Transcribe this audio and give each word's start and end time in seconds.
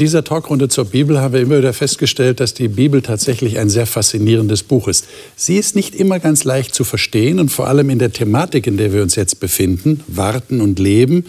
Dieser 0.00 0.24
Talkrunde 0.24 0.68
zur 0.68 0.86
Bibel 0.86 1.20
haben 1.20 1.34
wir 1.34 1.40
immer 1.42 1.58
wieder 1.58 1.74
festgestellt, 1.74 2.40
dass 2.40 2.54
die 2.54 2.68
Bibel 2.68 3.02
tatsächlich 3.02 3.58
ein 3.58 3.68
sehr 3.68 3.86
faszinierendes 3.86 4.62
Buch 4.62 4.88
ist. 4.88 5.06
Sie 5.36 5.58
ist 5.58 5.76
nicht 5.76 5.94
immer 5.94 6.18
ganz 6.18 6.44
leicht 6.44 6.74
zu 6.74 6.84
verstehen 6.84 7.38
und 7.38 7.50
vor 7.50 7.68
allem 7.68 7.90
in 7.90 7.98
der 7.98 8.10
Thematik, 8.10 8.66
in 8.66 8.78
der 8.78 8.94
wir 8.94 9.02
uns 9.02 9.14
jetzt 9.14 9.40
befinden, 9.40 10.02
Warten 10.06 10.62
und 10.62 10.78
Leben, 10.78 11.26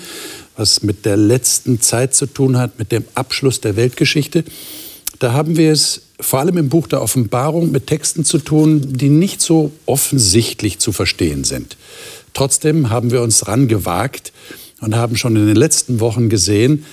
was 0.55 0.83
mit 0.83 1.05
der 1.05 1.17
letzten 1.17 1.81
Zeit 1.81 2.15
zu 2.15 2.27
tun 2.27 2.57
hat, 2.57 2.79
mit 2.79 2.93
dem 2.93 3.03
Abschluss 3.13 3.59
der 3.59 3.75
Weltgeschichte. 3.75 4.45
Da 5.19 5.33
haben 5.33 5.57
wir 5.57 5.73
es 5.73 6.03
vor 6.21 6.39
allem 6.39 6.57
im 6.57 6.69
Buch 6.69 6.87
der 6.87 7.01
Offenbarung 7.01 7.71
mit 7.71 7.87
Texten 7.87 8.23
zu 8.23 8.37
tun, 8.37 8.93
die 8.93 9.09
nicht 9.09 9.41
so 9.41 9.71
offensichtlich 9.85 10.79
zu 10.79 10.93
verstehen 10.93 11.43
sind. 11.43 11.75
Trotzdem 12.33 12.89
haben 12.89 13.11
wir 13.11 13.21
uns 13.21 13.49
rangewagt 13.49 14.31
und 14.79 14.95
haben 14.95 15.17
schon 15.17 15.35
in 15.35 15.45
den 15.45 15.57
letzten 15.57 15.99
Wochen 15.99 16.29
gesehen, 16.29 16.85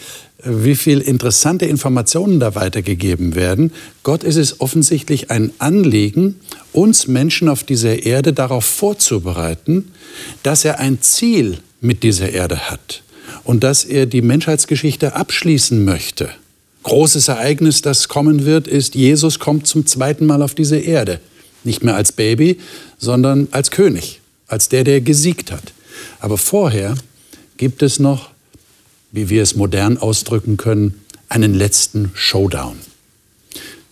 wie 0.44 0.76
viel 0.76 1.00
interessante 1.00 1.66
Informationen 1.66 2.38
da 2.38 2.54
weitergegeben 2.54 3.34
werden. 3.34 3.72
Gott 4.04 4.22
ist 4.22 4.36
es 4.36 4.60
offensichtlich 4.60 5.30
ein 5.30 5.52
Anliegen, 5.58 6.36
uns 6.72 7.08
Menschen 7.08 7.48
auf 7.48 7.64
dieser 7.64 8.04
Erde 8.04 8.32
darauf 8.32 8.64
vorzubereiten, 8.64 9.92
dass 10.42 10.64
er 10.64 10.78
ein 10.78 11.02
Ziel 11.02 11.58
mit 11.80 12.02
dieser 12.02 12.30
Erde 12.30 12.70
hat 12.70 13.02
und 13.44 13.64
dass 13.64 13.84
er 13.84 14.06
die 14.06 14.22
Menschheitsgeschichte 14.22 15.14
abschließen 15.14 15.84
möchte. 15.84 16.30
Großes 16.84 17.28
Ereignis, 17.28 17.82
das 17.82 18.08
kommen 18.08 18.44
wird, 18.44 18.68
ist, 18.68 18.94
Jesus 18.94 19.40
kommt 19.40 19.66
zum 19.66 19.86
zweiten 19.86 20.24
Mal 20.24 20.42
auf 20.42 20.54
diese 20.54 20.78
Erde. 20.78 21.20
Nicht 21.64 21.82
mehr 21.82 21.96
als 21.96 22.12
Baby, 22.12 22.58
sondern 22.98 23.48
als 23.50 23.70
König, 23.72 24.20
als 24.46 24.68
der, 24.68 24.84
der 24.84 25.00
gesiegt 25.00 25.50
hat. 25.50 25.72
Aber 26.20 26.38
vorher 26.38 26.94
gibt 27.56 27.82
es 27.82 27.98
noch 27.98 28.30
wie 29.12 29.28
wir 29.28 29.42
es 29.42 29.56
modern 29.56 29.98
ausdrücken 29.98 30.56
können, 30.56 31.02
einen 31.28 31.54
letzten 31.54 32.10
Showdown. 32.14 32.76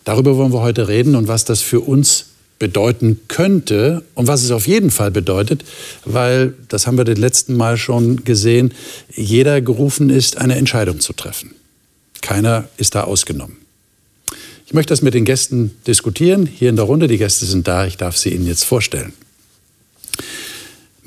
Darüber 0.04 0.36
wollen 0.36 0.52
wir 0.52 0.60
heute 0.60 0.88
reden 0.88 1.14
und 1.16 1.28
was 1.28 1.44
das 1.44 1.62
für 1.62 1.80
uns 1.80 2.26
bedeuten 2.58 3.20
könnte 3.28 4.02
und 4.14 4.28
was 4.28 4.42
es 4.42 4.50
auf 4.50 4.66
jeden 4.66 4.90
Fall 4.90 5.10
bedeutet, 5.10 5.64
weil, 6.04 6.54
das 6.68 6.86
haben 6.86 6.96
wir 6.96 7.04
das 7.04 7.18
letzten 7.18 7.54
Mal 7.54 7.76
schon 7.76 8.24
gesehen, 8.24 8.72
jeder 9.14 9.60
gerufen 9.60 10.10
ist, 10.10 10.38
eine 10.38 10.56
Entscheidung 10.56 11.00
zu 11.00 11.12
treffen. 11.12 11.54
Keiner 12.22 12.68
ist 12.76 12.94
da 12.94 13.04
ausgenommen. 13.04 13.58
Ich 14.66 14.74
möchte 14.74 14.90
das 14.90 15.02
mit 15.02 15.14
den 15.14 15.24
Gästen 15.24 15.76
diskutieren, 15.86 16.46
hier 16.46 16.70
in 16.70 16.76
der 16.76 16.86
Runde. 16.86 17.08
Die 17.08 17.18
Gäste 17.18 17.46
sind 17.46 17.68
da, 17.68 17.86
ich 17.86 17.98
darf 17.98 18.16
sie 18.16 18.30
Ihnen 18.30 18.46
jetzt 18.46 18.64
vorstellen. 18.64 19.12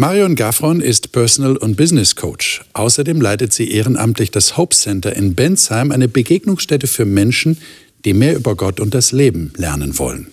Marion 0.02 0.36
Gaffron 0.36 0.80
ist 0.80 1.12
Personal- 1.12 1.58
und 1.58 1.76
Business 1.76 2.16
Coach. 2.16 2.62
Außerdem 2.72 3.20
leitet 3.20 3.52
sie 3.52 3.70
ehrenamtlich 3.70 4.32
das 4.32 4.56
Hope 4.56 4.74
Center 4.74 5.14
in 5.14 5.36
Bensheim, 5.36 5.92
eine 5.92 6.08
Begegnungsstätte 6.08 6.88
für 6.88 7.04
Menschen, 7.04 7.58
die 8.06 8.14
mehr 8.14 8.38
über 8.38 8.56
Gott 8.56 8.80
und 8.80 8.94
das 8.94 9.12
Leben 9.12 9.52
lernen 9.58 10.00
wollen. 10.00 10.28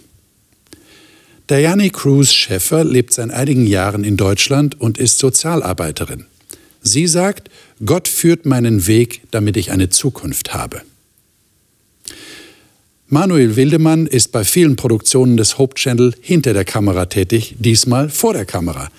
Diane 1.51 1.91
Cruz 1.91 2.31
Schäffer 2.31 2.85
lebt 2.85 3.13
seit 3.13 3.33
einigen 3.33 3.67
Jahren 3.67 4.05
in 4.05 4.17
Deutschland 4.17 4.81
und 4.81 4.99
ist 4.99 5.19
Sozialarbeiterin. 5.19 6.27
Sie 6.83 7.09
sagt, 7.09 7.51
Gott 7.85 8.07
führt 8.07 8.47
meinen 8.47 8.87
Weg, 8.87 9.23
damit 9.33 9.57
ich 9.57 9.73
eine 9.73 9.89
Zukunft 9.89 10.55
habe. 10.55 10.83
Manuel 13.09 13.57
Wildemann 13.57 14.07
ist 14.07 14.31
bei 14.31 14.45
vielen 14.45 14.77
Produktionen 14.77 15.37
des 15.37 15.59
Hope 15.59 15.75
Channel 15.75 16.15
hinter 16.21 16.53
der 16.53 16.65
Kamera 16.65 17.07
tätig, 17.07 17.57
diesmal 17.59 18.11
vor 18.11 18.33
der 18.33 18.45
Kamera. 18.45 18.91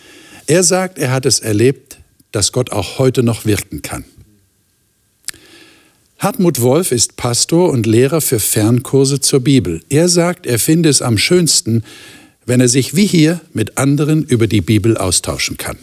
Er 0.47 0.63
sagt, 0.63 0.97
er 0.97 1.11
hat 1.11 1.25
es 1.25 1.39
erlebt, 1.39 1.99
dass 2.31 2.53
Gott 2.53 2.71
auch 2.71 2.99
heute 2.99 3.21
noch 3.21 3.45
wirken 3.45 3.81
kann. 3.81 4.05
Hartmut 6.19 6.61
Wolf 6.61 6.91
ist 6.91 7.15
Pastor 7.17 7.69
und 7.69 7.85
Lehrer 7.85 8.21
für 8.21 8.39
Fernkurse 8.39 9.19
zur 9.19 9.41
Bibel. 9.41 9.83
Er 9.89 10.07
sagt, 10.07 10.47
er 10.47 10.57
finde 10.57 10.89
es 10.89 11.01
am 11.01 11.17
schönsten, 11.17 11.83
wenn 12.45 12.61
er 12.61 12.69
sich 12.69 12.95
wie 12.95 13.05
hier 13.05 13.41
mit 13.53 13.77
anderen 13.77 14.23
über 14.23 14.47
die 14.47 14.61
Bibel 14.61 14.97
austauschen 14.97 15.57
kann. 15.57 15.77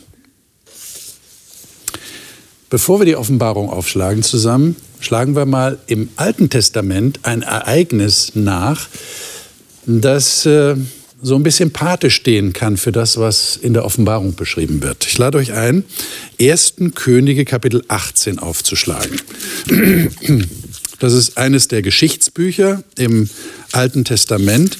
Bevor 2.71 3.01
wir 3.01 3.07
die 3.07 3.17
Offenbarung 3.17 3.69
aufschlagen 3.69 4.23
zusammen, 4.23 4.75
schlagen 4.99 5.37
wir 5.37 5.47
mal 5.47 5.79
im 5.87 6.09
Alten 6.17 6.51
Testament 6.51 7.21
ein 7.23 7.43
Ereignis 7.43 8.33
nach, 8.35 8.89
das 9.87 10.47
äh, 10.47 10.75
so 11.25 11.37
ein 11.37 11.43
bisschen 11.43 11.71
Pate 11.71 12.11
stehen 12.11 12.53
kann 12.53 12.77
für 12.77 12.93
das, 12.93 13.17
was 13.17 13.57
in 13.57 13.73
der 13.73 13.87
Offenbarung 13.87 14.35
beschrieben 14.35 14.83
wird. 14.83 15.07
Ich 15.07 15.17
lade 15.17 15.39
euch 15.39 15.53
ein, 15.53 15.85
1. 16.39 16.75
Könige 16.95 17.47
Kapitel 17.47 17.83
18 17.89 18.39
aufzuschlagen. 18.39 19.17
Das 21.01 21.15
ist 21.15 21.39
eines 21.39 21.69
der 21.69 21.81
Geschichtsbücher 21.81 22.85
im 22.97 23.29
Alten 23.73 24.05
Testament. 24.05 24.77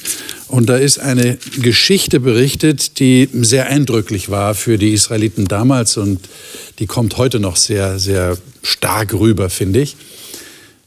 Und 0.47 0.69
da 0.69 0.77
ist 0.77 0.99
eine 0.99 1.37
Geschichte 1.61 2.19
berichtet, 2.19 2.99
die 2.99 3.27
sehr 3.33 3.67
eindrücklich 3.67 4.29
war 4.29 4.53
für 4.53 4.77
die 4.77 4.93
Israeliten 4.93 5.47
damals 5.47 5.97
und 5.97 6.29
die 6.77 6.85
kommt 6.85 7.17
heute 7.17 7.39
noch 7.39 7.57
sehr, 7.57 7.97
sehr 7.97 8.37
stark 8.61 9.13
rüber, 9.13 9.49
finde 9.49 9.81
ich. 9.81 9.97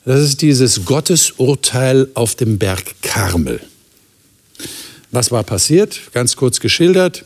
Das 0.04 0.20
ist 0.20 0.40
dieses 0.40 0.84
Gottesurteil 0.84 2.08
auf 2.14 2.36
dem 2.36 2.58
Berg 2.58 2.94
Karmel. 3.02 3.60
Was 5.10 5.30
war 5.30 5.42
passiert? 5.42 6.00
Ganz 6.12 6.36
kurz 6.36 6.60
geschildert. 6.60 7.24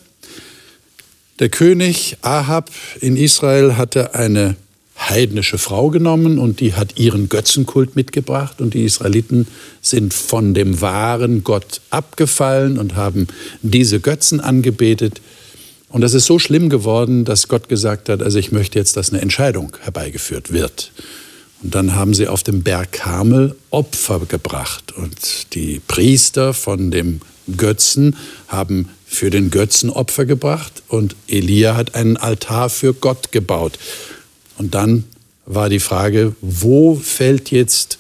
Der 1.39 1.49
König 1.49 2.17
Ahab 2.23 2.71
in 3.01 3.17
Israel 3.17 3.77
hatte 3.77 4.15
eine 4.15 4.57
heidnische 4.97 5.59
Frau 5.59 5.91
genommen 5.91 6.39
und 6.39 6.61
die 6.61 6.75
hat 6.75 6.99
ihren 6.99 7.29
Götzenkult 7.29 7.97
mitgebracht 7.97 8.61
und 8.61 8.75
die 8.75 8.85
Israeliten 8.85 9.49
sind 9.81 10.15
von 10.15 10.55
dem 10.55 10.81
wahren 10.81 11.43
Gott 11.43 11.81
abgefallen 11.91 12.79
und 12.79 12.95
haben 12.95 13.27
diese 13.63 13.99
Götzen 13.99 14.41
angebetet. 14.41 15.21
Und 15.89 16.03
das 16.03 16.15
ist 16.15 16.27
so 16.27 16.39
schlimm 16.39 16.69
geworden, 16.69 17.25
dass 17.25 17.49
Gott 17.49 17.69
gesagt 17.69 18.09
hat, 18.09 18.23
also 18.23 18.39
ich 18.39 18.53
möchte 18.53 18.79
jetzt, 18.79 18.97
dass 18.97 19.11
eine 19.11 19.21
Entscheidung 19.21 19.77
herbeigeführt 19.81 20.53
wird. 20.53 20.93
Und 21.63 21.75
dann 21.75 21.95
haben 21.95 22.15
sie 22.15 22.29
auf 22.29 22.43
dem 22.43 22.63
Berg 22.63 22.93
Karmel 22.93 23.57
Opfer 23.71 24.21
gebracht 24.27 24.93
und 24.93 25.55
die 25.55 25.81
Priester 25.87 26.55
von 26.55 26.91
dem 26.91 27.21
Götzen 27.57 28.17
haben 28.49 28.89
für 29.07 29.31
den 29.31 29.51
Götzen 29.51 29.91
Opfer 29.91 30.25
gebracht 30.25 30.83
und 30.89 31.17
Elia 31.29 31.77
hat 31.77 31.95
einen 31.95 32.17
Altar 32.17 32.71
für 32.71 32.95
Gott 32.95 33.33
gebaut. 33.33 33.79
Und 34.59 34.75
dann 34.75 35.05
war 35.45 35.69
die 35.69 35.81
Frage, 35.81 36.35
wo 36.41 36.95
fällt 36.95 37.51
jetzt 37.51 37.99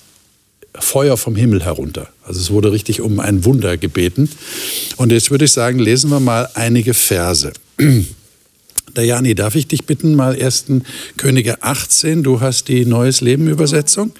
Feuer 0.75 1.17
vom 1.17 1.37
Himmel 1.37 1.65
herunter? 1.65 2.09
Also 2.25 2.41
es 2.41 2.51
wurde 2.51 2.73
richtig 2.73 3.01
um 3.01 3.21
ein 3.21 3.45
Wunder 3.45 3.77
gebeten. 3.77 4.31
Und 4.97 5.13
jetzt 5.13 5.31
würde 5.31 5.45
ich 5.45 5.53
sagen, 5.53 5.79
lesen 5.79 6.11
wir 6.11 6.21
mal 6.21 6.49
einige 6.55 6.95
Verse. 6.95 7.53
Dajani, 8.95 9.35
darf 9.35 9.55
ich 9.55 9.67
dich 9.67 9.85
bitten, 9.87 10.15
mal 10.15 10.41
1. 10.41 10.67
Könige 11.17 11.63
18, 11.63 12.23
du 12.23 12.41
hast 12.41 12.69
die 12.69 12.85
Neues 12.85 13.21
Leben 13.21 13.49
Übersetzung. 13.49 14.13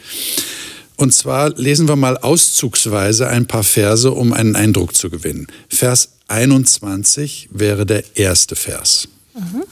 Und 0.97 1.13
zwar 1.15 1.51
lesen 1.51 1.89
wir 1.89 1.97
mal 1.97 2.17
auszugsweise 2.19 3.29
ein 3.29 3.47
paar 3.47 3.65
Verse, 3.65 4.11
um 4.11 4.33
einen 4.33 4.57
Eindruck 4.57 4.95
zu 4.95 5.11
gewinnen. 5.11 5.47
Vers 5.69 6.11
21 6.29 7.49
wäre 7.53 7.87
der 7.87 8.17
erste 8.17 8.57
Vers. 8.57 9.09
Mhm. 9.35 9.65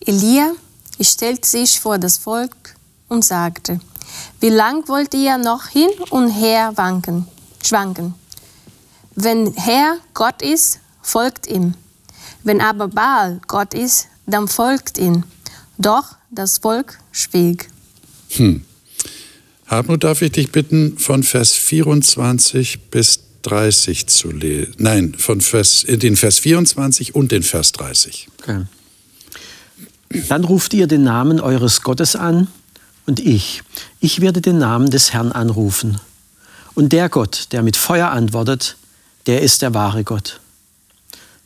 Elia 0.00 0.52
stellte 1.00 1.48
sich 1.48 1.80
vor 1.80 1.98
das 1.98 2.18
Volk 2.18 2.74
und 3.08 3.24
sagte, 3.24 3.80
wie 4.40 4.48
lang 4.48 4.88
wollt 4.88 5.14
ihr 5.14 5.38
noch 5.38 5.68
hin 5.68 5.90
und 6.10 6.28
her 6.28 6.72
wanken, 6.76 7.26
schwanken? 7.62 8.14
Wenn 9.14 9.52
Herr 9.54 9.98
Gott 10.14 10.42
ist, 10.42 10.80
folgt 11.02 11.46
ihm. 11.46 11.74
Wenn 12.42 12.60
aber 12.60 12.88
Baal 12.88 13.40
Gott 13.46 13.74
ist, 13.74 14.08
dann 14.26 14.48
folgt 14.48 14.98
ihm. 14.98 15.24
Doch 15.78 16.16
das 16.30 16.58
Volk 16.58 16.98
schwieg. 17.12 17.68
Hm. 18.30 18.64
Hartmut, 19.72 20.04
darf 20.04 20.20
ich 20.20 20.32
dich 20.32 20.52
bitten, 20.52 20.98
von 20.98 21.22
Vers 21.22 21.54
24 21.54 22.90
bis 22.90 23.20
30 23.40 24.06
zu 24.06 24.30
lesen? 24.30 24.74
Nein, 24.76 25.14
von 25.16 25.40
Vers, 25.40 25.86
den 25.88 26.14
Vers 26.14 26.40
24 26.40 27.14
und 27.14 27.32
den 27.32 27.42
Vers 27.42 27.72
30. 27.72 28.28
Okay. 28.42 28.64
Dann 30.28 30.44
ruft 30.44 30.74
ihr 30.74 30.86
den 30.86 31.04
Namen 31.04 31.40
eures 31.40 31.80
Gottes 31.80 32.16
an 32.16 32.48
und 33.06 33.18
ich, 33.18 33.62
ich 33.98 34.20
werde 34.20 34.42
den 34.42 34.58
Namen 34.58 34.90
des 34.90 35.14
Herrn 35.14 35.32
anrufen. 35.32 35.98
Und 36.74 36.92
der 36.92 37.08
Gott, 37.08 37.46
der 37.52 37.62
mit 37.62 37.78
Feuer 37.78 38.10
antwortet, 38.10 38.76
der 39.26 39.40
ist 39.40 39.62
der 39.62 39.72
wahre 39.72 40.04
Gott. 40.04 40.40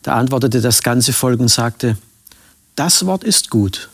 Da 0.03 0.17
antwortete 0.17 0.61
das 0.61 0.83
ganze 0.83 1.13
Volk 1.13 1.39
und 1.39 1.49
sagte, 1.49 1.97
das 2.75 3.07
Wort 3.07 3.23
ist 3.23 3.51
gut. 3.51 3.89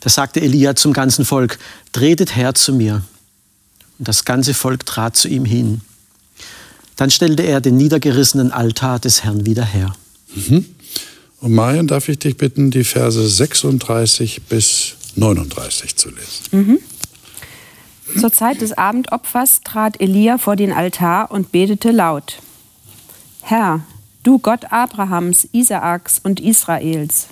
Da 0.00 0.10
sagte 0.10 0.40
Elia 0.40 0.76
zum 0.76 0.92
ganzen 0.92 1.24
Volk, 1.24 1.58
tretet 1.92 2.36
her 2.36 2.54
zu 2.54 2.72
mir. 2.72 3.02
Und 3.98 4.08
das 4.08 4.24
ganze 4.24 4.54
Volk 4.54 4.86
trat 4.86 5.16
zu 5.16 5.28
ihm 5.28 5.44
hin. 5.44 5.80
Dann 6.96 7.10
stellte 7.10 7.42
er 7.42 7.60
den 7.60 7.76
niedergerissenen 7.76 8.52
Altar 8.52 8.98
des 8.98 9.24
Herrn 9.24 9.46
wieder 9.46 9.64
her. 9.64 9.94
Mhm. 10.34 10.64
Und 11.40 11.52
Marion, 11.52 11.86
darf 11.86 12.08
ich 12.08 12.18
dich 12.18 12.36
bitten, 12.36 12.70
die 12.70 12.84
Verse 12.84 13.28
36 13.28 14.42
bis 14.44 14.94
39 15.16 15.96
zu 15.96 16.08
lesen. 16.10 16.46
Mhm. 16.50 16.78
Zur 18.18 18.32
Zeit 18.32 18.60
des 18.60 18.72
Abendopfers 18.72 19.60
trat 19.62 20.00
Elia 20.00 20.38
vor 20.38 20.56
den 20.56 20.72
Altar 20.72 21.30
und 21.30 21.52
betete 21.52 21.90
laut. 21.90 22.38
Herr, 23.42 23.80
du 24.22 24.38
Gott 24.38 24.72
Abrahams, 24.72 25.48
Isaaks 25.52 26.20
und 26.22 26.40
Israels, 26.40 27.26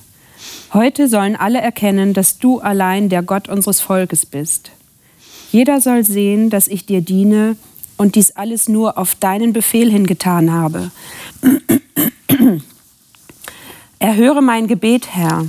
heute 0.73 1.09
sollen 1.09 1.37
alle 1.37 1.61
erkennen, 1.61 2.15
dass 2.15 2.39
du 2.39 2.61
allein 2.61 3.09
der 3.09 3.23
Gott 3.23 3.49
unseres 3.49 3.81
Volkes 3.81 4.27
bist. 4.27 4.71
Jeder 5.51 5.81
soll 5.81 6.05
sehen, 6.05 6.51
dass 6.51 6.69
ich 6.69 6.87
dir 6.87 7.01
diene 7.01 7.57
und 7.97 8.17
dies 8.17 8.33
alles 8.33 8.69
nur 8.69 8.99
auf 8.99 9.15
deinen 9.15 9.53
Befehl 9.53 9.91
hingetan 9.91 10.53
habe. 10.53 10.91
Erhöre 13.99 14.43
mein 14.43 14.67
Gebet, 14.67 15.15
Herr. 15.15 15.47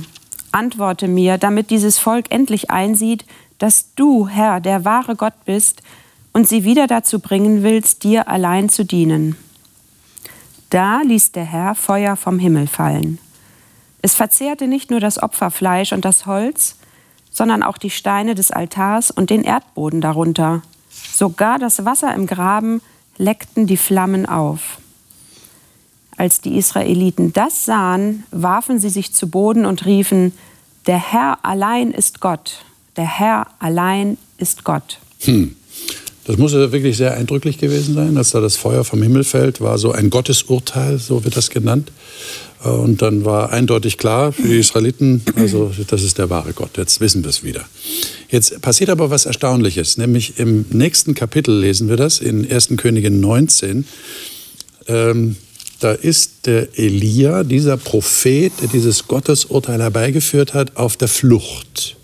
Antworte 0.52 1.08
mir, 1.08 1.38
damit 1.38 1.70
dieses 1.70 1.98
Volk 1.98 2.26
endlich 2.30 2.70
einsieht, 2.70 3.24
dass 3.58 3.94
du, 3.94 4.28
Herr, 4.28 4.60
der 4.60 4.84
wahre 4.84 5.16
Gott 5.16 5.44
bist 5.44 5.82
und 6.32 6.48
sie 6.48 6.64
wieder 6.64 6.86
dazu 6.86 7.18
bringen 7.18 7.62
willst, 7.62 8.04
dir 8.04 8.28
allein 8.28 8.68
zu 8.68 8.84
dienen. 8.84 9.36
Da 10.70 11.00
ließ 11.02 11.32
der 11.32 11.44
Herr 11.44 11.74
Feuer 11.74 12.16
vom 12.16 12.38
Himmel 12.38 12.66
fallen. 12.66 13.18
Es 14.06 14.14
verzehrte 14.14 14.68
nicht 14.68 14.92
nur 14.92 15.00
das 15.00 15.20
Opferfleisch 15.20 15.92
und 15.92 16.04
das 16.04 16.26
Holz, 16.26 16.76
sondern 17.32 17.64
auch 17.64 17.76
die 17.76 17.90
Steine 17.90 18.36
des 18.36 18.52
Altars 18.52 19.10
und 19.10 19.30
den 19.30 19.42
Erdboden 19.42 20.00
darunter. 20.00 20.62
Sogar 21.12 21.58
das 21.58 21.84
Wasser 21.84 22.14
im 22.14 22.28
Graben 22.28 22.82
leckten 23.16 23.66
die 23.66 23.76
Flammen 23.76 24.24
auf. 24.24 24.78
Als 26.16 26.40
die 26.40 26.56
Israeliten 26.56 27.32
das 27.32 27.64
sahen, 27.64 28.22
warfen 28.30 28.78
sie 28.78 28.90
sich 28.90 29.12
zu 29.12 29.28
Boden 29.28 29.66
und 29.66 29.86
riefen, 29.86 30.32
der 30.86 30.98
Herr 30.98 31.44
allein 31.44 31.90
ist 31.90 32.20
Gott, 32.20 32.64
der 32.94 33.18
Herr 33.18 33.48
allein 33.58 34.18
ist 34.38 34.62
Gott. 34.62 35.00
Hm. 35.22 35.56
Das 36.26 36.38
muss 36.38 36.52
wirklich 36.52 36.96
sehr 36.96 37.14
eindrücklich 37.14 37.58
gewesen 37.58 37.94
sein, 37.94 38.16
als 38.16 38.32
da 38.32 38.40
das 38.40 38.56
Feuer 38.56 38.82
vom 38.82 39.00
Himmel 39.00 39.22
fällt, 39.22 39.60
war 39.60 39.78
so 39.78 39.92
ein 39.92 40.10
Gottesurteil, 40.10 40.98
so 40.98 41.24
wird 41.24 41.36
das 41.36 41.50
genannt. 41.50 41.92
Äh, 42.64 42.68
und 42.68 43.00
dann 43.00 43.24
war 43.24 43.52
eindeutig 43.52 43.96
klar 43.96 44.32
für 44.32 44.48
die 44.48 44.58
Israeliten, 44.58 45.22
also 45.36 45.72
das 45.86 46.02
ist 46.02 46.18
der 46.18 46.28
wahre 46.28 46.52
Gott. 46.52 46.76
Jetzt 46.76 47.00
wissen 47.00 47.22
wir 47.22 47.30
es 47.30 47.44
wieder. 47.44 47.64
Jetzt 48.28 48.60
passiert 48.60 48.90
aber 48.90 49.08
was 49.08 49.26
Erstaunliches, 49.26 49.98
nämlich 49.98 50.40
im 50.40 50.64
nächsten 50.70 51.14
Kapitel 51.14 51.56
lesen 51.60 51.88
wir 51.88 51.96
das, 51.96 52.18
in 52.18 52.50
1. 52.50 52.70
Königin 52.76 53.20
19. 53.20 53.86
Ähm, 54.88 55.36
da 55.78 55.92
ist 55.92 56.46
der 56.46 56.76
Elia, 56.76 57.44
dieser 57.44 57.76
Prophet, 57.76 58.52
der 58.60 58.68
dieses 58.68 59.06
Gottesurteil 59.06 59.80
herbeigeführt 59.80 60.54
hat, 60.54 60.76
auf 60.76 60.96
der 60.96 61.08
Flucht. 61.08 61.95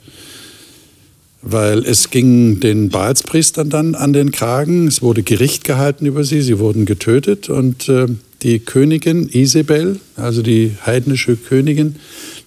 Weil 1.42 1.84
es 1.84 2.10
ging 2.10 2.60
den 2.60 2.88
Baalspriestern 2.88 3.68
dann 3.68 3.94
an 3.96 4.12
den 4.12 4.30
Kragen, 4.30 4.86
es 4.86 5.02
wurde 5.02 5.24
Gericht 5.24 5.64
gehalten 5.64 6.06
über 6.06 6.22
sie, 6.22 6.40
sie 6.40 6.58
wurden 6.60 6.84
getötet 6.84 7.48
und 7.48 7.88
äh, 7.88 8.06
die 8.42 8.60
Königin 8.60 9.28
Isabel, 9.28 9.98
also 10.16 10.42
die 10.42 10.76
heidnische 10.84 11.36
Königin, 11.36 11.96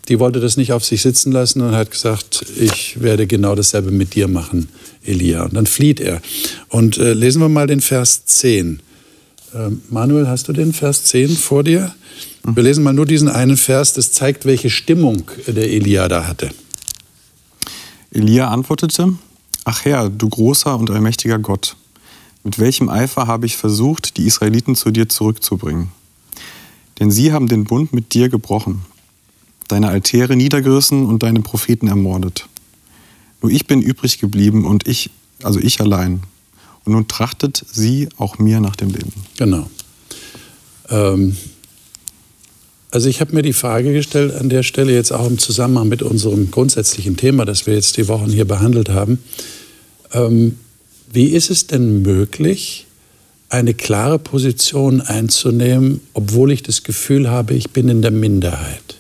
die 0.07 0.19
wollte 0.19 0.39
das 0.39 0.57
nicht 0.57 0.71
auf 0.71 0.86
sich 0.86 1.01
sitzen 1.01 1.31
lassen 1.31 1.62
und 1.62 1.74
hat 1.74 1.92
gesagt, 1.92 2.45
ich 2.57 3.01
werde 3.01 3.27
genau 3.27 3.56
dasselbe 3.56 3.92
mit 3.92 4.15
dir 4.15 4.27
machen, 4.27 4.69
Elia. 5.03 5.44
Und 5.44 5.56
dann 5.56 5.65
flieht 5.65 6.00
er. 6.00 6.21
Und 6.69 6.97
äh, 6.97 7.13
lesen 7.13 7.42
wir 7.42 7.50
mal 7.50 7.68
den 7.68 7.81
Vers 7.81 8.25
10. 8.25 8.80
Ähm, 9.56 9.81
Manuel, 9.89 10.27
hast 10.27 10.47
du 10.47 10.53
den 10.53 10.74
Vers 10.74 11.06
10 11.06 11.30
vor 11.30 11.63
dir? 11.63 11.94
Wir 12.44 12.63
lesen 12.63 12.83
mal 12.83 12.94
nur 12.94 13.06
diesen 13.06 13.27
einen 13.27 13.57
Vers, 13.57 13.94
das 13.94 14.12
zeigt, 14.12 14.45
welche 14.45 14.69
Stimmung 14.69 15.24
der 15.47 15.69
Elia 15.69 16.07
da 16.07 16.27
hatte. 16.27 16.50
Elia 18.16 18.48
antwortete, 18.48 19.14
Ach 19.66 19.84
Herr, 19.84 20.10
du 20.10 20.30
großer 20.30 20.78
und 20.78 20.90
allmächtiger 20.90 21.38
Gott, 21.38 21.76
mit 22.46 22.60
welchem 22.60 22.88
Eifer 22.88 23.28
habe 23.28 23.46
ich 23.46 23.58
versucht, 23.58 24.16
die 24.16 24.26
Israeliten 24.26 24.76
zu 24.76 24.92
dir 24.92 25.10
zurückzubringen? 25.10 25.90
Denn 27.00 27.12
sie 27.12 27.34
haben 27.34 27.48
den 27.48 27.66
Bund 27.66 27.92
mit 27.92 28.14
dir 28.14 28.30
gebrochen, 28.30 28.86
deine 29.68 29.90
Altäre 29.90 30.38
niedergerissen 30.38 31.06
und 31.06 31.24
deine 31.24 31.42
Propheten 31.42 31.88
ermordet. 31.88 32.48
Nur 33.42 33.52
ich 33.52 33.68
bin 33.68 33.82
übrig 33.82 34.20
geblieben 34.20 34.66
und 34.66 34.88
ich, 34.88 35.10
also 35.44 35.60
ich 35.60 35.82
allein, 35.82 36.22
und 36.86 36.94
nun 36.94 37.10
trachtet 37.10 37.66
sie 37.70 38.08
auch 38.18 38.38
mir 38.38 38.62
nach 38.62 38.78
dem 38.78 38.92
Leben. 38.92 39.12
Genau. 39.38 39.70
Ähm, 40.90 41.36
also 42.95 43.09
ich 43.09 43.19
habe 43.19 43.36
mir 43.36 43.42
die 43.42 43.51
Frage 43.51 43.92
gestellt 43.92 44.33
an 44.33 44.47
der 44.47 44.63
Stelle 44.63 44.94
jetzt 44.94 45.12
auch 45.12 45.27
im 45.27 45.38
Zusammenhang 45.38 45.89
mit 45.89 46.01
unserem 46.01 46.50
grundsätzlichen 46.50 47.18
Thema, 47.18 47.44
das 47.44 47.68
wir 47.68 47.74
jetzt 47.74 47.97
die 47.97 48.07
Wochen 48.07 48.31
hier 48.31 48.45
behandelt 48.45 48.88
haben. 48.88 49.19
Ähm, 50.13 50.57
wie 51.12 51.25
ist 51.25 51.50
es 51.50 51.68
denn 51.68 52.03
möglich, 52.03 52.88
eine 53.50 53.74
klare 53.74 54.18
Position 54.18 55.01
einzunehmen, 55.01 56.00
obwohl 56.13 56.53
ich 56.53 56.63
das 56.63 56.83
Gefühl 56.83 57.30
habe, 57.30 57.53
ich 57.53 57.71
bin 57.71 57.89
in 57.89 58.01
der 58.01 58.12
Minderheit 58.12 58.95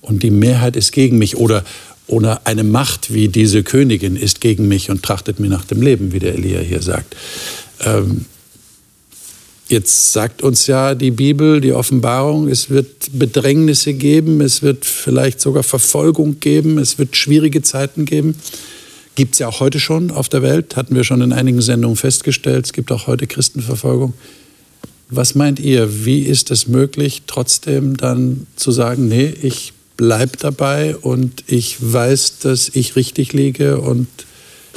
und 0.00 0.24
die 0.24 0.32
Mehrheit 0.32 0.74
ist 0.74 0.90
gegen 0.90 1.16
mich 1.16 1.36
oder 1.36 1.62
oder 2.08 2.40
eine 2.48 2.64
Macht 2.64 3.14
wie 3.14 3.28
diese 3.28 3.62
Königin 3.62 4.16
ist 4.16 4.40
gegen 4.40 4.66
mich 4.66 4.90
und 4.90 5.04
trachtet 5.04 5.38
mir 5.38 5.50
nach 5.50 5.64
dem 5.64 5.82
Leben, 5.82 6.10
wie 6.10 6.18
der 6.18 6.34
Elia 6.34 6.58
hier 6.58 6.82
sagt. 6.82 7.14
Ähm, 7.84 8.24
jetzt 9.70 10.12
sagt 10.12 10.42
uns 10.42 10.66
ja 10.66 10.94
die 10.94 11.10
Bibel, 11.10 11.60
die 11.60 11.72
Offenbarung, 11.72 12.48
es 12.48 12.70
wird 12.70 13.10
Bedrängnisse 13.12 13.94
geben, 13.94 14.40
es 14.40 14.62
wird 14.62 14.84
vielleicht 14.84 15.40
sogar 15.40 15.62
Verfolgung 15.62 16.40
geben, 16.40 16.78
es 16.78 16.98
wird 16.98 17.16
schwierige 17.16 17.62
Zeiten 17.62 18.04
geben. 18.04 18.34
Gibt 19.14 19.34
es 19.34 19.38
ja 19.38 19.48
auch 19.48 19.60
heute 19.60 19.80
schon 19.80 20.10
auf 20.10 20.28
der 20.28 20.42
Welt, 20.42 20.76
hatten 20.76 20.94
wir 20.94 21.04
schon 21.04 21.20
in 21.20 21.32
einigen 21.32 21.60
Sendungen 21.60 21.96
festgestellt. 21.96 22.66
Es 22.66 22.72
gibt 22.72 22.90
auch 22.90 23.06
heute 23.06 23.26
Christenverfolgung. 23.26 24.14
Was 25.08 25.34
meint 25.34 25.58
ihr, 25.58 26.04
wie 26.04 26.22
ist 26.22 26.50
es 26.50 26.68
möglich, 26.68 27.22
trotzdem 27.26 27.96
dann 27.96 28.46
zu 28.56 28.70
sagen, 28.70 29.08
nee, 29.08 29.32
ich 29.42 29.72
bleib 29.96 30.38
dabei 30.38 30.96
und 30.96 31.44
ich 31.46 31.76
weiß, 31.80 32.38
dass 32.38 32.70
ich 32.72 32.96
richtig 32.96 33.32
liege 33.32 33.80
und 33.80 34.08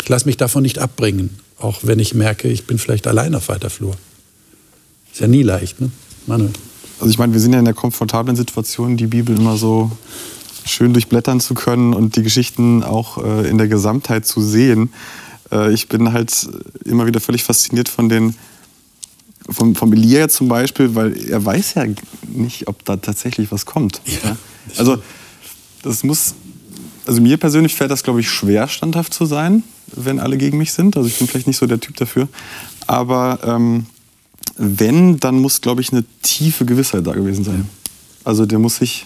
ich 0.01 0.09
lasse 0.09 0.25
mich 0.25 0.37
davon 0.37 0.63
nicht 0.63 0.79
abbringen, 0.79 1.29
auch 1.59 1.79
wenn 1.83 1.99
ich 1.99 2.13
merke, 2.13 2.47
ich 2.47 2.65
bin 2.65 2.77
vielleicht 2.77 3.07
allein 3.07 3.35
auf 3.35 3.47
weiter 3.47 3.69
Flur. 3.69 3.95
Ist 5.13 5.21
ja 5.21 5.27
nie 5.27 5.43
leicht, 5.43 5.79
ne? 5.79 5.91
Manuel. 6.25 6.51
Also 6.99 7.11
ich 7.11 7.19
meine, 7.19 7.33
wir 7.33 7.39
sind 7.39 7.53
ja 7.53 7.59
in 7.59 7.65
der 7.65 7.73
komfortablen 7.73 8.35
Situation, 8.35 8.97
die 8.97 9.07
Bibel 9.07 9.37
immer 9.37 9.57
so 9.57 9.91
schön 10.65 10.93
durchblättern 10.93 11.39
zu 11.39 11.53
können 11.53 11.93
und 11.93 12.15
die 12.15 12.23
Geschichten 12.23 12.83
auch 12.83 13.23
äh, 13.23 13.47
in 13.47 13.57
der 13.57 13.67
Gesamtheit 13.67 14.25
zu 14.25 14.41
sehen. 14.41 14.91
Äh, 15.51 15.73
ich 15.73 15.87
bin 15.87 16.13
halt 16.13 16.47
immer 16.85 17.05
wieder 17.05 17.19
völlig 17.19 17.43
fasziniert 17.43 17.89
von 17.89 18.09
den 18.09 18.35
vom, 19.49 19.75
vom 19.75 19.91
Elia 19.91 20.29
zum 20.29 20.47
Beispiel, 20.47 20.95
weil 20.95 21.17
er 21.29 21.43
weiß 21.43 21.73
ja 21.75 21.85
nicht, 22.27 22.67
ob 22.67 22.85
da 22.85 22.97
tatsächlich 22.97 23.51
was 23.51 23.65
kommt. 23.65 24.01
Ja. 24.05 24.37
Also 24.77 24.97
das 25.81 26.03
muss, 26.03 26.33
also 27.05 27.21
mir 27.21 27.37
persönlich 27.37 27.75
fällt 27.75 27.91
das, 27.91 28.03
glaube 28.03 28.21
ich, 28.21 28.29
schwer, 28.29 28.67
standhaft 28.69 29.13
zu 29.13 29.25
sein, 29.25 29.63
wenn 29.93 30.19
alle 30.19 30.37
gegen 30.37 30.57
mich 30.57 30.71
sind. 30.71 30.95
Also 30.95 31.09
ich 31.09 31.17
bin 31.17 31.27
vielleicht 31.27 31.47
nicht 31.47 31.57
so 31.57 31.67
der 31.67 31.79
Typ 31.79 31.97
dafür. 31.97 32.29
Aber 32.87 33.39
ähm, 33.43 33.85
wenn, 34.57 35.19
dann 35.19 35.39
muss, 35.39 35.61
glaube 35.61 35.81
ich, 35.81 35.91
eine 35.91 36.03
tiefe 36.21 36.65
Gewissheit 36.65 37.05
da 37.05 37.13
gewesen 37.13 37.43
sein. 37.43 37.69
Also 38.23 38.45
der 38.45 38.59
muss 38.59 38.77
sich 38.77 39.05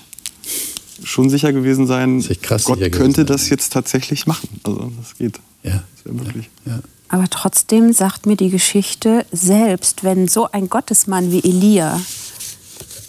schon 1.04 1.30
sicher 1.30 1.54
gewesen 1.54 1.88
sein, 1.88 2.24
Gott 2.64 2.92
könnte 2.92 3.26
das 3.26 3.50
jetzt 3.50 3.72
tatsächlich 3.74 4.28
machen. 4.28 4.50
Also 4.64 4.92
das 5.00 5.16
geht. 5.18 5.40
Ja. 5.64 5.84
Das 5.96 6.06
wäre 6.06 6.16
möglich. 6.16 6.50
Ja. 6.66 6.74
Ja. 6.74 6.80
Aber 7.10 7.30
trotzdem 7.30 7.94
sagt 7.94 8.26
mir 8.26 8.36
die 8.36 8.50
Geschichte, 8.50 9.26
selbst 9.32 10.04
wenn 10.04 10.28
so 10.28 10.52
ein 10.52 10.70
Gottesmann 10.70 11.32
wie 11.32 11.44
Elia 11.44 12.02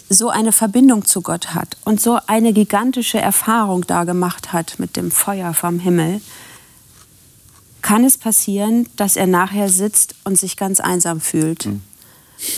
so 0.09 0.29
eine 0.29 0.51
Verbindung 0.51 1.05
zu 1.05 1.21
Gott 1.21 1.53
hat 1.53 1.77
und 1.85 2.01
so 2.01 2.17
eine 2.25 2.51
gigantische 2.51 3.19
Erfahrung 3.19 3.85
da 3.85 4.05
gemacht 4.05 4.53
hat 4.53 4.79
mit 4.79 4.95
dem 4.95 5.11
Feuer 5.11 5.53
vom 5.53 5.79
Himmel, 5.79 6.21
kann 7.81 8.03
es 8.03 8.17
passieren, 8.17 8.87
dass 8.95 9.15
er 9.15 9.27
nachher 9.27 9.69
sitzt 9.69 10.15
und 10.23 10.37
sich 10.37 10.57
ganz 10.57 10.79
einsam 10.79 11.21
fühlt. 11.21 11.67
Mhm. 11.67 11.81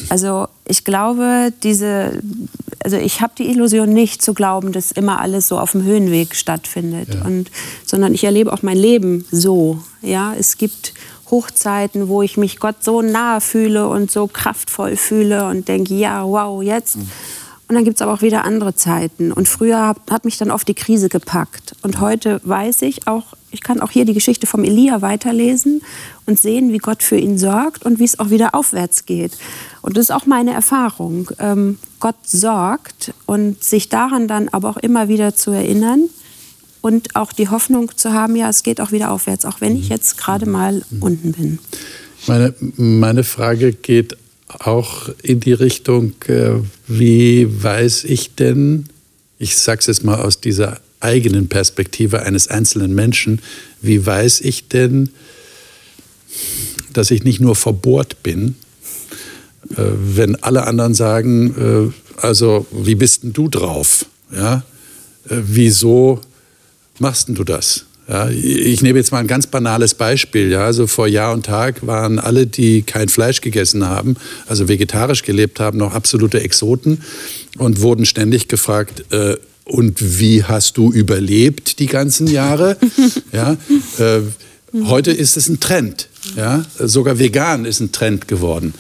Also 0.10 0.48
ich 0.68 0.84
glaube, 0.84 1.52
diese, 1.64 2.22
also 2.84 2.98
ich 2.98 3.22
habe 3.22 3.34
die 3.38 3.50
Illusion 3.50 3.90
nicht 3.90 4.22
zu 4.22 4.34
glauben, 4.34 4.72
dass 4.72 4.92
immer 4.92 5.20
alles 5.20 5.48
so 5.48 5.58
auf 5.60 5.72
dem 5.72 5.84
Höhenweg 5.84 6.36
stattfindet, 6.36 7.14
ja. 7.14 7.26
und, 7.26 7.50
sondern 7.86 8.14
ich 8.14 8.24
erlebe 8.24 8.54
auch 8.54 8.62
mein 8.62 8.78
Leben 8.78 9.26
so. 9.32 9.80
Ja, 10.02 10.34
es 10.38 10.58
gibt 10.58 10.94
Hochzeiten, 11.32 12.10
wo 12.10 12.22
ich 12.22 12.38
mich 12.38 12.60
Gott 12.60 12.84
so 12.84 13.02
nahe 13.02 13.42
fühle 13.42 13.88
und 13.88 14.12
so 14.12 14.28
kraftvoll 14.28 14.98
fühle 14.98 15.48
und 15.48 15.68
denke, 15.68 15.94
ja, 15.94 16.26
wow, 16.26 16.62
jetzt. 16.62 16.98
Mhm. 16.98 17.10
Und 17.72 17.76
dann 17.76 17.86
gibt 17.86 17.96
es 17.96 18.02
aber 18.02 18.12
auch 18.12 18.22
wieder 18.22 18.44
andere 18.44 18.76
Zeiten. 18.76 19.32
Und 19.32 19.48
früher 19.48 19.88
hat, 19.88 19.98
hat 20.10 20.26
mich 20.26 20.38
dann 20.38 20.52
oft 20.52 20.68
die 20.68 20.74
Krise 20.74 21.08
gepackt. 21.08 21.74
Und 21.84 22.02
heute 22.02 22.42
weiß 22.44 22.82
ich 22.82 23.08
auch, 23.08 23.28
ich 23.50 23.62
kann 23.62 23.80
auch 23.80 23.92
hier 23.92 24.04
die 24.04 24.14
Geschichte 24.14 24.46
vom 24.46 24.66
Elia 24.66 25.02
weiterlesen 25.02 25.82
und 26.26 26.38
sehen, 26.38 26.74
wie 26.74 26.80
Gott 26.80 27.02
für 27.02 27.16
ihn 27.16 27.38
sorgt 27.38 27.86
und 27.86 27.98
wie 27.98 28.04
es 28.04 28.20
auch 28.20 28.30
wieder 28.30 28.56
aufwärts 28.56 29.06
geht. 29.06 29.38
Und 29.82 29.96
das 29.96 30.08
ist 30.08 30.12
auch 30.12 30.26
meine 30.26 30.52
Erfahrung. 30.52 31.32
Ähm, 31.40 31.78
Gott 32.02 32.18
sorgt 32.26 33.14
und 33.26 33.64
sich 33.64 33.88
daran 33.88 34.28
dann 34.28 34.50
aber 34.50 34.70
auch 34.70 34.78
immer 34.78 35.08
wieder 35.08 35.34
zu 35.34 35.52
erinnern 35.52 36.10
und 36.82 37.16
auch 37.16 37.32
die 37.32 37.48
Hoffnung 37.48 37.96
zu 37.96 38.12
haben, 38.12 38.36
ja, 38.36 38.50
es 38.50 38.64
geht 38.64 38.82
auch 38.82 38.92
wieder 38.92 39.12
aufwärts, 39.12 39.46
auch 39.46 39.62
wenn 39.62 39.78
ich 39.78 39.88
jetzt 39.88 40.18
gerade 40.18 40.46
mal 40.46 40.84
unten 41.00 41.32
bin. 41.32 41.60
Meine, 42.28 42.54
meine 42.76 43.24
Frage 43.24 43.72
geht 43.72 44.18
auch 44.60 45.10
in 45.22 45.40
die 45.40 45.54
Richtung, 45.54 46.14
äh, 46.28 46.54
wie 46.88 47.48
weiß 47.64 48.04
ich 48.06 48.36
denn, 48.36 48.86
ich 49.40 49.58
sage 49.58 49.80
es 49.80 49.88
jetzt 49.88 50.04
mal 50.04 50.22
aus 50.22 50.40
dieser 50.40 50.80
eigenen 51.00 51.50
Perspektive 51.50 52.24
eines 52.24 52.48
einzelnen 52.48 52.94
Menschen, 52.94 53.42
wie 53.82 54.06
weiß 54.06 54.42
ich 54.42 54.68
denn, 54.68 55.10
dass 56.94 57.12
ich 57.12 57.24
nicht 57.24 57.40
nur 57.40 57.56
verbohrt 57.56 58.24
bin, 58.24 58.56
äh, 59.72 59.84
wenn 59.96 60.36
alle 60.44 60.68
anderen 60.68 60.94
sagen, 60.94 61.92
äh, 61.92 62.22
also 62.22 62.68
wie 62.72 62.96
bist 62.96 63.24
denn 63.24 63.34
du 63.34 63.48
drauf? 63.48 64.06
Ja? 64.32 64.64
Wieso 65.26 66.20
machst 67.00 67.28
denn 67.28 67.36
du 67.36 67.44
das? 67.44 67.86
Ja, 68.12 68.30
ich 68.30 68.82
nehme 68.82 69.00
jetzt 69.00 69.14
mal 69.14 69.20
ein 69.20 69.28
ganz 69.28 69.48
banales 69.48 69.94
Beispiel. 69.94 70.52
Ja, 70.52 70.66
also 70.66 70.86
vor 70.86 71.08
Jahr 71.08 71.32
und 71.32 71.46
Tag 71.46 71.88
waren 71.88 72.20
alle, 72.20 72.46
die 72.46 72.82
kein 72.82 73.08
Fleisch 73.08 73.40
gegessen 73.40 73.88
haben, 73.88 74.18
also 74.48 74.68
vegetarisch 74.68 75.24
gelebt 75.24 75.62
haben, 75.62 75.78
noch 75.78 75.94
absolute 75.94 76.42
Exoten 76.42 77.04
und 77.58 77.80
wurden 77.80 78.06
ständig 78.06 78.50
gefragt, 78.50 79.06
äh, 79.14 79.38
und 79.64 80.20
wie 80.20 80.44
hast 80.44 80.76
du 80.76 80.92
überlebt 80.92 81.80
die 81.80 81.86
ganzen 81.86 82.28
Jahre? 82.28 82.76
ja, 83.32 83.56
äh, 83.98 84.20
heute 84.84 85.12
ist 85.12 85.38
es 85.38 85.48
ein 85.48 85.62
Trend. 85.62 86.10
Ja, 86.36 86.66
sogar 86.80 87.18
vegan 87.18 87.64
ist 87.64 87.80
ein 87.80 87.94
Trend 87.94 88.28
geworden. 88.28 88.74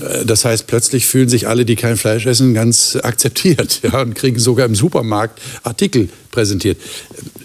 Äh, 0.00 0.24
das 0.24 0.44
heißt, 0.44 0.66
plötzlich 0.66 1.06
fühlen 1.06 1.28
sich 1.28 1.48
alle, 1.48 1.64
die 1.64 1.76
kein 1.76 1.96
Fleisch 1.96 2.26
essen, 2.26 2.54
ganz 2.54 2.96
akzeptiert 3.02 3.80
ja, 3.82 4.00
und 4.00 4.14
kriegen 4.14 4.38
sogar 4.38 4.66
im 4.66 4.74
Supermarkt 4.74 5.40
Artikel 5.62 6.08
präsentiert. 6.30 6.78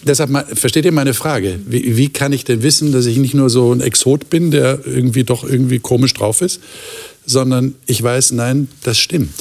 Deshalb 0.04 0.58
versteht 0.58 0.86
ihr 0.86 0.92
meine 0.92 1.14
Frage? 1.14 1.60
Wie, 1.66 1.98
wie, 1.98 2.10
kann 2.10 2.32
ich 2.34 2.46
denn 2.46 2.62
wissen, 2.62 2.92
dass 2.92 3.06
ich 3.06 3.18
nicht 3.18 3.34
nur 3.34 3.50
so 3.50 3.74
ein 3.74 3.82
Exot 3.82 4.30
bin, 4.30 4.52
der 4.52 4.80
irgendwie 4.86 5.24
doch 5.24 5.44
irgendwie 5.44 5.80
komisch 5.80 6.14
drauf 6.14 6.42
ist, 6.42 6.62
sondern 7.26 7.76
ich 7.88 8.02
weiß, 8.02 8.32
nein, 8.34 8.68
das 8.84 9.00
stimmt 9.00 9.34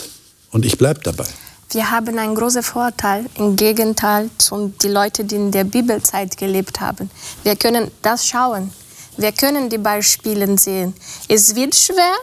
und 0.50 0.64
ich 0.64 0.78
bleibe 0.78 1.00
dabei. 1.02 1.26
Wir 1.70 1.90
haben 1.90 2.16
einen 2.18 2.34
großen 2.34 2.62
Vorteil 2.62 3.26
im 3.34 3.56
Gegenteil 3.56 4.30
zu 4.38 4.72
den 4.82 4.92
Leuten, 4.92 5.26
die 5.26 5.34
in 5.34 5.50
der 5.50 5.64
Bibelzeit 5.64 6.36
gelebt 6.36 6.80
haben. 6.80 7.10
Wir 7.42 7.56
können 7.56 7.90
das 8.00 8.26
schauen. 8.26 8.70
Wir 9.16 9.32
können 9.32 9.70
die 9.70 9.78
Beispiele 9.78 10.58
sehen. 10.58 10.94
Es 11.28 11.54
wird 11.54 11.74
schwer, 11.74 12.14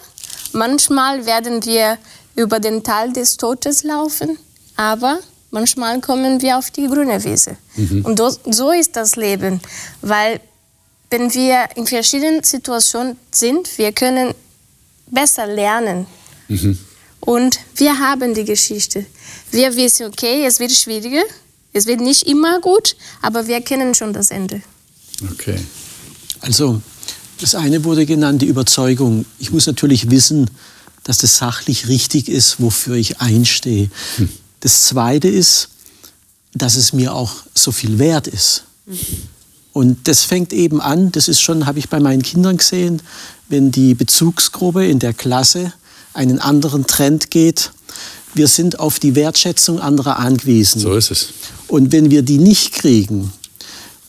Manchmal 0.54 1.26
werden 1.26 1.64
wir 1.66 1.98
über 2.36 2.60
den 2.60 2.84
Tal 2.84 3.12
des 3.14 3.38
Todes 3.38 3.84
laufen, 3.84 4.38
aber 4.76 5.20
manchmal 5.52 6.00
kommen 6.02 6.42
wir 6.42 6.58
auf 6.58 6.72
die 6.72 6.88
grüne 6.88 7.24
Wiese. 7.24 7.58
Mhm. 7.76 8.06
Und 8.06 8.22
so 8.54 8.72
ist 8.72 8.96
das 8.96 9.16
Leben, 9.16 9.62
weil 10.02 10.40
wenn 11.10 11.34
wir 11.34 11.66
in 11.76 11.86
verschiedenen 11.86 12.44
Situationen 12.44 13.18
sind, 13.32 13.78
wir 13.78 13.92
können 13.92 14.34
besser 15.08 15.46
lernen. 15.46 16.08
Mhm. 16.48 16.80
Und 17.20 17.60
wir 17.76 18.00
haben 18.00 18.34
die 18.34 18.46
Geschichte. 18.46 19.06
Wir 19.52 19.76
wissen, 19.76 20.08
okay, 20.08 20.46
es 20.46 20.60
wird 20.60 20.72
schwieriger, 20.72 21.24
es 21.74 21.86
wird 21.86 22.02
nicht 22.02 22.28
immer 22.28 22.60
gut, 22.62 22.96
aber 23.22 23.46
wir 23.48 23.62
kennen 23.62 23.94
schon 23.94 24.14
das 24.14 24.32
Ende. 24.32 24.62
Okay. 25.32 25.60
Also 26.40 26.82
das 27.42 27.56
eine 27.56 27.84
wurde 27.84 28.06
genannt, 28.06 28.42
die 28.42 28.48
Überzeugung. 28.48 29.26
Ich 29.40 29.52
muss 29.52 29.68
natürlich 29.68 30.10
wissen, 30.10 30.50
dass 31.04 31.18
das 31.18 31.38
sachlich 31.38 31.88
richtig 31.88 32.30
ist, 32.30 32.62
wofür 32.62 32.96
ich 32.96 33.20
einstehe. 33.20 33.90
Hm. 34.18 34.30
Das 34.60 34.84
zweite 34.84 35.28
ist, 35.28 35.70
dass 36.54 36.76
es 36.76 36.94
mir 36.94 37.14
auch 37.14 37.32
so 37.56 37.72
viel 37.72 38.00
wert 38.00 38.28
ist. 38.28 38.66
Mhm. 38.86 38.98
Und 39.74 40.08
das 40.08 40.24
fängt 40.24 40.52
eben 40.54 40.82
an, 40.82 41.12
das 41.12 41.28
ist 41.28 41.42
schon, 41.42 41.66
habe 41.66 41.80
ich 41.80 41.90
bei 41.90 42.00
meinen 42.00 42.22
Kindern 42.22 42.58
gesehen, 42.58 43.02
wenn 43.48 43.72
die 43.72 43.94
Bezugsgruppe 43.94 44.86
in 44.86 45.00
der 45.00 45.14
Klasse 45.14 45.74
einen 46.14 46.40
anderen 46.40 46.88
Trend 46.88 47.32
geht. 47.32 47.72
Wir 48.34 48.48
sind 48.48 48.80
auf 48.80 49.00
die 49.00 49.16
Wertschätzung 49.16 49.80
anderer 49.80 50.20
angewiesen. 50.20 50.82
So 50.82 50.94
ist 50.94 51.12
es. 51.12 51.30
Und 51.68 51.92
wenn 51.92 52.12
wir 52.12 52.22
die 52.22 52.38
nicht 52.38 52.74
kriegen, 52.74 53.32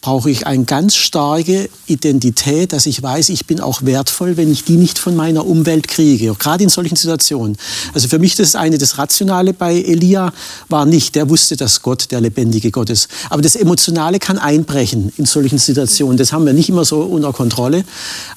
brauche 0.02 0.30
ich 0.30 0.46
eine 0.48 0.64
ganz 0.64 0.96
starke 0.96 1.70
Identität, 1.86 2.72
dass 2.72 2.86
ich 2.86 3.00
weiß, 3.02 3.28
ich 3.28 3.46
bin 3.46 3.60
auch 3.60 3.82
wertvoll, 3.82 4.36
wenn 4.36 4.50
ich 4.50 4.64
die 4.64 4.76
nicht 4.76 4.98
von 4.98 5.14
meiner 5.14 5.46
Umwelt 5.46 5.86
kriege, 5.86 6.34
gerade 6.34 6.64
in 6.64 6.68
solchen 6.68 6.96
Situationen. 6.96 7.56
Also 7.94 8.08
für 8.08 8.18
mich 8.18 8.34
das 8.34 8.56
eine, 8.56 8.78
das 8.78 8.98
Rationale 8.98 9.54
bei 9.54 9.76
Elia 9.76 10.32
war 10.68 10.86
nicht, 10.86 11.14
der 11.14 11.30
wusste, 11.30 11.56
dass 11.56 11.82
Gott 11.82 12.10
der 12.10 12.20
lebendige 12.20 12.72
Gott 12.72 12.90
ist. 12.90 13.08
Aber 13.30 13.42
das 13.42 13.54
Emotionale 13.54 14.18
kann 14.18 14.38
einbrechen 14.38 15.12
in 15.16 15.24
solchen 15.24 15.58
Situationen. 15.58 16.16
Das 16.18 16.32
haben 16.32 16.44
wir 16.44 16.52
nicht 16.52 16.68
immer 16.68 16.84
so 16.84 17.00
unter 17.02 17.32
Kontrolle. 17.32 17.84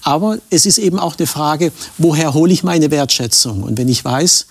Aber 0.03 0.37
es 0.51 0.67
ist 0.67 0.77
eben 0.77 0.99
auch 0.99 1.17
eine 1.17 1.25
Frage, 1.25 1.71
woher 1.97 2.35
hole 2.35 2.53
ich 2.53 2.63
meine 2.63 2.91
Wertschätzung? 2.91 3.63
Und 3.63 3.79
wenn 3.79 3.89
ich 3.89 4.05
weiß, 4.05 4.45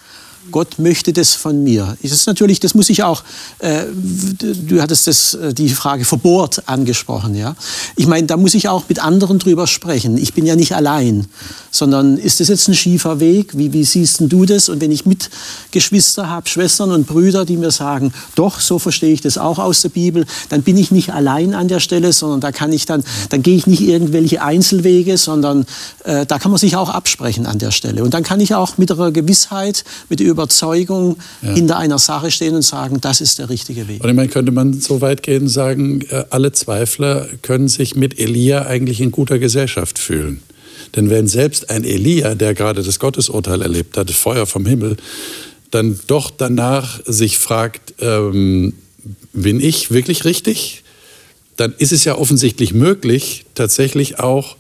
Gott 0.51 0.79
möchte 0.79 1.13
das 1.13 1.35
von 1.35 1.63
mir. 1.63 1.97
Das 2.03 2.13
ist 2.13 2.27
natürlich, 2.27 2.61
das 2.61 2.75
muss 2.75 2.91
ich 2.91 3.03
auch, 3.03 3.23
äh, 3.59 3.85
du 3.93 4.81
hattest 4.81 5.07
das, 5.07 5.35
äh, 5.35 5.55
die 5.55 5.69
Frage 5.69 6.05
verbohrt 6.05 6.69
angesprochen. 6.69 7.35
Ja? 7.35 7.57
Ich 7.97 8.07
meine, 8.07 8.27
da 8.27 8.37
muss 8.37 8.55
ich 8.55 8.69
auch 8.69 8.85
mit 8.89 9.03
anderen 9.03 9.39
drüber 9.39 9.67
sprechen. 9.67 10.17
Ich 10.19 10.35
bin 10.35 10.47
ja 10.47 10.57
nicht 10.57 10.75
allein, 10.75 11.27
sondern 11.71 12.19
ist 12.19 12.41
das 12.41 12.49
jetzt 12.49 12.69
ein 12.69 12.75
schiefer 12.75 13.21
Weg? 13.21 13.57
Wie, 13.57 13.73
wie 13.73 13.85
siehst 13.85 14.21
du 14.21 14.45
das? 14.45 14.69
Und 14.69 14.81
wenn 14.81 14.93
ich 14.93 15.07
Mitgeschwister 15.07 16.29
habe, 16.29 16.49
Schwestern 16.49 16.93
und 16.93 17.07
Brüder, 17.07 17.45
die 17.45 17.57
mir 17.57 17.71
sagen, 17.71 18.13
doch, 18.35 18.61
so 18.61 18.79
verstehe 18.79 19.13
ich 19.13 19.21
das 19.21 19.39
auch 19.39 19.59
aus 19.59 19.83
der 19.83 19.89
Bibel, 19.89 20.27
dann 20.51 20.63
bin 20.63 20.77
ich 20.77 20.91
nicht 20.91 21.13
allein 21.13 21.55
an 21.55 21.69
der 21.69 21.81
Stelle, 21.81 22.13
sondern 22.13 22.41
da 22.41 22.53
kann 22.53 22.73
ich 22.73 22.87
dann, 22.87 23.03
dann 23.31 23.43
gehe 23.43 23.57
ich 23.57 23.67
nicht 23.67 23.81
irgendwelche 23.81 24.43
Einzelwege, 24.43 25.19
sondern 25.19 25.67
äh, 26.05 26.27
da 26.27 26.39
kann 26.39 26.51
man 26.51 26.59
sich 26.59 26.77
auch 26.77 26.91
absprechen 26.91 27.47
an 27.47 27.59
der 27.59 27.71
Stelle. 27.71 28.05
Und 28.05 28.15
dann 28.15 28.23
kann 28.23 28.41
ich 28.41 28.55
auch 28.55 28.79
mit 28.79 28.93
einer 28.93 29.11
Gewissheit, 29.11 29.85
mit 30.09 30.21
der 30.21 30.34
Überzeugung 30.35 31.17
ja. 31.43 31.55
hinter 31.55 31.79
einer 31.79 31.99
Sache 31.99 32.31
stehen 32.31 32.55
und 32.55 32.63
sagen, 32.63 33.01
das 33.01 33.21
ist 33.21 33.39
der 33.39 33.49
richtige 33.49 33.89
Weg. 33.89 34.03
Und 34.03 34.11
ich 34.11 34.17
meine, 34.17 34.29
könnte 34.29 34.53
man 34.53 34.81
so 34.81 35.01
weit 35.01 35.23
gehen 35.23 35.45
und 35.45 35.49
sagen, 35.49 36.03
äh, 36.11 36.25
alle 36.31 36.53
Zweifler 36.53 37.29
können 37.43 37.69
sich 37.69 37.97
mit 37.97 38.19
Elia 38.19 38.67
eigentlich 38.67 39.01
in 39.01 39.11
guter 39.11 39.39
Gesellschaft 39.39 39.99
fühlen. 39.99 40.43
Denn 40.97 41.11
wenn 41.11 41.27
selbst 41.27 41.71
ein 41.71 41.85
Elia, 41.85 42.35
der 42.35 42.55
gerade 42.55 42.83
das 42.83 42.99
Gottesurteil 42.99 43.63
erlebt 43.63 43.97
hat, 43.97 44.09
das 44.09 44.17
Feuer 44.17 44.47
vom 44.47 44.67
Himmel, 44.67 44.97
dann 45.71 45.99
doch 46.07 46.31
danach 46.31 47.01
sich 47.05 47.39
fragt, 47.39 47.95
ähm, 48.01 48.75
bin 49.33 49.61
ich 49.61 49.91
wirklich 49.91 50.25
richtig? 50.25 50.83
Dann 51.57 51.75
ist 51.79 51.93
es 51.93 52.05
ja 52.05 52.17
offensichtlich 52.17 52.75
möglich, 52.75 53.45
tatsächlich 53.55 54.19
auch 54.19 54.57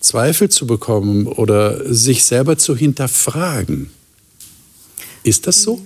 Zweifel 0.00 0.48
zu 0.48 0.66
bekommen 0.66 1.26
oder 1.26 1.92
sich 1.92 2.24
selber 2.24 2.58
zu 2.58 2.76
hinterfragen. 2.76 3.90
Ist 5.22 5.46
das 5.46 5.62
so? 5.62 5.80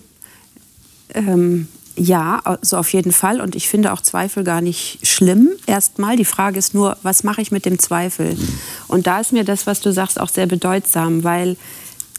Ähm, 1.14 1.68
ja, 1.96 2.40
also 2.44 2.76
auf 2.76 2.92
jeden 2.92 3.12
Fall. 3.12 3.40
Und 3.40 3.56
ich 3.56 3.68
finde 3.68 3.92
auch 3.92 4.00
Zweifel 4.00 4.44
gar 4.44 4.60
nicht 4.60 4.98
schlimm. 5.02 5.50
Erstmal, 5.66 6.16
die 6.16 6.24
Frage 6.24 6.58
ist 6.58 6.74
nur, 6.74 6.96
was 7.02 7.24
mache 7.24 7.40
ich 7.40 7.50
mit 7.50 7.64
dem 7.64 7.78
Zweifel? 7.78 8.36
Und 8.86 9.06
da 9.06 9.20
ist 9.20 9.32
mir 9.32 9.44
das, 9.44 9.66
was 9.66 9.80
du 9.80 9.92
sagst, 9.92 10.20
auch 10.20 10.28
sehr 10.28 10.46
bedeutsam, 10.46 11.24
weil 11.24 11.56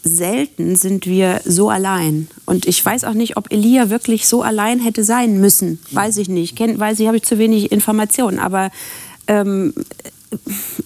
selten 0.04 0.76
sind 0.76 1.06
wir 1.06 1.42
so 1.46 1.70
allein. 1.70 2.28
Und 2.46 2.66
ich 2.66 2.84
weiß 2.84 3.04
auch 3.04 3.14
nicht, 3.14 3.38
ob 3.38 3.52
Elia 3.52 3.90
wirklich 3.90 4.28
so 4.28 4.42
allein 4.42 4.80
hätte 4.80 5.04
sein 5.04 5.40
müssen. 5.40 5.80
Weiß 5.92 6.18
ich 6.18 6.30
nicht. 6.30 6.56
Kenn, 6.56 6.80
weiß 6.80 7.00
ich, 7.00 7.08
habe 7.08 7.18
ich 7.18 7.24
zu 7.24 7.38
wenig 7.38 7.72
Informationen. 7.72 8.40
Aber 8.40 8.72
ähm, 9.28 9.74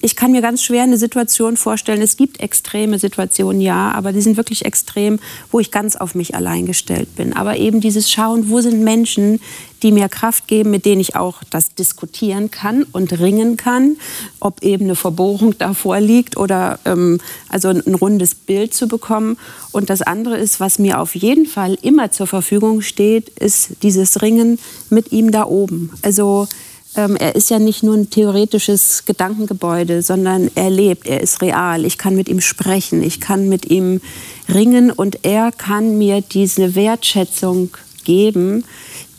ich 0.01 0.15
kann 0.15 0.31
mir 0.31 0.41
ganz 0.41 0.63
schwer 0.63 0.83
eine 0.83 0.98
Situation 0.98 1.57
vorstellen. 1.57 2.01
Es 2.01 2.17
gibt 2.17 2.39
extreme 2.39 3.00
Situationen, 3.00 3.62
ja, 3.62 3.91
aber 3.91 4.13
die 4.13 4.21
sind 4.21 4.38
wirklich 4.38 4.65
extrem, 4.65 5.19
wo 5.51 5.60
ich 5.60 5.71
ganz 5.71 5.95
auf 5.95 6.15
mich 6.15 6.36
allein 6.36 6.65
gestellt 6.65 7.15
bin. 7.15 7.33
Aber 7.33 7.57
eben 7.57 7.81
dieses 7.81 8.12
Schauen, 8.12 8.50
wo 8.50 8.62
sind 8.62 8.83
Menschen, 8.83 9.39
die 9.81 9.91
mir 9.91 10.10
Kraft 10.10 10.48
geben, 10.48 10.69
mit 10.69 10.86
denen 10.86 11.01
ich 11.01 11.15
auch 11.15 11.43
das 11.50 11.74
diskutieren 11.74 12.51
kann 12.51 12.83
und 12.91 13.19
ringen 13.19 13.57
kann, 13.57 13.98
ob 14.39 14.63
eben 14.63 14.86
eine 14.86 14.95
Verbohrung 14.95 15.57
davor 15.57 16.00
liegt 16.00 16.38
oder 16.38 16.79
ähm, 16.86 17.19
also 17.50 17.69
ein 17.69 17.95
rundes 17.95 18.36
Bild 18.36 18.75
zu 18.75 18.88
bekommen. 18.88 19.38
Und 19.71 19.89
das 19.89 20.03
andere 20.03 20.38
ist, 20.38 20.60
was 20.60 20.77
mir 20.77 21.00
auf 21.00 21.15
jeden 21.15 21.48
Fall 21.48 21.77
immer 21.81 22.12
zur 22.12 22.27
Verfügung 22.27 22.81
steht, 22.81 23.29
ist 23.29 23.71
dieses 23.81 24.21
Ringen 24.21 24.60
mit 24.89 25.12
ihm 25.12 25.31
da 25.31 25.45
oben. 25.45 25.91
Also 26.03 26.48
ähm, 26.95 27.15
er 27.15 27.36
ist 27.36 27.50
ja 27.50 27.60
nicht 27.60 27.83
nur 27.83 27.95
ein 27.95 28.10
theoretisches 28.10 29.05
Gedankengebäude, 29.05 30.01
sondern 30.01 30.51
er 30.55 30.69
lebt, 30.69 31.07
er 31.07 31.21
ist 31.21 31.41
real. 31.41 31.86
Ich 31.86 31.98
kann 31.98 32.15
mit 32.15 32.27
ihm 32.27 32.41
sprechen, 32.41 33.01
ich 33.01 33.19
kann 33.19 33.48
mit 33.48 33.65
ihm 33.69 34.01
ringen 34.50 34.91
und 34.91 35.24
er 35.24 35.51
kann 35.51 35.98
mir 35.98 36.21
diese 36.21 36.75
Wertschätzung 36.75 37.69
geben, 38.03 38.65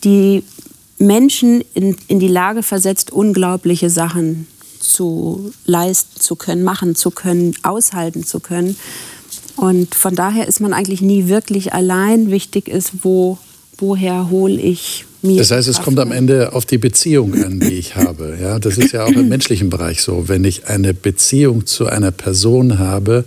die 0.05 0.45
Menschen 0.99 1.65
in, 1.75 1.97
in 2.09 2.21
die 2.21 2.29
Lage 2.29 2.63
versetzt, 2.63 3.11
unglaubliche 3.11 3.91
Sachen 3.91 4.47
zu 4.79 5.53
leisten 5.65 6.21
zu 6.21 6.37
können, 6.37 6.63
machen 6.63 6.95
zu 6.95 7.11
können, 7.11 7.55
aushalten 7.63 8.25
zu 8.25 8.41
können. 8.41 8.77
Und 9.57 9.95
von 9.95 10.15
daher 10.15 10.49
ist 10.49 10.61
man 10.61 10.73
eigentlich 10.73 11.03
nie 11.03 11.29
wirklich 11.29 11.73
allein. 11.73 12.31
Wichtig 12.31 12.69
ist, 12.69 13.05
wo, 13.05 13.39
woher 13.79 14.31
hole 14.31 14.61
ich 14.61 15.05
mir. 15.23 15.39
Das 15.39 15.51
heißt, 15.51 15.69
es 15.69 15.81
kommt 15.81 15.99
am 15.99 16.13
Ende 16.13 16.53
auf 16.53 16.67
die 16.67 16.79
Beziehung 16.79 17.35
an, 17.43 17.61
die 17.61 17.75
ich 17.75 17.97
habe. 17.97 18.37
Ja, 18.41 18.59
das 18.59 18.79
ist 18.79 18.93
ja 18.93 19.05
auch 19.05 19.13
im 19.13 19.29
menschlichen 19.31 19.71
Bereich 19.71 20.03
so. 20.03 20.29
Wenn 20.29 20.45
ich 20.45 20.67
eine 20.67 20.95
Beziehung 20.95 21.67
zu 21.67 21.87
einer 21.87 22.11
Person 22.11 22.79
habe, 22.79 23.25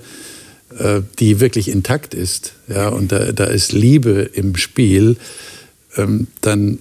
äh, 0.77 1.01
die 1.19 1.39
wirklich 1.39 1.69
intakt 1.69 2.13
ist, 2.13 2.53
ja, 2.67 2.89
und 2.89 3.11
da, 3.11 3.31
da 3.31 3.45
ist 3.45 3.71
Liebe 3.71 4.29
im 4.33 4.55
Spiel, 4.55 5.17
ähm, 5.97 6.27
dann 6.41 6.79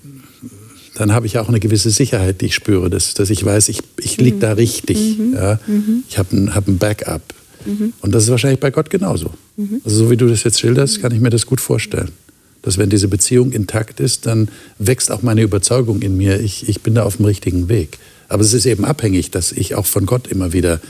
dann 0.94 1.12
habe 1.12 1.26
ich 1.26 1.38
auch 1.38 1.49
eine 1.49 1.61
gewisse 1.61 1.90
Sicherheit, 1.90 2.40
die 2.40 2.47
ich 2.47 2.54
spüre, 2.54 2.88
dass, 2.88 3.14
dass 3.14 3.30
ich 3.30 3.44
weiß, 3.44 3.68
ich, 3.68 3.80
ich 3.99 4.16
liege 4.18 4.38
da 4.38 4.52
richtig. 4.52 5.18
Mhm. 5.18 5.35
Ja? 5.35 5.61
Mhm. 5.66 6.04
Ich 6.09 6.18
habe 6.18 6.37
ein, 6.37 6.54
hab 6.54 6.68
ein 6.68 6.78
Backup. 6.78 7.23
Mhm. 7.66 7.92
Und 8.00 8.14
das 8.14 8.25
ist 8.25 8.30
wahrscheinlich 8.30 8.61
bei 8.61 8.71
Gott 8.71 8.90
genauso. 8.90 9.30
Mhm. 9.56 9.80
Also 9.85 10.04
so 10.04 10.11
wie 10.11 10.16
du 10.16 10.28
das 10.28 10.44
jetzt 10.44 10.61
schilderst, 10.61 11.00
kann 11.02 11.12
ich 11.12 11.21
mir 11.21 11.30
das 11.30 11.47
gut 11.47 11.61
vorstellen. 11.61 12.11
Dass 12.64 12.78
wenn 12.78 12.88
diese 12.88 13.09
Beziehung 13.09 13.52
intakt 13.52 14.00
ist, 14.00 14.26
dann 14.26 14.49
wächst 14.78 15.12
auch 15.12 15.23
meine 15.23 15.42
Überzeugung 15.42 16.00
in 16.00 16.16
mir, 16.16 16.40
ich, 16.40 16.68
ich 16.68 16.80
bin 16.80 16.94
da 16.94 17.04
auf 17.04 17.16
dem 17.18 17.26
richtigen 17.26 17.68
Weg. 17.68 17.99
Aber 18.28 18.42
es 18.42 18.54
ist 18.54 18.64
eben 18.66 18.85
abhängig, 18.85 19.30
dass 19.30 19.52
ich 19.52 19.75
auch 19.75 19.87
von 19.87 20.06
Gott 20.06 20.26
immer 20.26 20.52
wieder 20.52 20.80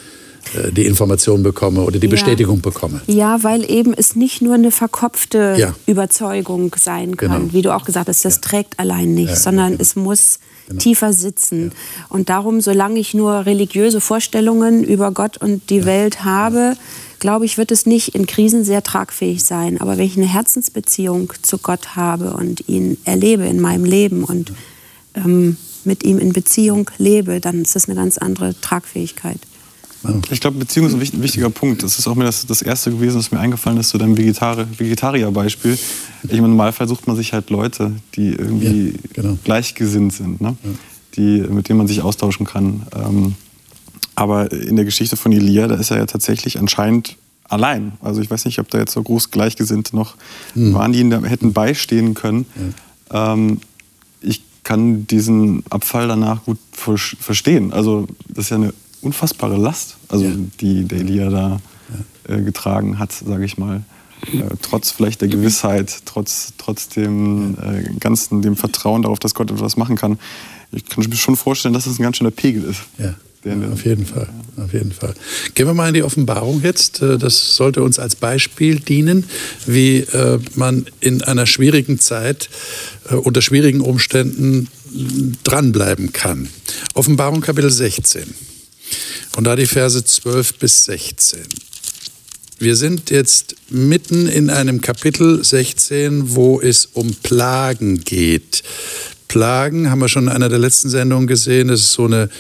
äh, 0.55 0.71
die 0.71 0.87
Information 0.87 1.43
bekomme 1.43 1.83
oder 1.83 1.99
die 1.99 2.07
ja. 2.07 2.11
Bestätigung 2.11 2.61
bekomme. 2.61 3.01
Ja, 3.07 3.43
weil 3.43 3.69
eben 3.69 3.93
es 3.93 4.15
nicht 4.15 4.41
nur 4.41 4.55
eine 4.55 4.71
verkopfte 4.71 5.57
ja. 5.59 5.75
Überzeugung 5.87 6.75
sein 6.79 7.17
kann, 7.17 7.41
genau. 7.41 7.53
wie 7.53 7.63
du 7.63 7.75
auch 7.75 7.85
gesagt 7.85 8.09
hast, 8.09 8.25
das 8.25 8.37
ja. 8.37 8.41
trägt 8.41 8.79
allein 8.79 9.15
nicht, 9.15 9.37
sondern 9.37 9.73
genau. 9.73 9.83
es 9.83 9.97
muss 9.97 10.39
genau. 10.69 10.81
tiefer 10.81 11.13
sitzen. 11.13 11.73
Und 12.09 12.29
darum, 12.29 12.61
solange 12.61 13.01
ich 13.01 13.15
nur 13.15 13.47
religiöse 13.47 14.01
Vorstellungen 14.01 14.85
über 14.85 15.11
Gott 15.13 15.39
und 15.39 15.71
die 15.71 15.85
Welt 15.85 16.25
habe, 16.25 16.77
glaube 17.25 17.47
ich, 17.47 17.57
wird 17.57 17.71
es 17.71 17.87
nicht 17.87 18.15
in 18.15 18.27
Krisen 18.27 18.67
sehr 18.67 18.83
tragfähig 18.83 19.43
sein. 19.45 19.81
Aber 19.81 19.97
wenn 19.97 20.05
ich 20.05 20.19
eine 20.19 20.31
Herzensbeziehung 20.31 21.33
zu 21.41 21.57
Gott 21.57 21.97
habe 21.97 22.35
und 22.35 22.69
ihn 22.69 22.99
erlebe 23.05 23.47
in 23.47 23.63
meinem 23.63 23.87
Leben 23.87 24.25
und 24.25 24.53
ähm, 25.15 25.57
mit 25.85 26.05
ihm 26.05 26.19
in 26.19 26.35
Beziehung 26.35 26.91
lebe, 26.99 27.41
dann 27.41 27.63
ist 27.63 27.77
das 27.77 27.89
eine 27.89 27.95
ganz 27.95 28.19
andere 28.19 28.55
Tragfähigkeit. 28.61 29.39
Ich 30.31 30.43
glaube, 30.43 30.59
Beziehung 30.59 30.87
ist 30.87 30.93
ein 30.93 31.23
wichtiger 31.23 31.49
Punkt. 31.49 31.83
Das 31.83 31.99
ist 31.99 32.07
auch 32.07 32.15
mir 32.15 32.25
das, 32.25 32.45
das 32.45 32.61
Erste 32.61 32.91
gewesen, 32.91 33.17
was 33.17 33.33
mir 33.33 33.41
eingefallen 33.41 33.79
ist, 33.79 33.89
zu 33.89 33.97
deinem 33.97 34.19
Vegetari 34.19 34.67
Vegetarier-Beispiel. 34.77 35.79
Ich 36.25 36.31
Im 36.31 36.43
Normalfall 36.43 36.89
sucht 36.89 37.07
man 37.07 37.17
sich 37.17 37.33
halt 37.33 37.49
Leute, 37.49 37.93
die 38.17 38.35
irgendwie 38.35 38.89
ja, 38.91 38.99
genau. 39.15 39.39
gleichgesinnt 39.45 40.13
sind, 40.13 40.43
ne? 40.43 40.57
Ja. 40.63 40.71
die, 41.17 41.41
mit 41.51 41.71
denen 41.71 41.79
man 41.79 41.87
sich 41.89 42.03
austauschen 42.03 42.45
kann. 42.45 42.83
Ähm, 42.95 43.35
aber 44.15 44.53
in 44.53 44.77
der 44.77 44.85
Geschichte 44.85 45.17
von 45.17 45.33
Elia, 45.33 45.69
da 45.69 45.77
ist 45.77 45.91
er 45.91 45.99
ja 45.99 46.07
tatsächlich 46.07 46.59
anscheinend 46.59 47.17
allein. 47.45 47.93
Also 48.01 48.21
ich 48.21 48.31
weiß 48.31 48.45
nicht, 48.45 48.59
ob 48.59 48.71
da 48.71 48.79
jetzt 48.79 48.93
so 48.93 49.03
groß 49.03 49.31
Gleichgesinnte 49.31 49.95
noch 49.95 50.17
hm. 50.55 50.75
waren, 50.75 50.93
die 50.93 51.01
ihm 51.01 51.11
da 51.11 51.23
hätten 51.23 51.53
beistehen 51.53 52.15
können. 52.15 52.47
Ja. 53.13 53.35
Ähm, 53.35 53.61
ich 54.21 54.43
kann 54.63 55.07
diesen 55.07 55.63
Abfall 55.71 56.09
danach 56.09 56.45
gut 56.45 56.59
verstehen. 56.73 57.73
Also 57.73 58.07
das 58.29 58.47
ist 58.47 58.51
ja 58.51 58.57
eine 58.57 58.75
unfassbare 59.03 59.57
Last, 59.57 59.97
also 60.09 60.25
ja. 60.25 60.33
die 60.61 60.85
der 60.85 61.01
Elia 61.01 61.31
da 61.31 61.61
äh, 62.29 62.41
getragen 62.41 62.99
hat, 62.99 63.13
sage 63.13 63.45
ich 63.45 63.59
mal. 63.59 63.83
Äh, 64.33 64.57
trotz 64.63 64.91
vielleicht 64.91 65.21
der 65.21 65.29
Gewissheit, 65.29 66.01
trotz, 66.07 66.55
trotz 66.57 66.89
dem 66.89 67.57
äh, 67.61 67.99
ganzen, 68.01 68.41
dem 68.41 68.57
Vertrauen 68.57 69.03
darauf, 69.03 69.19
dass 69.19 69.35
Gott 69.35 69.51
etwas 69.51 69.77
machen 69.77 69.97
kann. 69.97 70.19
Ich 70.73 70.87
kann 70.87 71.05
mir 71.05 71.15
schon 71.17 71.37
vorstellen, 71.37 71.75
dass 71.75 71.85
das 71.85 71.99
ein 71.99 72.03
ganz 72.03 72.17
schöner 72.17 72.31
Pegel 72.31 72.65
ist. 72.65 72.81
Ja. 72.99 73.15
Ja, 73.45 73.55
auf 73.71 73.85
jeden 73.85 74.07
Fall, 74.07 74.29
auf 74.57 74.73
jeden 74.73 74.93
Fall. 74.93 75.15
Gehen 75.55 75.67
wir 75.67 75.75
mal 75.75 75.89
in 75.89 75.95
die 75.95 76.03
Offenbarung 76.03 76.63
jetzt. 76.63 77.03
Äh, 77.03 77.19
das 77.19 77.57
sollte 77.57 77.83
uns 77.83 77.99
als 77.99 78.17
Beispiel 78.17 78.81
dienen, 78.81 79.25
wie 79.67 79.99
äh, 79.99 80.39
man 80.55 80.87
in 81.01 81.23
einer 81.23 81.47
schwierigen 81.47 81.99
Zeit 81.99 82.49
äh, 83.11 83.15
unter 83.15 83.43
schwierigen 83.43 83.81
Umständen 83.81 84.69
dranbleiben 85.43 86.13
kann. 86.13 86.49
Offenbarung 86.95 87.41
Kapitel 87.41 87.71
16. 87.71 88.23
Und 89.37 89.45
da 89.45 89.57
die 89.57 89.67
Verse 89.67 90.03
12 90.03 90.59
bis 90.59 90.85
16. 90.85 91.41
Wir 92.59 92.77
sind 92.77 93.11
jetzt 93.11 93.57
mitten 93.69 94.29
in 94.29 94.49
einem 94.49 94.81
Kapitel 94.81 95.45
16, 95.45 96.35
wo 96.35 96.61
es 96.61 96.87
um 96.87 97.15
Plagen 97.15 98.05
geht. 98.05 98.63
Plagen 99.27 99.91
haben 99.91 99.99
wir 99.99 100.09
schon 100.09 100.25
in 100.25 100.31
einer 100.31 100.49
der 100.49 100.61
letzten 100.61 100.89
Sendungen 100.89 101.27
gesehen. 101.27 101.69
Das 101.69 101.81
ist 101.81 101.93
so 101.93 102.05
eine, 102.05 102.31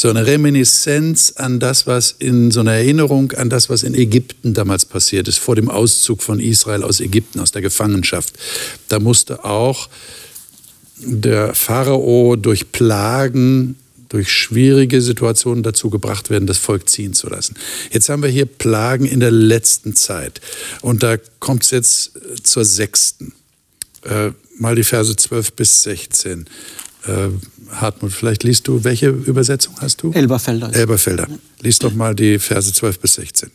so 0.00 0.08
eine 0.08 0.26
Reminiszenz 0.26 1.34
an 1.36 1.60
das, 1.60 1.86
was 1.86 2.14
in 2.18 2.50
so 2.50 2.60
einer 2.60 2.72
Erinnerung 2.72 3.32
an 3.32 3.50
das, 3.50 3.68
was 3.68 3.82
in 3.82 3.94
Ägypten 3.94 4.54
damals 4.54 4.86
passiert 4.86 5.28
ist, 5.28 5.38
vor 5.38 5.56
dem 5.56 5.68
Auszug 5.68 6.22
von 6.22 6.40
Israel 6.40 6.84
aus 6.84 7.00
Ägypten, 7.00 7.38
aus 7.38 7.52
der 7.52 7.60
Gefangenschaft. 7.60 8.34
Da 8.88 8.98
musste 8.98 9.44
auch 9.44 9.90
der 10.96 11.54
Pharao 11.54 12.36
durch 12.36 12.72
Plagen 12.72 13.76
durch 14.08 14.32
schwierige 14.32 15.00
Situationen 15.00 15.62
dazu 15.62 15.88
gebracht 15.88 16.30
werden, 16.30 16.46
das 16.46 16.58
Volk 16.58 16.88
ziehen 16.88 17.12
zu 17.12 17.28
lassen. 17.28 17.54
Jetzt 17.92 18.08
haben 18.08 18.22
wir 18.22 18.28
hier 18.28 18.46
Plagen 18.46 19.04
in 19.04 19.20
der 19.20 19.30
letzten 19.30 19.94
Zeit. 19.94 20.40
Und 20.80 21.04
da 21.04 21.16
kommt 21.38 21.62
es 21.62 21.70
jetzt 21.70 22.16
äh, 22.16 22.42
zur 22.42 22.64
sechsten. 22.64 23.34
Äh, 24.02 24.32
mal 24.58 24.74
die 24.74 24.82
Verse 24.82 25.14
12 25.14 25.52
bis 25.52 25.84
16. 25.84 26.46
Äh, 27.06 27.28
Hartmut, 27.72 28.12
vielleicht 28.12 28.42
liest 28.42 28.68
du, 28.68 28.84
welche 28.84 29.08
Übersetzung 29.08 29.74
hast 29.80 30.02
du? 30.02 30.12
Elberfelder. 30.12 30.74
Elberfelder. 30.74 31.26
Lies 31.60 31.78
doch 31.78 31.92
mal 31.92 32.14
die 32.14 32.38
Verse 32.38 32.72
12 32.72 32.98
bis 32.98 33.14
16. 33.14 33.50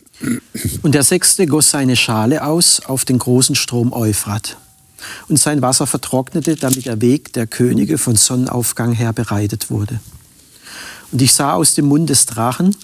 Und 0.82 0.94
der 0.94 1.02
Sechste 1.02 1.46
goss 1.46 1.70
seine 1.70 1.96
Schale 1.96 2.44
aus 2.44 2.80
auf 2.80 3.04
den 3.04 3.18
großen 3.18 3.54
Strom 3.54 3.92
Euphrat. 3.92 4.56
Und 5.28 5.38
sein 5.38 5.62
Wasser 5.62 5.86
vertrocknete, 5.86 6.56
damit 6.56 6.86
der 6.86 7.00
Weg 7.00 7.32
der 7.34 7.46
Könige 7.46 7.98
von 7.98 8.16
Sonnenaufgang 8.16 8.92
her 8.92 9.12
bereitet 9.12 9.70
wurde. 9.70 10.00
Und 11.12 11.22
ich 11.22 11.34
sah 11.34 11.52
aus 11.52 11.74
dem 11.74 11.86
Mund 11.86 12.10
des 12.10 12.26
Drachen 12.26 12.74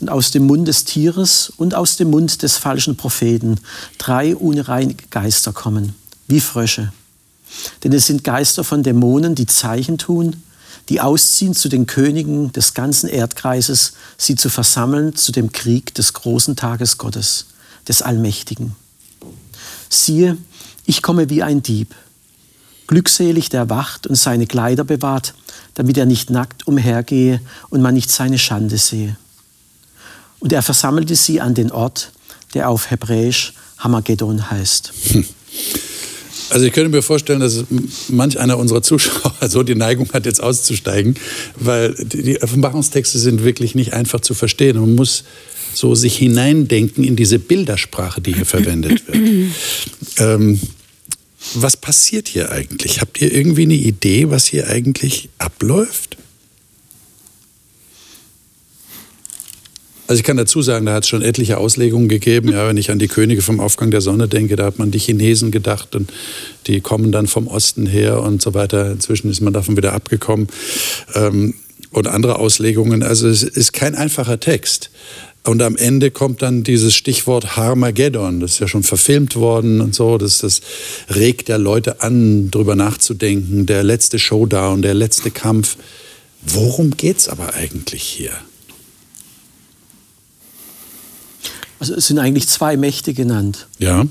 und 0.00 0.08
aus 0.08 0.30
dem 0.30 0.46
Mund 0.46 0.66
des 0.66 0.84
Tieres 0.84 1.52
und 1.56 1.74
aus 1.74 1.96
dem 1.96 2.10
Mund 2.10 2.42
des 2.42 2.56
falschen 2.56 2.96
Propheten 2.96 3.60
drei 3.98 4.34
unreine 4.34 4.96
Geister 5.10 5.52
kommen, 5.52 5.94
wie 6.26 6.40
Frösche. 6.40 6.92
Denn 7.84 7.92
es 7.92 8.06
sind 8.06 8.24
Geister 8.24 8.64
von 8.64 8.82
Dämonen, 8.82 9.34
die 9.34 9.46
Zeichen 9.46 9.98
tun, 9.98 10.42
die 10.90 11.00
ausziehen 11.00 11.54
zu 11.54 11.68
den 11.68 11.86
Königen 11.86 12.52
des 12.52 12.74
ganzen 12.74 13.08
Erdkreises, 13.08 13.92
sie 14.18 14.34
zu 14.34 14.50
versammeln 14.50 15.14
zu 15.14 15.30
dem 15.30 15.52
Krieg 15.52 15.94
des 15.94 16.12
großen 16.12 16.56
Tages 16.56 16.98
Gottes, 16.98 17.46
des 17.86 18.02
Allmächtigen. 18.02 18.74
Siehe, 19.88 20.36
ich 20.84 21.00
komme 21.00 21.30
wie 21.30 21.44
ein 21.44 21.62
Dieb. 21.62 21.94
Glückselig 22.88 23.50
der 23.50 23.70
wacht 23.70 24.08
und 24.08 24.16
seine 24.16 24.48
Kleider 24.48 24.82
bewahrt, 24.82 25.34
damit 25.74 25.96
er 25.96 26.06
nicht 26.06 26.28
nackt 26.28 26.66
umhergehe 26.66 27.40
und 27.68 27.82
man 27.82 27.94
nicht 27.94 28.10
seine 28.10 28.38
Schande 28.38 28.76
sehe. 28.76 29.16
Und 30.40 30.52
er 30.52 30.62
versammelte 30.62 31.14
sie 31.14 31.40
an 31.40 31.54
den 31.54 31.70
Ort, 31.70 32.10
der 32.52 32.68
auf 32.68 32.90
Hebräisch 32.90 33.54
Hamageddon 33.78 34.50
heißt. 34.50 34.92
Also 36.50 36.66
ich 36.66 36.72
könnte 36.72 36.90
mir 36.90 37.02
vorstellen, 37.02 37.40
dass 37.40 37.64
manch 38.08 38.38
einer 38.38 38.58
unserer 38.58 38.82
Zuschauer 38.82 39.34
so 39.48 39.62
die 39.62 39.74
Neigung 39.74 40.12
hat, 40.12 40.26
jetzt 40.26 40.42
auszusteigen, 40.42 41.14
weil 41.56 41.94
die 41.98 42.40
Offenbarungstexte 42.42 43.18
sind 43.18 43.44
wirklich 43.44 43.74
nicht 43.74 43.92
einfach 43.92 44.20
zu 44.20 44.34
verstehen. 44.34 44.78
Man 44.78 44.94
muss 44.94 45.24
so 45.74 45.94
sich 45.94 46.16
hineindenken 46.16 47.04
in 47.04 47.16
diese 47.16 47.38
Bildersprache, 47.38 48.20
die 48.20 48.34
hier 48.34 48.46
verwendet 48.46 49.06
wird. 49.06 49.18
ähm, 50.18 50.60
was 51.54 51.76
passiert 51.76 52.28
hier 52.28 52.52
eigentlich? 52.52 53.00
Habt 53.00 53.20
ihr 53.20 53.32
irgendwie 53.32 53.62
eine 53.62 53.74
Idee, 53.74 54.30
was 54.30 54.46
hier 54.46 54.68
eigentlich 54.68 55.30
abläuft? 55.38 56.16
Also 60.10 60.18
ich 60.18 60.24
kann 60.24 60.36
dazu 60.36 60.60
sagen, 60.60 60.86
da 60.86 60.94
hat 60.94 61.04
es 61.04 61.08
schon 61.08 61.22
etliche 61.22 61.58
Auslegungen 61.58 62.08
gegeben. 62.08 62.50
Ja, 62.50 62.66
wenn 62.66 62.76
ich 62.76 62.90
an 62.90 62.98
die 62.98 63.06
Könige 63.06 63.42
vom 63.42 63.60
Aufgang 63.60 63.92
der 63.92 64.00
Sonne 64.00 64.26
denke, 64.26 64.56
da 64.56 64.64
hat 64.64 64.76
man 64.76 64.90
die 64.90 64.98
Chinesen 64.98 65.52
gedacht 65.52 65.94
und 65.94 66.12
die 66.66 66.80
kommen 66.80 67.12
dann 67.12 67.28
vom 67.28 67.46
Osten 67.46 67.86
her 67.86 68.20
und 68.20 68.42
so 68.42 68.52
weiter. 68.52 68.90
Inzwischen 68.90 69.30
ist 69.30 69.40
man 69.40 69.52
davon 69.52 69.76
wieder 69.76 69.92
abgekommen. 69.92 70.48
Ähm, 71.14 71.54
und 71.92 72.08
andere 72.08 72.40
Auslegungen. 72.40 73.04
Also 73.04 73.28
es 73.28 73.44
ist 73.44 73.72
kein 73.72 73.94
einfacher 73.94 74.40
Text. 74.40 74.90
Und 75.44 75.62
am 75.62 75.76
Ende 75.76 76.10
kommt 76.10 76.42
dann 76.42 76.64
dieses 76.64 76.92
Stichwort 76.96 77.56
Harmageddon. 77.56 78.40
Das 78.40 78.54
ist 78.54 78.58
ja 78.58 78.66
schon 78.66 78.82
verfilmt 78.82 79.36
worden 79.36 79.80
und 79.80 79.94
so. 79.94 80.18
Das, 80.18 80.38
das 80.38 80.60
regt 81.08 81.48
ja 81.48 81.54
Leute 81.54 82.00
an, 82.00 82.50
darüber 82.50 82.74
nachzudenken. 82.74 83.64
Der 83.64 83.84
letzte 83.84 84.18
Showdown, 84.18 84.82
der 84.82 84.94
letzte 84.94 85.30
Kampf. 85.30 85.76
Worum 86.42 86.96
geht 86.96 87.18
es 87.18 87.28
aber 87.28 87.54
eigentlich 87.54 88.02
hier? 88.02 88.32
Also 91.80 91.94
es 91.94 92.06
sind 92.06 92.18
eigentlich 92.18 92.46
zwei 92.46 92.76
Mächte 92.76 93.14
genannt. 93.14 93.66
Ja. 93.78 94.04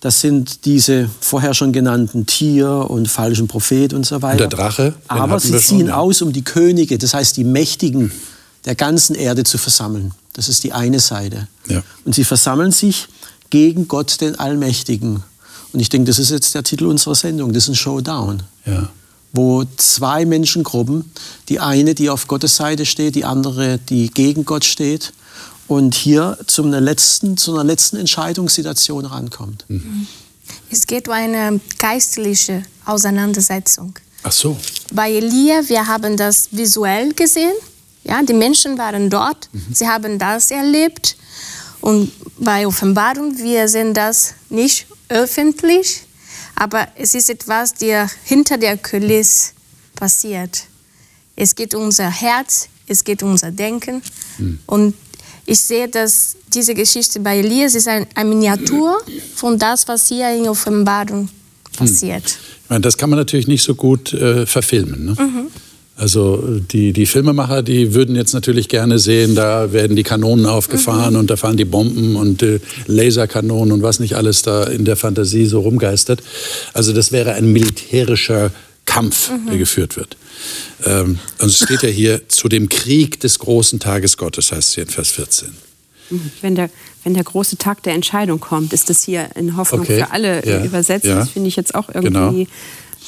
Das 0.00 0.22
sind 0.22 0.64
diese 0.64 1.10
vorher 1.20 1.52
schon 1.52 1.72
genannten 1.72 2.24
Tier 2.24 2.86
und 2.88 3.06
falschen 3.08 3.46
Prophet 3.46 3.92
und 3.92 4.06
so 4.06 4.22
weiter. 4.22 4.44
Und 4.44 4.52
der 4.52 4.58
Drache. 4.58 4.94
Aber 5.06 5.38
sie 5.38 5.50
schon, 5.50 5.60
ziehen 5.60 5.86
ja. 5.88 5.96
aus, 5.96 6.22
um 6.22 6.32
die 6.32 6.42
Könige, 6.42 6.96
das 6.96 7.12
heißt 7.12 7.36
die 7.36 7.44
Mächtigen 7.44 8.10
der 8.64 8.74
ganzen 8.74 9.14
Erde 9.14 9.44
zu 9.44 9.58
versammeln. 9.58 10.12
Das 10.32 10.48
ist 10.48 10.64
die 10.64 10.72
eine 10.72 11.00
Seite. 11.00 11.48
Ja. 11.68 11.82
Und 12.04 12.14
sie 12.14 12.24
versammeln 12.24 12.72
sich 12.72 13.08
gegen 13.50 13.88
Gott, 13.88 14.20
den 14.22 14.38
Allmächtigen. 14.38 15.22
Und 15.72 15.80
ich 15.80 15.90
denke, 15.90 16.06
das 16.08 16.18
ist 16.18 16.30
jetzt 16.30 16.54
der 16.54 16.62
Titel 16.62 16.86
unserer 16.86 17.14
Sendung. 17.14 17.52
Das 17.52 17.64
ist 17.64 17.70
ein 17.70 17.74
Showdown. 17.74 18.42
Ja. 18.64 18.88
Wo 19.32 19.64
zwei 19.76 20.24
Menschengruppen, 20.24 21.10
die 21.48 21.60
eine, 21.60 21.94
die 21.94 22.10
auf 22.10 22.26
Gottes 22.26 22.56
Seite 22.56 22.86
steht, 22.86 23.14
die 23.14 23.24
andere, 23.24 23.78
die 23.78 24.08
gegen 24.08 24.44
Gott 24.44 24.64
steht, 24.64 25.12
und 25.70 25.94
hier 25.94 26.36
zu 26.48 26.64
einer 26.64 26.80
letzten, 26.80 27.36
zu 27.36 27.54
einer 27.54 27.62
letzten 27.62 27.96
Entscheidungssituation 27.96 29.06
rankommt. 29.06 29.64
Es 30.68 30.84
geht 30.84 31.06
um 31.06 31.14
eine 31.14 31.60
geistliche 31.78 32.64
Auseinandersetzung. 32.84 33.96
Ach 34.24 34.32
so. 34.32 34.58
Bei 34.92 35.12
Elia, 35.12 35.60
wir 35.68 35.86
haben 35.86 36.16
das 36.16 36.48
visuell 36.50 37.12
gesehen. 37.12 37.52
Ja, 38.02 38.20
die 38.20 38.32
Menschen 38.32 38.78
waren 38.78 39.10
dort, 39.10 39.48
sie 39.72 39.86
haben 39.86 40.18
das 40.18 40.50
erlebt. 40.50 41.16
Und 41.80 42.10
bei 42.38 42.66
Offenbarung, 42.66 43.38
wir 43.38 43.68
sehen 43.68 43.94
das 43.94 44.34
nicht 44.48 44.88
öffentlich, 45.08 46.02
aber 46.56 46.88
es 46.96 47.14
ist 47.14 47.30
etwas, 47.30 47.74
das 47.74 48.10
hinter 48.24 48.58
der 48.58 48.76
Kulisse 48.76 49.52
passiert. 49.94 50.64
Es 51.36 51.54
geht 51.54 51.76
um 51.76 51.84
unser 51.84 52.10
Herz, 52.10 52.68
es 52.88 53.04
geht 53.04 53.22
um 53.22 53.30
unser 53.30 53.52
Denken. 53.52 54.02
Und 54.66 54.94
ich 55.46 55.60
sehe, 55.60 55.88
dass 55.88 56.36
diese 56.52 56.74
Geschichte 56.74 57.20
bei 57.20 57.38
Elias 57.38 57.74
ist 57.74 57.88
ein, 57.88 58.06
eine 58.14 58.28
Miniatur 58.28 58.98
von 59.34 59.58
das, 59.58 59.88
was 59.88 60.08
hier 60.08 60.30
in 60.34 60.48
Offenbarung 60.48 61.28
passiert. 61.76 62.24
Ich 62.26 62.70
meine, 62.70 62.82
das 62.82 62.96
kann 62.96 63.10
man 63.10 63.18
natürlich 63.18 63.46
nicht 63.46 63.62
so 63.62 63.74
gut 63.74 64.12
äh, 64.12 64.46
verfilmen. 64.46 65.06
Ne? 65.06 65.16
Mhm. 65.18 65.46
Also 66.00 66.60
die, 66.72 66.94
die 66.94 67.04
Filmemacher, 67.04 67.62
die 67.62 67.92
würden 67.92 68.16
jetzt 68.16 68.32
natürlich 68.32 68.70
gerne 68.70 68.98
sehen, 68.98 69.34
da 69.34 69.70
werden 69.70 69.96
die 69.96 70.02
Kanonen 70.02 70.46
aufgefahren 70.46 71.14
und 71.14 71.28
da 71.28 71.36
fahren 71.36 71.58
die 71.58 71.66
Bomben 71.66 72.16
und 72.16 72.42
äh, 72.42 72.58
Laserkanonen 72.86 73.72
und 73.72 73.82
was 73.82 74.00
nicht 74.00 74.14
alles 74.14 74.40
da 74.40 74.64
in 74.64 74.86
der 74.86 74.96
Fantasie 74.96 75.44
so 75.44 75.60
rumgeistert. 75.60 76.22
Also 76.72 76.94
das 76.94 77.12
wäre 77.12 77.34
ein 77.34 77.52
militärischer 77.52 78.50
Kampf, 78.90 79.30
der 79.48 79.56
geführt 79.56 79.96
wird. 79.96 80.16
Ähm, 80.84 81.18
und 81.38 81.48
es 81.48 81.58
steht 81.58 81.82
ja 81.82 81.88
hier 81.88 82.28
zu 82.28 82.48
dem 82.48 82.68
Krieg 82.68 83.20
des 83.20 83.38
großen 83.38 83.78
Tages 83.78 84.16
Gottes, 84.16 84.50
heißt 84.50 84.68
es 84.68 84.74
hier 84.74 84.84
in 84.84 84.90
Vers 84.90 85.10
14. 85.12 85.54
Wenn 86.40 86.56
der, 86.56 86.70
wenn 87.04 87.14
der 87.14 87.22
große 87.22 87.56
Tag 87.56 87.84
der 87.84 87.94
Entscheidung 87.94 88.40
kommt, 88.40 88.72
ist 88.72 88.90
das 88.90 89.04
hier 89.04 89.30
in 89.36 89.56
Hoffnung 89.56 89.82
Okay, 89.82 89.98
für 89.98 90.10
alle 90.10 90.44
ja, 90.44 90.64
übersetzt. 90.64 91.06
ja. 91.06 91.20
Das 91.20 91.30
finde 91.30 91.48
ich 91.48 91.56
jetzt 91.56 91.74
auch 91.74 91.88
irgendwie 91.88 92.48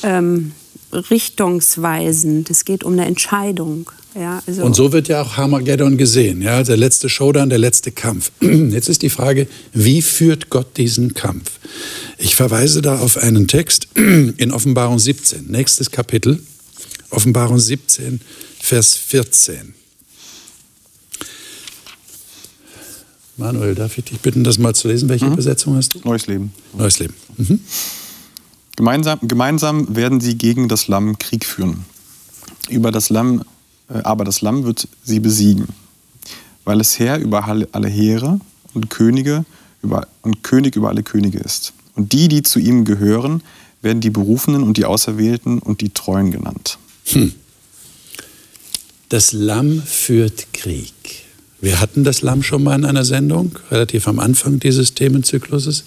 ähm, 0.04 0.52
richtungsweisend. 0.92 2.50
Es 2.50 2.64
geht 2.64 2.84
um 2.84 2.92
eine 2.92 3.06
Entscheidung. 3.06 3.90
Ja, 4.14 4.42
also 4.46 4.62
Und 4.64 4.76
so 4.76 4.92
wird 4.92 5.08
ja 5.08 5.22
auch 5.22 5.38
Armageddon 5.38 5.96
gesehen, 5.96 6.42
ja, 6.42 6.62
der 6.62 6.76
letzte 6.76 7.08
Showdown, 7.08 7.48
der 7.48 7.58
letzte 7.58 7.92
Kampf. 7.92 8.30
Jetzt 8.40 8.88
ist 8.88 9.00
die 9.00 9.08
Frage, 9.08 9.46
wie 9.72 10.02
führt 10.02 10.50
Gott 10.50 10.76
diesen 10.76 11.14
Kampf? 11.14 11.52
Ich 12.18 12.36
verweise 12.36 12.82
da 12.82 12.98
auf 12.98 13.16
einen 13.16 13.48
Text 13.48 13.88
in 13.94 14.52
Offenbarung 14.52 14.98
17, 14.98 15.46
nächstes 15.46 15.90
Kapitel, 15.90 16.42
Offenbarung 17.08 17.58
17, 17.58 18.20
Vers 18.60 18.94
14. 18.96 19.74
Manuel, 23.38 23.74
darf 23.74 23.96
ich 23.96 24.04
dich 24.04 24.20
bitten, 24.20 24.44
das 24.44 24.58
mal 24.58 24.74
zu 24.74 24.88
lesen? 24.88 25.08
Welche 25.08 25.26
Übersetzung 25.26 25.74
hast 25.76 25.94
du? 25.94 26.00
Neues 26.04 26.26
Leben. 26.26 26.52
Neues 26.76 26.98
Leben. 26.98 27.14
Mhm. 27.38 27.60
Gemeinsam, 28.76 29.18
gemeinsam 29.22 29.94
werden 29.94 30.20
sie 30.20 30.36
gegen 30.36 30.68
das 30.68 30.88
Lamm 30.88 31.18
Krieg 31.18 31.44
führen. 31.44 31.84
Über 32.68 32.90
das 32.90 33.10
Lamm, 33.10 33.44
äh, 33.88 33.98
aber 33.98 34.24
das 34.24 34.40
Lamm 34.40 34.64
wird 34.64 34.88
sie 35.04 35.20
besiegen, 35.20 35.68
weil 36.64 36.80
es 36.80 36.98
Herr 36.98 37.18
über 37.18 37.46
alle, 37.46 37.88
Heere 37.88 38.40
und 38.74 38.88
Könige 38.88 39.44
über, 39.82 40.06
und 40.22 40.42
König 40.42 40.76
über 40.76 40.88
alle 40.88 41.02
Könige 41.02 41.38
ist. 41.38 41.74
Und 41.94 42.12
die, 42.12 42.28
die 42.28 42.42
zu 42.42 42.58
ihm 42.58 42.84
gehören, 42.84 43.42
werden 43.82 44.00
die 44.00 44.10
Berufenen 44.10 44.62
und 44.62 44.76
die 44.76 44.84
Auserwählten 44.84 45.58
und 45.58 45.80
die 45.80 45.90
Treuen 45.90 46.30
genannt. 46.30 46.78
Das 49.08 49.32
Lamm 49.32 49.82
führt 49.82 50.54
Krieg. 50.54 50.94
Wir 51.60 51.80
hatten 51.80 52.02
das 52.02 52.22
Lamm 52.22 52.42
schon 52.42 52.62
mal 52.62 52.76
in 52.76 52.84
einer 52.84 53.04
Sendung, 53.04 53.58
relativ 53.70 54.08
am 54.08 54.18
Anfang 54.18 54.58
dieses 54.58 54.94
Themenzykluses. 54.94 55.84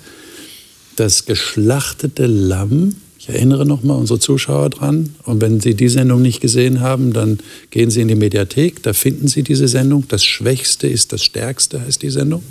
Das 0.95 1.25
geschlachtete 1.25 2.25
Lamm, 2.25 2.95
ich 3.19 3.29
erinnere 3.29 3.65
nochmal 3.65 3.97
unsere 3.97 4.19
Zuschauer 4.19 4.69
dran, 4.69 5.15
und 5.23 5.41
wenn 5.41 5.59
Sie 5.59 5.73
die 5.75 5.89
Sendung 5.89 6.21
nicht 6.21 6.41
gesehen 6.41 6.79
haben, 6.79 7.11
dann 7.11 7.39
gehen 7.71 7.89
Sie 7.89 8.01
in 8.01 8.07
die 8.07 8.15
Mediathek, 8.15 8.81
da 8.83 8.93
finden 8.93 9.27
Sie 9.27 9.43
diese 9.43 9.67
Sendung. 9.67 10.05
Das 10.07 10.23
Schwächste 10.23 10.87
ist 10.87 11.11
das 11.11 11.23
Stärkste, 11.23 11.81
heißt 11.81 12.01
die 12.01 12.09
Sendung. 12.11 12.43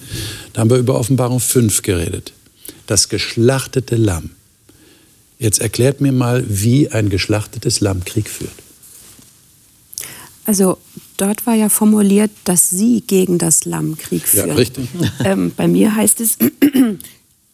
Da 0.52 0.60
haben 0.60 0.70
wir 0.70 0.76
über 0.78 0.98
Offenbarung 0.98 1.40
5 1.40 1.82
geredet. 1.82 2.32
Das 2.86 3.08
geschlachtete 3.08 3.96
Lamm. 3.96 4.30
Jetzt 5.38 5.60
erklärt 5.60 6.00
mir 6.00 6.12
mal, 6.12 6.44
wie 6.48 6.90
ein 6.90 7.08
geschlachtetes 7.08 7.80
Lamm 7.80 8.04
Krieg 8.04 8.28
führt. 8.28 8.50
Also 10.46 10.76
dort 11.16 11.46
war 11.46 11.54
ja 11.54 11.68
formuliert, 11.70 12.30
dass 12.44 12.68
sie 12.68 13.02
gegen 13.06 13.38
das 13.38 13.64
Lamm 13.64 13.96
Krieg 13.96 14.22
Ja, 14.34 14.42
führen. 14.44 14.56
richtig. 14.56 14.88
Ähm, 15.24 15.52
bei 15.56 15.66
mir 15.66 15.94
heißt 15.96 16.20
es, 16.20 16.36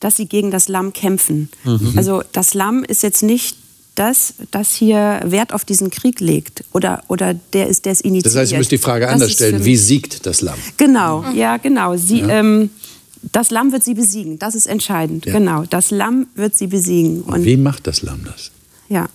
dass 0.01 0.17
sie 0.17 0.27
gegen 0.27 0.51
das 0.51 0.69
Lamm 0.69 0.93
kämpfen. 0.93 1.51
Mhm. 1.65 1.93
Also 1.97 2.23
das 2.33 2.55
Lamm 2.55 2.83
ist 2.85 3.03
jetzt 3.03 3.23
nicht 3.23 3.57
das, 3.95 4.35
das 4.51 4.75
hier 4.75 5.21
Wert 5.25 5.53
auf 5.53 5.65
diesen 5.65 5.91
Krieg 5.91 6.21
legt 6.21 6.65
oder, 6.73 7.03
oder 7.09 7.35
der 7.35 7.67
ist 7.67 7.85
der 7.85 7.93
es 7.93 8.01
initiiert. 8.01 8.27
Das 8.27 8.37
heißt, 8.37 8.53
ich 8.53 8.59
muss 8.59 8.69
die 8.69 8.79
Frage 8.79 9.05
Das 9.05 9.15
anders 9.15 9.33
stellen. 9.33 9.65
Wie 9.65 9.77
siegt 9.77 10.25
das 10.27 10.41
Lamm? 10.41 10.59
Genau, 10.77 11.25
ja, 11.35 11.59
genau. 11.59 11.97
Sie, 11.97 12.21
Ähm, 12.21 12.71
das 13.33 13.51
Lamm 13.51 13.73
wird 13.73 13.85
sie 13.85 13.93
besiegen. 13.95 14.39
Das 14.39 14.55
ist 14.55 14.67
entscheidend. 14.67 15.27
Ja. 15.27 15.35
Genau, 15.35 15.65
das 15.69 15.91
Lamm 15.91 16.29
wird 16.35 16.57
sie 16.57 16.69
besiegen. 16.69 17.21
Und 17.23 17.45
wie 17.45 17.59
macht 17.59 17.87
das 17.87 18.01
Lamm 18.03 18.25
das? 18.25 18.51
ja. 18.89 19.09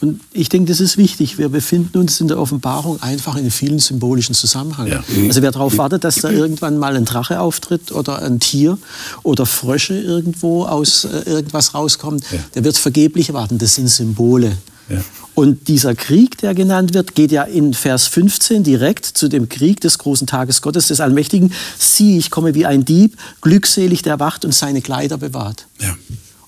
Und 0.00 0.20
ich 0.32 0.48
denke, 0.48 0.70
das 0.72 0.80
ist 0.80 0.96
wichtig. 0.96 1.36
Wir 1.36 1.50
befinden 1.50 1.98
uns 1.98 2.20
in 2.20 2.28
der 2.28 2.38
Offenbarung 2.38 3.02
einfach 3.02 3.36
in 3.36 3.50
vielen 3.50 3.78
symbolischen 3.80 4.34
Zusammenhang. 4.34 4.86
Ja. 4.86 5.04
Also 5.28 5.42
wer 5.42 5.50
darauf 5.50 5.76
wartet, 5.76 6.04
dass 6.04 6.16
da 6.16 6.30
irgendwann 6.30 6.78
mal 6.78 6.96
ein 6.96 7.04
Drache 7.04 7.38
auftritt 7.40 7.92
oder 7.92 8.22
ein 8.22 8.40
Tier 8.40 8.78
oder 9.22 9.44
Frösche 9.44 9.94
irgendwo 10.00 10.64
aus 10.64 11.04
äh, 11.04 11.28
irgendwas 11.28 11.74
rauskommt, 11.74 12.24
Ja. 12.32 12.38
der 12.54 12.64
wird 12.64 12.76
vergeblich 12.78 13.32
warten. 13.34 13.58
Das 13.58 13.74
sind 13.74 13.88
Symbole. 13.88 14.56
Ja. 14.88 15.02
Und 15.34 15.68
dieser 15.68 15.94
Krieg, 15.94 16.38
der 16.38 16.54
genannt 16.54 16.94
wird, 16.94 17.14
geht 17.14 17.30
ja 17.30 17.42
in 17.44 17.72
Vers 17.74 18.06
15 18.08 18.62
direkt 18.64 19.04
zu 19.06 19.28
dem 19.28 19.48
Krieg 19.48 19.80
des 19.80 19.98
großen 19.98 20.26
Tages 20.26 20.60
Gottes, 20.62 20.88
des 20.88 21.00
Allmächtigen. 21.00 21.52
Sieh, 21.78 22.18
ich 22.18 22.30
komme 22.30 22.54
wie 22.54 22.66
ein 22.66 22.84
Dieb, 22.84 23.16
glückselig 23.40 24.02
der 24.02 24.18
wacht 24.18 24.44
und 24.44 24.52
seine 24.54 24.80
Kleider 24.82 25.18
bewahrt. 25.18 25.66
Ja. 25.80 25.94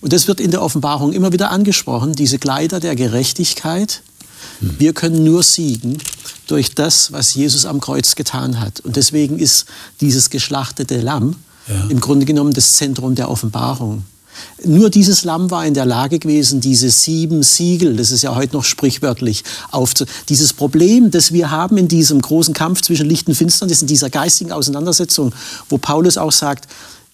Und 0.03 0.13
das 0.13 0.29
wird 0.29 0.41
in 0.41 0.51
der 0.51 0.61
Offenbarung 0.63 1.13
immer 1.15 1.33
wieder 1.33 1.51
angesprochen, 1.51 2.13
diese 2.13 2.39
Kleider 2.39 2.81
der 2.81 2.95
Gerechtigkeit. 2.97 4.03
Wir 4.61 4.93
können 4.93 5.25
nur 5.25 5.43
siegen 5.43 5.99
durch 6.49 6.75
das, 6.75 7.13
was 7.13 7.35
Jesus 7.35 7.65
am 7.65 7.81
Kreuz 7.81 8.15
getan 8.17 8.61
hat. 8.61 8.81
Und 8.81 8.97
deswegen 8.97 9.39
ist 9.39 9.65
dieses 10.01 10.29
geschlachtete 10.31 11.01
Lamm 11.01 11.37
Ja. 11.69 11.87
im 11.89 12.01
Grunde 12.01 12.27
genommen 12.27 12.53
das 12.53 12.75
Zentrum 12.75 13.15
der 13.15 13.31
Offenbarung. 13.31 14.03
Nur 14.65 14.91
dieses 14.91 15.25
Lamm 15.25 15.51
war 15.51 15.65
in 15.67 15.75
der 15.75 15.85
Lage 15.87 16.19
gewesen, 16.19 16.61
diese 16.61 16.91
sieben 16.91 17.43
Siegel, 17.45 17.97
das 17.97 18.11
ist 18.11 18.23
ja 18.23 18.35
heute 18.35 18.55
noch 18.57 18.65
sprichwörtlich, 18.65 19.45
aufzu 19.71 20.05
dieses 20.29 20.53
Problem, 20.53 21.11
das 21.13 21.33
wir 21.33 21.51
haben 21.51 21.77
in 21.77 21.87
diesem 21.87 22.21
großen 22.21 22.55
Kampf 22.55 22.81
zwischen 22.81 23.07
Licht 23.07 23.29
und 23.29 23.35
Finsternis, 23.35 23.83
in 23.83 23.89
dieser 23.89 24.11
geistigen 24.11 24.51
Auseinandersetzung, 24.51 25.33
wo 25.69 25.79
Paulus 25.79 26.19
auch 26.19 26.33
sagt, 26.33 26.67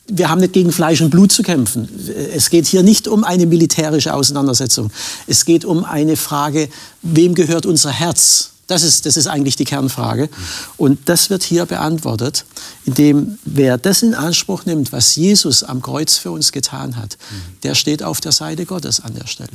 wir 0.08 0.30
haben 0.30 0.40
nicht 0.40 0.54
gegen 0.54 0.72
Fleisch 0.72 1.00
und 1.00 1.10
Blut 1.10 1.30
zu 1.32 1.42
kämpfen. 1.42 1.88
Es 2.34 2.50
geht 2.50 2.66
hier 2.66 2.82
nicht 2.82 3.08
um 3.08 3.24
eine 3.24 3.46
militärische 3.46 4.14
Auseinandersetzung. 4.14 4.90
Es 5.26 5.44
geht 5.44 5.64
um 5.64 5.84
eine 5.84 6.16
Frage, 6.16 6.68
wem 7.02 7.34
gehört 7.34 7.66
unser 7.66 7.90
Herz? 7.90 8.50
Das 8.66 8.82
ist, 8.82 9.06
das 9.06 9.16
ist 9.16 9.26
eigentlich 9.26 9.56
die 9.56 9.64
Kernfrage. 9.64 10.28
Und 10.76 11.08
das 11.08 11.30
wird 11.30 11.42
hier 11.42 11.64
beantwortet, 11.66 12.44
indem 12.84 13.38
wer 13.44 13.78
das 13.78 14.02
in 14.02 14.14
Anspruch 14.14 14.66
nimmt, 14.66 14.92
was 14.92 15.16
Jesus 15.16 15.62
am 15.62 15.80
Kreuz 15.80 16.16
für 16.16 16.30
uns 16.30 16.52
getan 16.52 16.96
hat, 16.96 17.16
der 17.62 17.74
steht 17.74 18.02
auf 18.02 18.20
der 18.20 18.32
Seite 18.32 18.66
Gottes 18.66 19.00
an 19.00 19.14
der 19.14 19.26
Stelle. 19.26 19.50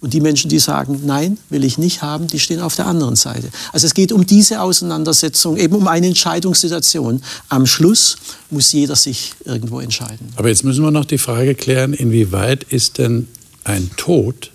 Und 0.00 0.12
die 0.12 0.20
Menschen, 0.20 0.50
die 0.50 0.58
sagen, 0.58 1.00
nein, 1.04 1.38
will 1.48 1.64
ich 1.64 1.78
nicht 1.78 2.02
haben, 2.02 2.26
die 2.26 2.38
stehen 2.38 2.60
auf 2.60 2.76
der 2.76 2.86
anderen 2.86 3.16
Seite. 3.16 3.48
Also 3.72 3.86
es 3.86 3.94
geht 3.94 4.12
um 4.12 4.26
diese 4.26 4.60
Auseinandersetzung, 4.60 5.56
eben 5.56 5.74
um 5.74 5.88
eine 5.88 6.08
Entscheidungssituation. 6.08 7.22
Am 7.48 7.66
Schluss 7.66 8.16
muss 8.50 8.72
jeder 8.72 8.94
sich 8.94 9.32
irgendwo 9.44 9.80
entscheiden. 9.80 10.32
Aber 10.36 10.48
jetzt 10.48 10.64
müssen 10.64 10.84
wir 10.84 10.90
noch 10.90 11.06
die 11.06 11.18
Frage 11.18 11.54
klären, 11.54 11.94
inwieweit 11.94 12.64
ist 12.64 12.98
denn 12.98 13.26
ein 13.64 13.90
Tod 13.96 14.52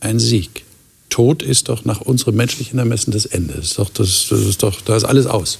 ein 0.00 0.18
Sieg? 0.18 0.64
Tod 1.08 1.42
ist 1.42 1.68
doch 1.68 1.84
nach 1.84 2.00
unserem 2.00 2.36
menschlichen 2.36 2.78
Ermessen 2.78 3.12
das 3.12 3.26
Ende. 3.26 3.54
Das 3.54 3.66
ist 3.66 3.78
doch, 3.78 3.90
das, 3.90 4.26
das 4.28 4.40
ist 4.40 4.62
doch, 4.62 4.80
da 4.80 4.96
ist 4.96 5.04
alles 5.04 5.26
aus. 5.26 5.58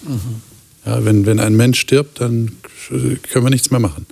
Ja, 0.87 1.05
wenn, 1.05 1.27
wenn 1.27 1.41
ein 1.41 1.55
Mensch 1.55 1.81
stirbt, 1.81 2.21
dann 2.21 2.53
können 2.89 3.45
wir 3.45 3.51
nichts 3.51 3.71
mehr 3.71 3.81
machen. 3.81 4.07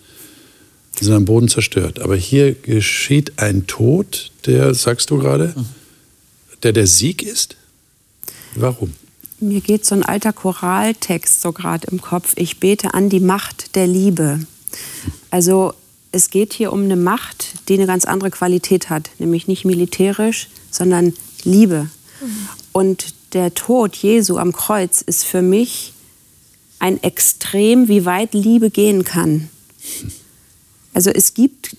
Die 1.01 1.05
sind 1.05 1.15
am 1.15 1.25
Boden 1.25 1.49
zerstört. 1.49 1.99
Aber 2.01 2.17
hier 2.17 2.55
geschieht 2.55 3.39
ein 3.39 3.67
Tod, 3.67 4.31
der, 4.47 4.75
sagst 4.75 5.11
du 5.11 5.19
gerade, 5.19 5.55
der 6.63 6.73
der 6.73 6.87
Sieg 6.87 7.23
ist? 7.23 7.57
Warum? 8.55 8.93
Mir 9.41 9.63
geht 9.63 9.87
so 9.87 9.95
ein 9.95 10.05
alter 10.05 10.35
Choraltext 10.35 11.41
so 11.41 11.53
gerade 11.53 11.87
im 11.91 12.03
Kopf. 12.03 12.35
Ich 12.37 12.61
bete 12.61 12.93
an 12.93 13.09
die 13.09 13.21
Macht 13.21 13.75
der 13.75 13.87
Liebe. 13.87 14.41
Also 15.31 15.73
es 16.13 16.29
geht 16.29 16.53
hier 16.53 16.73
um 16.73 16.83
eine 16.83 16.97
Macht, 16.97 17.69
die 17.69 17.75
eine 17.75 17.87
ganz 17.87 18.05
andere 18.05 18.31
Qualität 18.31 18.91
hat, 18.91 19.11
nämlich 19.19 19.49
nicht 19.49 19.65
militärisch, 19.65 20.49
sondern 20.71 21.15
Liebe. 21.45 21.89
Und 22.73 23.15
der 23.33 23.55
Tod 23.55 23.97
Jesu 23.97 24.37
am 24.37 24.53
Kreuz 24.53 25.01
ist 25.01 25.25
für 25.25 25.41
mich 25.41 25.95
ein 26.79 27.03
Extrem, 27.03 27.89
wie 27.89 28.05
weit 28.05 28.35
Liebe 28.35 28.71
gehen 28.71 29.05
kann. 29.05 29.49
Also 30.95 31.11
es 31.11 31.35
gibt 31.35 31.77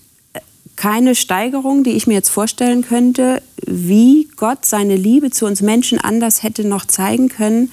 keine 0.76 1.14
Steigerung, 1.14 1.84
die 1.84 1.92
ich 1.92 2.06
mir 2.06 2.14
jetzt 2.14 2.30
vorstellen 2.30 2.82
könnte, 2.82 3.42
wie 3.64 4.28
Gott 4.36 4.64
seine 4.66 4.96
Liebe 4.96 5.30
zu 5.30 5.46
uns 5.46 5.62
Menschen 5.62 5.98
anders 5.98 6.42
hätte 6.42 6.64
noch 6.64 6.86
zeigen 6.86 7.28
können, 7.28 7.70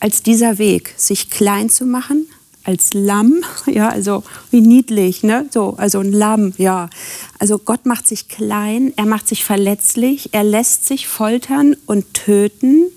als 0.00 0.22
dieser 0.22 0.58
Weg, 0.58 0.92
sich 0.96 1.30
klein 1.30 1.70
zu 1.70 1.86
machen, 1.86 2.26
als 2.64 2.92
Lamm, 2.92 3.44
ja, 3.66 3.88
also 3.88 4.24
wie 4.50 4.60
niedlich, 4.60 5.22
ne? 5.22 5.46
So, 5.50 5.74
also 5.78 6.00
ein 6.00 6.12
Lamm, 6.12 6.52
ja. 6.58 6.90
Also 7.38 7.58
Gott 7.58 7.86
macht 7.86 8.06
sich 8.06 8.28
klein, 8.28 8.92
er 8.96 9.06
macht 9.06 9.28
sich 9.28 9.44
verletzlich, 9.44 10.30
er 10.32 10.44
lässt 10.44 10.86
sich 10.86 11.06
foltern 11.08 11.76
und 11.86 12.12
töten. 12.12 12.90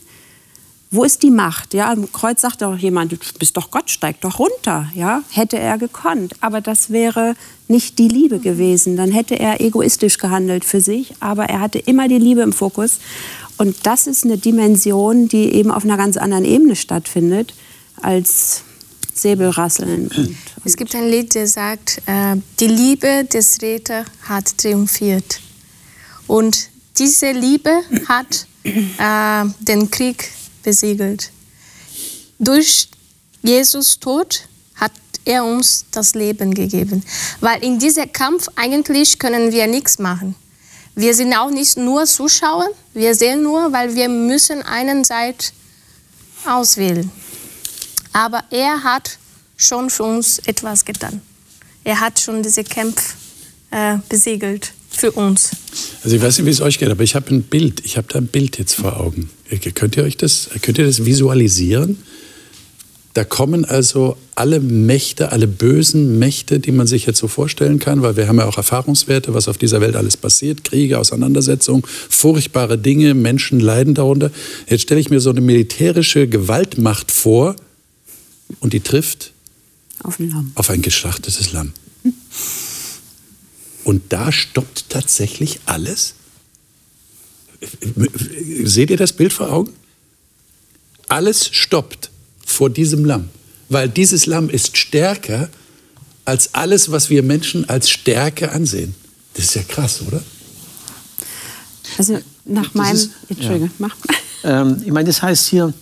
Wo 0.91 1.03
ist 1.03 1.21
die 1.21 1.29
Macht? 1.29 1.75
Ja, 1.75 1.91
am 1.91 2.11
Kreuz 2.11 2.41
sagt 2.41 2.63
doch 2.63 2.75
jemand, 2.75 3.11
du 3.11 3.17
bist 3.37 3.55
doch 3.55 3.69
Gott, 3.69 3.91
steig 3.91 4.21
doch 4.21 4.39
runter, 4.39 4.89
ja? 4.95 5.21
Hätte 5.29 5.59
er 5.59 5.77
gekonnt, 5.77 6.33
aber 6.41 6.61
das 6.61 6.89
wäre 6.89 7.35
nicht 7.67 7.99
die 7.99 8.07
Liebe 8.07 8.39
gewesen, 8.39 8.97
dann 8.97 9.11
hätte 9.11 9.37
er 9.37 9.61
egoistisch 9.61 10.17
gehandelt 10.17 10.65
für 10.65 10.81
sich, 10.81 11.13
aber 11.19 11.45
er 11.45 11.59
hatte 11.59 11.77
immer 11.77 12.07
die 12.07 12.17
Liebe 12.17 12.41
im 12.41 12.53
Fokus 12.53 12.99
und 13.59 13.85
das 13.85 14.07
ist 14.07 14.23
eine 14.23 14.39
Dimension, 14.39 15.27
die 15.27 15.53
eben 15.53 15.69
auf 15.69 15.83
einer 15.83 15.97
ganz 15.97 16.17
anderen 16.17 16.45
Ebene 16.45 16.75
stattfindet 16.75 17.53
als 18.01 18.63
Säbelrasseln. 19.13 20.09
Es 20.63 20.75
gibt 20.75 20.95
ein 20.95 21.09
Lied, 21.09 21.35
der 21.35 21.45
sagt, 21.45 22.01
äh, 22.05 22.37
die 22.59 22.67
Liebe 22.67 23.25
des 23.25 23.61
Retter 23.61 24.05
hat 24.27 24.57
triumphiert. 24.57 25.41
Und 26.25 26.69
diese 26.97 27.31
Liebe 27.31 27.81
hat 28.07 28.47
äh, 28.63 29.45
den 29.59 29.91
Krieg 29.91 30.31
besiegelt. 30.63 31.31
Durch 32.37 32.89
Jesus 33.41 33.99
Tod 33.99 34.47
hat 34.75 34.91
er 35.25 35.43
uns 35.43 35.85
das 35.91 36.15
Leben 36.15 36.53
gegeben. 36.53 37.03
Weil 37.39 37.63
in 37.63 37.79
diesem 37.79 38.11
Kampf 38.11 38.47
eigentlich 38.55 39.19
können 39.19 39.51
wir 39.51 39.67
nichts 39.67 39.99
machen. 39.99 40.35
Wir 40.95 41.13
sind 41.13 41.33
auch 41.33 41.49
nicht 41.49 41.77
nur 41.77 42.05
Zuschauer, 42.05 42.67
wir 42.93 43.15
sehen 43.15 43.43
nur, 43.43 43.71
weil 43.71 43.95
wir 43.95 44.09
müssen 44.09 44.61
einen 44.63 45.03
Seite 45.03 45.51
auswählen. 46.45 47.09
Aber 48.11 48.43
er 48.49 48.83
hat 48.83 49.17
schon 49.55 49.89
für 49.89 50.03
uns 50.03 50.39
etwas 50.39 50.83
getan. 50.83 51.21
Er 51.83 51.99
hat 51.99 52.19
schon 52.19 52.43
diese 52.43 52.63
Kämpfe 52.63 53.15
äh, 53.71 53.97
besiegelt 54.09 54.73
für 54.99 55.11
uns. 55.11 55.51
Also 56.03 56.15
ich 56.15 56.21
weiß 56.21 56.37
nicht, 56.37 56.45
wie 56.45 56.51
es 56.51 56.61
euch 56.61 56.79
geht, 56.79 56.89
aber 56.89 57.03
ich 57.03 57.15
habe 57.15 57.29
ein 57.31 57.43
Bild. 57.43 57.81
Ich 57.85 57.97
habe 57.97 58.07
da 58.09 58.19
ein 58.19 58.27
Bild 58.27 58.57
jetzt 58.57 58.75
vor 58.75 58.99
Augen. 58.99 59.29
Könnt 59.75 59.97
ihr 59.97 60.03
euch 60.03 60.17
das, 60.17 60.49
könnt 60.61 60.77
ihr 60.77 60.85
das 60.85 61.05
visualisieren? 61.05 61.97
Da 63.13 63.23
kommen 63.23 63.65
also 63.65 64.17
alle 64.35 64.59
Mächte, 64.59 65.31
alle 65.31 65.47
bösen 65.47 66.19
Mächte, 66.19 66.59
die 66.59 66.71
man 66.71 66.85
sich 66.85 67.05
jetzt 67.07 67.17
so 67.17 67.27
vorstellen 67.27 67.79
kann, 67.79 68.01
weil 68.01 68.15
wir 68.15 68.27
haben 68.27 68.37
ja 68.37 68.45
auch 68.45 68.57
Erfahrungswerte, 68.57 69.33
was 69.33 69.47
auf 69.47 69.57
dieser 69.57 69.81
Welt 69.81 69.95
alles 69.95 70.15
passiert, 70.15 70.63
Kriege, 70.63 70.99
Auseinandersetzungen, 70.99 71.83
furchtbare 72.09 72.77
Dinge, 72.77 73.15
Menschen 73.15 73.59
leiden 73.59 73.95
darunter. 73.95 74.31
Jetzt 74.69 74.83
stelle 74.83 75.01
ich 75.01 75.09
mir 75.09 75.19
so 75.19 75.31
eine 75.31 75.41
militärische 75.41 76.27
Gewaltmacht 76.27 77.11
vor 77.11 77.55
und 78.59 78.73
die 78.73 78.79
trifft 78.79 79.33
auf 80.03 80.19
ein 80.19 80.29
Lamm. 80.29 80.51
auf 80.55 80.69
ein 80.69 80.81
geschlachtetes 80.81 81.51
Lamm. 81.51 81.73
Und 83.89 84.03
da 84.13 84.31
stoppt 84.31 84.87
tatsächlich 84.89 85.61
alles? 85.65 86.13
Seht 88.63 88.91
ihr 88.91 88.97
das 88.97 89.13
Bild 89.13 89.33
vor 89.33 89.51
Augen? 89.51 89.73
Alles 91.07 91.47
stoppt 91.47 92.11
vor 92.45 92.69
diesem 92.69 93.03
Lamm, 93.03 93.29
weil 93.67 93.89
dieses 93.89 94.27
Lamm 94.27 94.47
ist 94.51 94.77
stärker 94.77 95.49
als 96.23 96.53
alles, 96.53 96.91
was 96.91 97.09
wir 97.09 97.23
Menschen 97.23 97.67
als 97.67 97.89
Stärke 97.89 98.51
ansehen. 98.51 98.93
Das 99.33 99.45
ist 99.45 99.55
ja 99.55 99.63
krass, 99.63 100.03
oder? 100.05 100.21
Also 101.97 102.19
nach 102.45 102.75
meinem, 102.75 102.95
ist- 102.95 103.09
Entschuldige, 103.27 103.65
ja. 103.65 103.71
mach. 103.79 103.95
Ähm, 104.43 104.83
ich 104.85 104.91
meine, 104.91 105.07
das 105.07 105.23
heißt 105.23 105.47
hier, 105.47 105.73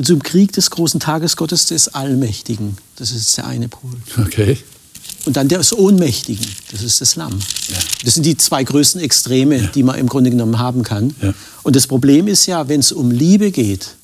zum 0.00 0.22
Krieg 0.22 0.52
des 0.52 0.70
großen 0.70 1.00
Tagesgottes 1.00 1.66
des 1.66 1.88
Allmächtigen. 1.88 2.78
Das 2.94 3.10
ist 3.10 3.36
der 3.38 3.48
eine 3.48 3.68
Pol. 3.68 3.90
Okay. 4.24 4.56
Und 5.26 5.36
dann 5.36 5.48
des 5.48 5.72
Ohnmächtigen. 5.72 6.46
Das 6.70 6.82
ist 6.82 7.00
das 7.00 7.16
Lamm. 7.16 7.38
Das 8.04 8.14
sind 8.14 8.24
die 8.24 8.36
zwei 8.36 8.64
größten 8.64 9.00
Extreme, 9.00 9.70
die 9.74 9.82
man 9.82 9.98
im 9.98 10.08
Grunde 10.08 10.30
genommen 10.30 10.58
haben 10.58 10.82
kann. 10.82 11.14
Ja. 11.20 11.34
Und 11.62 11.76
das 11.76 11.86
Problem 11.86 12.26
ist 12.26 12.46
ja, 12.46 12.68
wenn 12.68 12.80
es 12.80 12.92
um 12.92 13.10
Liebe 13.10 13.50
geht, 13.50 13.96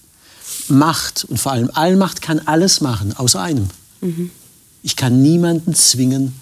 Macht 0.68 1.24
und 1.28 1.38
vor 1.38 1.52
allem 1.52 1.70
Allmacht 1.72 2.22
kann 2.22 2.40
alles 2.40 2.80
machen, 2.80 3.16
außer 3.16 3.40
einem. 3.40 3.68
Ich 4.82 4.96
kann 4.96 5.22
niemanden 5.22 5.74
zwingen, 5.74 6.34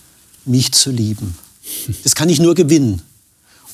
mich 0.45 0.73
zu 0.73 0.91
lieben. 0.91 1.37
Das 2.05 2.15
kann 2.15 2.29
ich 2.29 2.41
nur 2.41 2.55
gewinnen. 2.55 3.03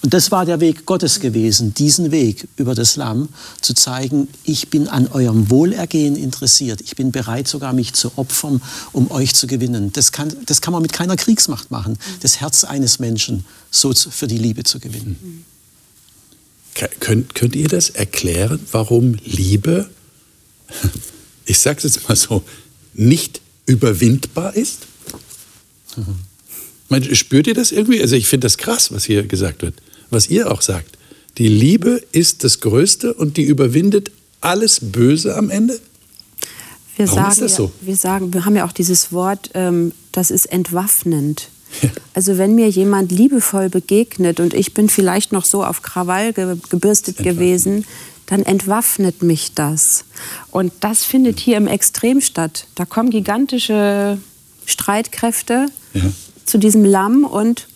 Und 0.02 0.14
das 0.14 0.30
war 0.30 0.46
der 0.46 0.60
Weg 0.60 0.86
Gottes 0.86 1.20
gewesen, 1.20 1.74
diesen 1.74 2.10
Weg 2.10 2.48
über 2.56 2.74
das 2.74 2.96
Lamm 2.96 3.28
zu 3.60 3.74
zeigen, 3.74 4.28
ich 4.44 4.68
bin 4.70 4.88
an 4.88 5.08
eurem 5.08 5.50
Wohlergehen 5.50 6.16
interessiert. 6.16 6.80
Ich 6.80 6.96
bin 6.96 7.12
bereit 7.12 7.48
sogar, 7.48 7.74
mich 7.74 7.92
zu 7.92 8.16
opfern, 8.16 8.62
um 8.92 9.10
euch 9.10 9.34
zu 9.34 9.46
gewinnen. 9.46 9.92
Das 9.92 10.10
kann, 10.12 10.34
das 10.46 10.62
kann 10.62 10.72
man 10.72 10.80
mit 10.80 10.94
keiner 10.94 11.16
Kriegsmacht 11.16 11.70
machen, 11.70 11.98
das 12.20 12.40
Herz 12.40 12.64
eines 12.64 12.98
Menschen 12.98 13.44
so 13.70 13.92
für 13.92 14.26
die 14.26 14.38
Liebe 14.38 14.62
zu 14.64 14.80
gewinnen. 14.80 15.44
Könnt, 17.00 17.34
könnt 17.34 17.54
ihr 17.54 17.68
das 17.68 17.90
erklären, 17.90 18.58
warum 18.72 19.16
Liebe, 19.24 19.90
ich 21.44 21.58
sage 21.58 21.76
es 21.78 21.94
jetzt 21.94 22.08
mal 22.08 22.16
so, 22.16 22.42
nicht 22.94 23.42
überwindbar 23.66 24.56
ist? 24.56 24.86
Meint- 26.88 27.14
Spürt 27.16 27.46
ihr 27.46 27.54
das 27.54 27.70
irgendwie? 27.70 28.00
Also 28.00 28.16
ich 28.16 28.28
finde 28.28 28.46
das 28.46 28.56
krass, 28.56 28.92
was 28.92 29.04
hier 29.04 29.24
gesagt 29.24 29.60
wird, 29.62 29.74
was 30.10 30.28
ihr 30.28 30.50
auch 30.50 30.62
sagt. 30.62 30.98
Die 31.38 31.48
Liebe 31.48 32.02
ist 32.12 32.44
das 32.44 32.60
Größte 32.60 33.14
und 33.14 33.36
die 33.36 33.44
überwindet 33.44 34.10
alles 34.40 34.80
Böse 34.80 35.36
am 35.36 35.50
Ende? 35.50 35.78
Wir 36.96 37.06
Warum 37.06 37.18
sagen, 37.18 37.30
ist 37.30 37.40
das 37.42 37.54
so? 37.56 37.72
Wir 37.80 37.96
sagen, 37.96 38.32
wir 38.34 38.44
haben 38.44 38.56
ja 38.56 38.66
auch 38.66 38.72
dieses 38.72 39.12
Wort, 39.12 39.50
ähm, 39.54 39.92
das 40.12 40.30
ist 40.30 40.46
entwaffnend. 40.46 41.48
Ja. 41.82 41.90
Also 42.14 42.36
wenn 42.36 42.54
mir 42.56 42.68
jemand 42.68 43.12
liebevoll 43.12 43.68
begegnet 43.68 44.40
und 44.40 44.54
ich 44.54 44.74
bin 44.74 44.88
vielleicht 44.88 45.32
noch 45.32 45.44
so 45.44 45.64
auf 45.64 45.82
Krawall 45.82 46.32
ge 46.32 46.56
gebürstet 46.68 47.18
gewesen, 47.18 47.84
dann 48.26 48.42
entwaffnet 48.42 49.22
mich 49.22 49.54
das. 49.54 50.04
Und 50.50 50.72
das 50.80 51.04
findet 51.04 51.38
hier 51.40 51.56
im 51.56 51.66
Extrem 51.68 52.20
statt. 52.20 52.66
Da 52.74 52.84
kommen 52.84 53.10
gigantische 53.10 54.18
Streitkräfte 54.66 55.66
Ja. 55.94 56.02
zu 56.44 56.58
diesem 56.58 56.84
Lamm 56.84 57.24
und 57.24 57.66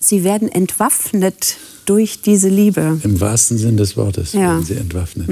sie 0.00 0.24
werden 0.24 0.48
entwaffnet 0.48 1.56
durch 1.86 2.20
diese 2.22 2.48
Liebe. 2.48 3.00
Im 3.02 3.20
wahrsten 3.20 3.58
Sinn 3.58 3.76
des 3.76 3.96
Wortes 3.96 4.32
Ja. 4.32 4.40
werden 4.40 4.64
sie 4.64 4.74
entwaffnet. 4.74 5.28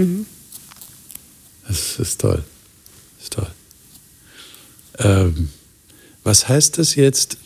Das 1.69 1.99
ist 1.99 2.21
toll. 2.21 2.43
Das 3.17 3.25
ist 3.25 3.33
toll. 3.33 3.51
Ähm, 4.99 5.49
was 6.25 6.49
heißt 6.49 6.79
das 6.79 6.95
jetzt? 6.95 7.37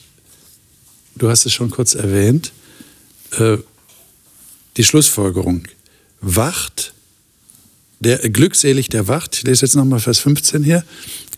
Du 1.16 1.28
hast 1.28 1.44
es 1.46 1.52
schon 1.52 1.70
kurz 1.70 1.94
erwähnt. 1.94 2.52
Äh, 3.32 3.58
die 4.76 4.84
Schlussfolgerung. 4.84 5.64
Wacht, 6.20 6.94
der, 7.98 8.18
glückselig 8.30 8.88
der 8.88 9.08
wacht, 9.08 9.36
ich 9.36 9.42
lese 9.42 9.66
jetzt 9.66 9.74
nochmal 9.74 10.00
Vers 10.00 10.18
15 10.20 10.62
hier, 10.62 10.84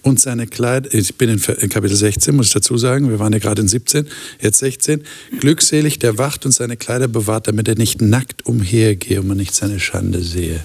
und 0.02 0.20
seine 0.20 0.46
Kleider, 0.46 0.92
ich 0.92 1.14
bin 1.14 1.30
in, 1.30 1.40
Kapitel 1.40 1.96
16, 1.96 2.34
muss 2.34 2.48
ich 2.48 2.52
dazu 2.52 2.76
sagen, 2.76 3.08
wir 3.08 3.18
waren 3.18 3.32
ja 3.32 3.38
gerade 3.38 3.62
in 3.62 3.68
17, 3.68 4.06
jetzt 4.40 4.58
16, 4.58 5.02
glückselig 5.38 5.98
der 6.00 6.18
wacht 6.18 6.44
und 6.44 6.52
seine 6.52 6.76
Kleider 6.76 7.08
bewahrt, 7.08 7.48
damit 7.48 7.68
er 7.68 7.76
nicht 7.76 8.02
nackt 8.02 8.44
umhergehe 8.44 9.20
und 9.20 9.28
man 9.28 9.36
nicht 9.36 9.54
seine 9.54 9.80
Schande 9.80 10.22
sehe. 10.22 10.64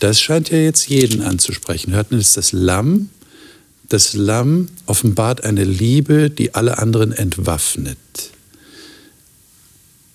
Das 0.00 0.20
scheint 0.20 0.50
ja 0.50 0.58
jetzt 0.58 0.88
jeden 0.88 1.22
anzusprechen. 1.22 1.92
Wir 1.92 1.98
hatten 1.98 2.18
jetzt 2.18 2.36
das 2.36 2.52
Lamm, 2.52 3.08
das 3.88 4.12
Lamm 4.12 4.68
offenbart 4.84 5.44
eine 5.44 5.64
Liebe, 5.64 6.28
die 6.28 6.54
alle 6.54 6.78
anderen 6.78 7.12
entwaffnet. 7.12 7.96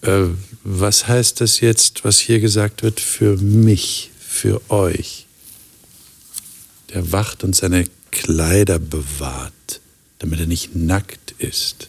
Äh, 0.01 0.25
was 0.63 1.07
heißt 1.07 1.41
das 1.41 1.61
jetzt, 1.61 2.03
was 2.03 2.19
hier 2.19 2.39
gesagt 2.39 2.83
wird, 2.83 2.99
für 2.99 3.37
mich, 3.37 4.11
für 4.19 4.61
euch? 4.69 5.25
Der 6.93 7.11
wacht 7.11 7.43
und 7.43 7.55
seine 7.55 7.85
Kleider 8.11 8.79
bewahrt, 8.79 9.81
damit 10.19 10.39
er 10.39 10.47
nicht 10.47 10.75
nackt 10.75 11.33
ist. 11.39 11.87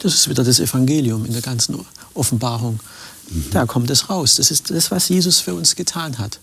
Das 0.00 0.14
ist 0.14 0.28
wieder 0.28 0.42
das 0.42 0.58
Evangelium 0.58 1.24
in 1.24 1.32
der 1.32 1.42
ganzen 1.42 1.78
Offenbarung. 2.14 2.80
Mhm. 3.30 3.46
Da 3.52 3.66
kommt 3.66 3.90
es 3.90 4.10
raus. 4.10 4.36
Das 4.36 4.50
ist 4.50 4.70
das, 4.70 4.90
was 4.90 5.08
Jesus 5.08 5.38
für 5.40 5.54
uns 5.54 5.76
getan 5.76 6.18
hat. 6.18 6.40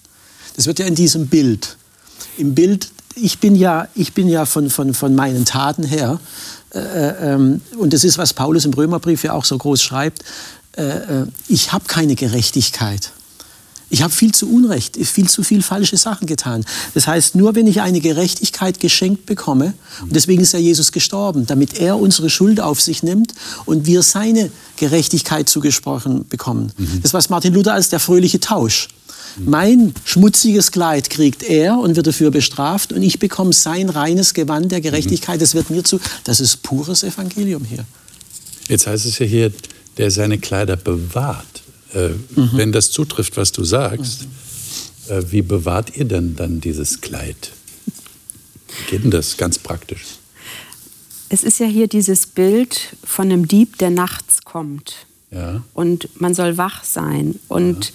Das 0.55 0.65
wird 0.65 0.79
ja 0.79 0.85
in 0.85 0.95
diesem 0.95 1.27
Bild. 1.27 1.77
Im 2.37 2.55
Bild, 2.55 2.89
ich 3.15 3.39
bin 3.39 3.55
ja, 3.55 3.87
ich 3.95 4.13
bin 4.13 4.29
ja 4.29 4.45
von, 4.45 4.69
von, 4.69 4.93
von 4.93 5.13
meinen 5.13 5.45
Taten 5.45 5.83
her, 5.83 6.19
äh, 6.73 6.79
äh, 6.79 7.33
ähm, 7.33 7.61
und 7.77 7.93
das 7.93 8.03
ist, 8.03 8.17
was 8.17 8.33
Paulus 8.33 8.65
im 8.65 8.73
Römerbrief 8.73 9.23
ja 9.23 9.33
auch 9.33 9.45
so 9.45 9.57
groß 9.57 9.81
schreibt, 9.81 10.23
äh, 10.77 10.83
äh 10.83 11.25
ich 11.47 11.71
habe 11.71 11.85
keine 11.85 12.15
Gerechtigkeit. 12.15 13.11
Ich 13.89 14.03
habe 14.03 14.13
viel 14.13 14.33
zu 14.33 14.49
Unrecht, 14.49 14.97
viel 14.97 15.27
zu 15.27 15.43
viel 15.43 15.61
falsche 15.61 15.97
Sachen 15.97 16.27
getan. 16.27 16.63
Das 16.93 17.07
heißt, 17.07 17.35
nur 17.35 17.55
wenn 17.55 17.67
ich 17.67 17.81
eine 17.81 18.01
Gerechtigkeit 18.01 18.79
geschenkt 18.79 19.25
bekomme, 19.25 19.73
und 20.01 20.15
deswegen 20.15 20.41
ist 20.41 20.53
ja 20.53 20.59
Jesus 20.59 20.91
gestorben, 20.91 21.47
damit 21.47 21.79
er 21.79 21.99
unsere 21.99 22.29
Schuld 22.29 22.59
auf 22.59 22.81
sich 22.81 23.03
nimmt 23.03 23.33
und 23.65 23.85
wir 23.85 24.03
seine 24.03 24.51
Gerechtigkeit 24.77 25.49
zugesprochen 25.49 26.27
bekommen. 26.27 26.71
Mhm. 26.77 27.01
Das, 27.01 27.13
was 27.13 27.29
Martin 27.29 27.53
Luther 27.53 27.73
als 27.73 27.89
der 27.89 27.99
fröhliche 27.99 28.39
Tausch. 28.39 28.89
Mein 29.37 29.93
schmutziges 30.05 30.71
Kleid 30.71 31.09
kriegt 31.09 31.43
er 31.43 31.77
und 31.77 31.95
wird 31.95 32.07
dafür 32.07 32.31
bestraft 32.31 32.91
und 32.91 33.03
ich 33.03 33.19
bekomme 33.19 33.53
sein 33.53 33.89
reines 33.89 34.33
Gewand 34.33 34.71
der 34.71 34.81
Gerechtigkeit. 34.81 35.41
Das 35.41 35.53
wird 35.53 35.69
mir 35.69 35.83
zu. 35.83 35.99
Das 36.23 36.39
ist 36.39 36.61
pures 36.63 37.03
Evangelium 37.03 37.63
hier. 37.63 37.85
Jetzt 38.67 38.87
heißt 38.87 39.05
es 39.05 39.19
ja 39.19 39.25
hier, 39.25 39.51
der 39.97 40.11
seine 40.11 40.39
Kleider 40.39 40.75
bewahrt. 40.75 41.63
Äh, 41.93 42.09
mhm. 42.09 42.49
Wenn 42.53 42.71
das 42.71 42.91
zutrifft, 42.91 43.37
was 43.37 43.51
du 43.51 43.63
sagst, 43.63 44.23
mhm. 44.23 45.13
äh, 45.13 45.31
wie 45.31 45.41
bewahrt 45.41 45.95
ihr 45.95 46.05
denn 46.05 46.35
dann 46.35 46.61
dieses 46.61 47.01
Kleid? 47.01 47.51
Wie 48.67 48.91
geht 48.91 49.03
denn 49.03 49.11
das 49.11 49.37
ganz 49.37 49.57
praktisch? 49.57 50.03
Es 51.29 51.43
ist 51.43 51.59
ja 51.59 51.65
hier 51.67 51.87
dieses 51.87 52.27
Bild 52.27 52.95
von 53.03 53.25
einem 53.25 53.47
Dieb, 53.47 53.77
der 53.77 53.91
nachts 53.91 54.43
kommt. 54.43 55.07
Ja. 55.31 55.63
Und 55.73 56.19
man 56.19 56.33
soll 56.33 56.57
wach 56.57 56.83
sein. 56.83 57.39
Und 57.47 57.85
ja. 57.85 57.91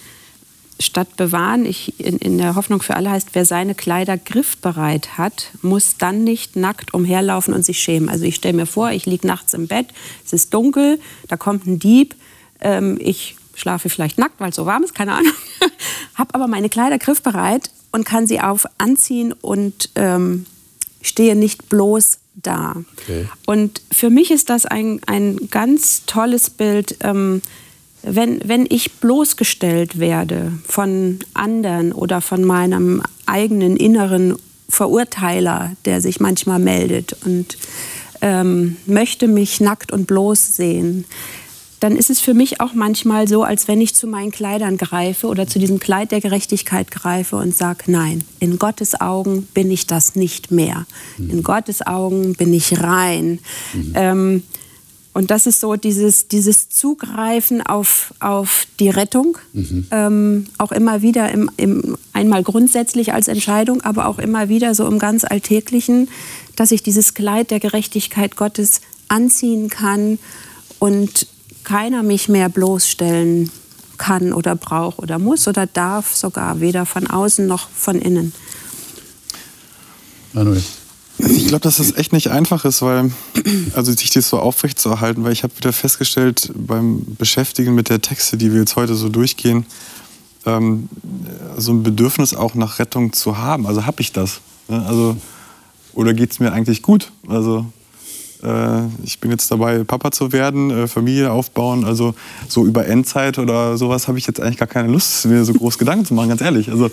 statt 0.79 1.17
bewahren, 1.17 1.65
ich, 1.65 1.99
in, 1.99 2.17
in, 2.17 2.37
der 2.37 2.55
Hoffnung 2.55 2.81
für 2.81 2.95
alle 2.95 3.11
heißt, 3.11 3.29
wer 3.33 3.45
seine 3.45 3.75
Kleider 3.75 4.17
griffbereit 4.17 5.17
hat, 5.17 5.51
muss 5.61 5.97
dann 5.97 6.23
nicht 6.23 6.55
nackt 6.55 6.93
umherlaufen 6.93 7.53
und 7.53 7.65
sich 7.65 7.79
schämen. 7.79 8.07
Also 8.07 8.23
ich 8.23 8.35
stelle 8.35 8.55
mir 8.55 8.65
vor, 8.65 8.91
ich 8.91 9.05
liege 9.05 9.27
nachts 9.27 9.53
im 9.53 9.67
Bett, 9.67 9.87
es 10.25 10.31
ist 10.31 10.53
dunkel, 10.53 10.99
da 11.27 11.35
kommt 11.35 11.65
ein 11.67 11.77
Dieb, 11.79 12.15
ähm, 12.61 12.97
ich 13.01 13.35
schlafe 13.55 13.89
vielleicht 13.89 14.17
nackt, 14.17 14.39
weil 14.39 14.49
es 14.49 14.55
so 14.55 14.65
warm 14.65 14.83
ist, 14.83 14.93
keine 14.93 15.13
Ahnung. 15.13 15.33
habe 16.15 16.33
aber 16.33 16.47
meine 16.47 16.69
Kleider 16.69 16.97
griffbereit 16.97 17.71
und 17.91 18.05
kann 18.05 18.27
sie 18.27 18.41
auf 18.41 18.65
anziehen 18.77 19.33
und 19.33 19.89
ähm, 19.95 20.45
stehe 21.01 21.35
nicht 21.35 21.69
bloß 21.69 22.19
da. 22.35 22.75
Okay. 23.01 23.27
Und 23.45 23.81
für 23.91 24.09
mich 24.09 24.31
ist 24.31 24.49
das 24.49 24.65
ein, 24.65 24.99
ein 25.07 25.49
ganz 25.49 26.05
tolles 26.05 26.49
Bild, 26.49 26.97
ähm, 27.01 27.41
wenn, 28.03 28.47
wenn 28.47 28.67
ich 28.69 28.93
bloßgestellt 28.93 29.99
werde 29.99 30.51
von 30.67 31.19
anderen 31.33 31.91
oder 31.91 32.21
von 32.21 32.43
meinem 32.43 33.01
eigenen 33.25 33.77
inneren 33.77 34.35
Verurteiler, 34.69 35.71
der 35.85 36.01
sich 36.01 36.19
manchmal 36.19 36.59
meldet 36.59 37.13
und 37.25 37.57
ähm, 38.21 38.77
möchte 38.85 39.27
mich 39.27 39.59
nackt 39.59 39.91
und 39.91 40.05
bloß 40.05 40.55
sehen 40.55 41.05
dann 41.85 41.97
ist 41.97 42.09
es 42.09 42.19
für 42.19 42.33
mich 42.33 42.61
auch 42.61 42.73
manchmal 42.73 43.27
so, 43.27 43.43
als 43.43 43.67
wenn 43.67 43.79
ich 43.79 43.93
zu 43.93 44.07
meinen 44.07 44.31
Kleidern 44.31 44.75
greife 44.75 45.27
oder 45.27 45.45
zu 45.45 45.59
diesem 45.59 45.79
Kleid 45.79 46.11
der 46.11 46.19
Gerechtigkeit 46.19 46.89
greife 46.89 47.35
und 47.35 47.55
sage, 47.55 47.83
nein, 47.85 48.23
in 48.39 48.57
Gottes 48.57 48.99
Augen 48.99 49.43
bin 49.53 49.69
ich 49.69 49.85
das 49.85 50.15
nicht 50.15 50.49
mehr. 50.49 50.87
Mhm. 51.19 51.29
In 51.29 51.43
Gottes 51.43 51.85
Augen 51.85 52.33
bin 52.33 52.55
ich 52.55 52.81
rein. 52.81 53.37
Mhm. 53.75 53.91
Ähm, 53.93 54.43
und 55.13 55.29
das 55.29 55.45
ist 55.45 55.59
so 55.59 55.75
dieses, 55.75 56.27
dieses 56.27 56.69
Zugreifen 56.69 57.61
auf, 57.61 58.15
auf 58.19 58.65
die 58.79 58.89
Rettung, 58.89 59.37
mhm. 59.53 59.85
ähm, 59.91 60.47
auch 60.57 60.71
immer 60.71 61.03
wieder 61.03 61.31
im, 61.31 61.51
im, 61.55 61.99
einmal 62.13 62.41
grundsätzlich 62.41 63.13
als 63.13 63.27
Entscheidung, 63.27 63.81
aber 63.81 64.07
auch 64.07 64.17
immer 64.17 64.49
wieder 64.49 64.73
so 64.73 64.87
im 64.87 64.97
ganz 64.97 65.23
Alltäglichen, 65.23 66.07
dass 66.55 66.71
ich 66.71 66.81
dieses 66.81 67.13
Kleid 67.13 67.51
der 67.51 67.59
Gerechtigkeit 67.59 68.35
Gottes 68.37 68.81
anziehen 69.07 69.69
kann 69.69 70.17
und 70.79 71.27
keiner 71.65 72.03
mich 72.03 72.29
mehr 72.29 72.49
bloßstellen 72.49 73.51
kann 73.97 74.33
oder 74.33 74.55
braucht 74.55 74.99
oder 74.99 75.19
muss 75.19 75.47
oder 75.47 75.67
darf 75.67 76.15
sogar, 76.15 76.59
weder 76.59 76.85
von 76.85 77.07
außen 77.07 77.45
noch 77.45 77.69
von 77.69 77.99
innen. 77.99 78.33
Manuel. 80.33 80.63
Ich 81.17 81.47
glaube, 81.47 81.61
dass 81.61 81.77
das 81.77 81.95
echt 81.95 82.11
nicht 82.11 82.29
einfach 82.29 82.65
ist, 82.65 82.81
weil, 82.81 83.11
also 83.73 83.91
sich 83.93 84.11
das 84.11 84.27
so 84.27 84.37
aufrecht 84.37 84.79
zu 84.79 84.89
erhalten, 84.89 85.23
weil 85.23 85.31
ich 85.31 85.43
habe 85.43 85.55
wieder 85.57 85.71
festgestellt 85.71 86.51
beim 86.55 87.05
Beschäftigen 87.17 87.73
mit 87.73 87.89
der 87.89 88.01
Texte, 88.01 88.35
die 88.35 88.51
wir 88.51 88.59
jetzt 88.59 88.75
heute 88.75 88.95
so 88.95 89.07
durchgehen, 89.07 89.65
ähm, 90.45 90.89
so 91.57 91.71
ein 91.71 91.83
Bedürfnis 91.83 92.33
auch 92.33 92.53
nach 92.53 92.79
Rettung 92.79 93.13
zu 93.13 93.37
haben. 93.37 93.65
Also 93.65 93.85
habe 93.85 94.01
ich 94.01 94.11
das? 94.11 94.41
Ne? 94.67 94.85
Also, 94.85 95.15
oder 95.93 96.13
geht 96.13 96.31
es 96.31 96.39
mir 96.39 96.51
eigentlich 96.51 96.81
gut? 96.81 97.11
Also 97.29 97.65
ich 99.03 99.19
bin 99.19 99.31
jetzt 99.31 99.49
dabei, 99.51 99.83
Papa 99.83 100.11
zu 100.11 100.31
werden, 100.31 100.71
äh, 100.71 100.87
Familie 100.87 101.31
aufbauen. 101.31 101.85
Also 101.85 102.15
so 102.47 102.65
über 102.65 102.85
Endzeit 102.85 103.39
oder 103.39 103.77
sowas 103.77 104.07
habe 104.07 104.17
ich 104.17 104.27
jetzt 104.27 104.39
eigentlich 104.39 104.57
gar 104.57 104.67
keine 104.67 104.91
Lust, 104.91 105.25
mir 105.25 105.43
so 105.45 105.53
groß 105.53 105.77
Gedanken 105.77 106.05
zu 106.05 106.13
machen, 106.13 106.29
ganz 106.29 106.41
ehrlich. 106.41 106.69
Also 106.69 106.85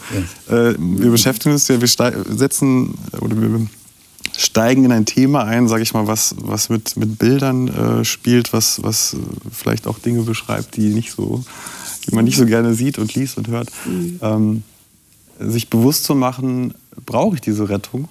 äh, 0.48 0.74
wir 0.78 1.10
beschäftigen 1.10 1.52
uns 1.52 1.68
ja, 1.68 1.80
wir 1.80 1.88
setzen 1.88 2.94
oder 3.20 3.40
wir 3.40 3.66
steigen 4.36 4.84
in 4.84 4.92
ein 4.92 5.04
Thema 5.04 5.44
ein, 5.44 5.68
sage 5.68 5.82
ich 5.82 5.94
mal, 5.94 6.06
was, 6.06 6.34
was 6.38 6.68
mit, 6.68 6.96
mit 6.96 7.18
Bildern 7.18 7.68
äh, 7.68 8.04
spielt, 8.04 8.52
was, 8.52 8.82
was 8.82 9.16
vielleicht 9.50 9.86
auch 9.86 9.98
Dinge 9.98 10.22
beschreibt, 10.22 10.76
die 10.76 10.88
nicht 10.88 11.12
so, 11.12 11.44
die 12.06 12.14
man 12.14 12.24
nicht 12.24 12.38
so 12.38 12.46
gerne 12.46 12.74
sieht 12.74 12.98
und 12.98 13.14
liest 13.14 13.36
und 13.36 13.48
hört. 13.48 13.68
Mhm. 13.84 14.18
Ähm, 14.22 14.62
sich 15.38 15.70
bewusst 15.70 16.04
zu 16.04 16.14
machen, 16.14 16.74
brauche 17.04 17.34
ich 17.34 17.40
diese 17.40 17.68
Rettung? 17.68 18.08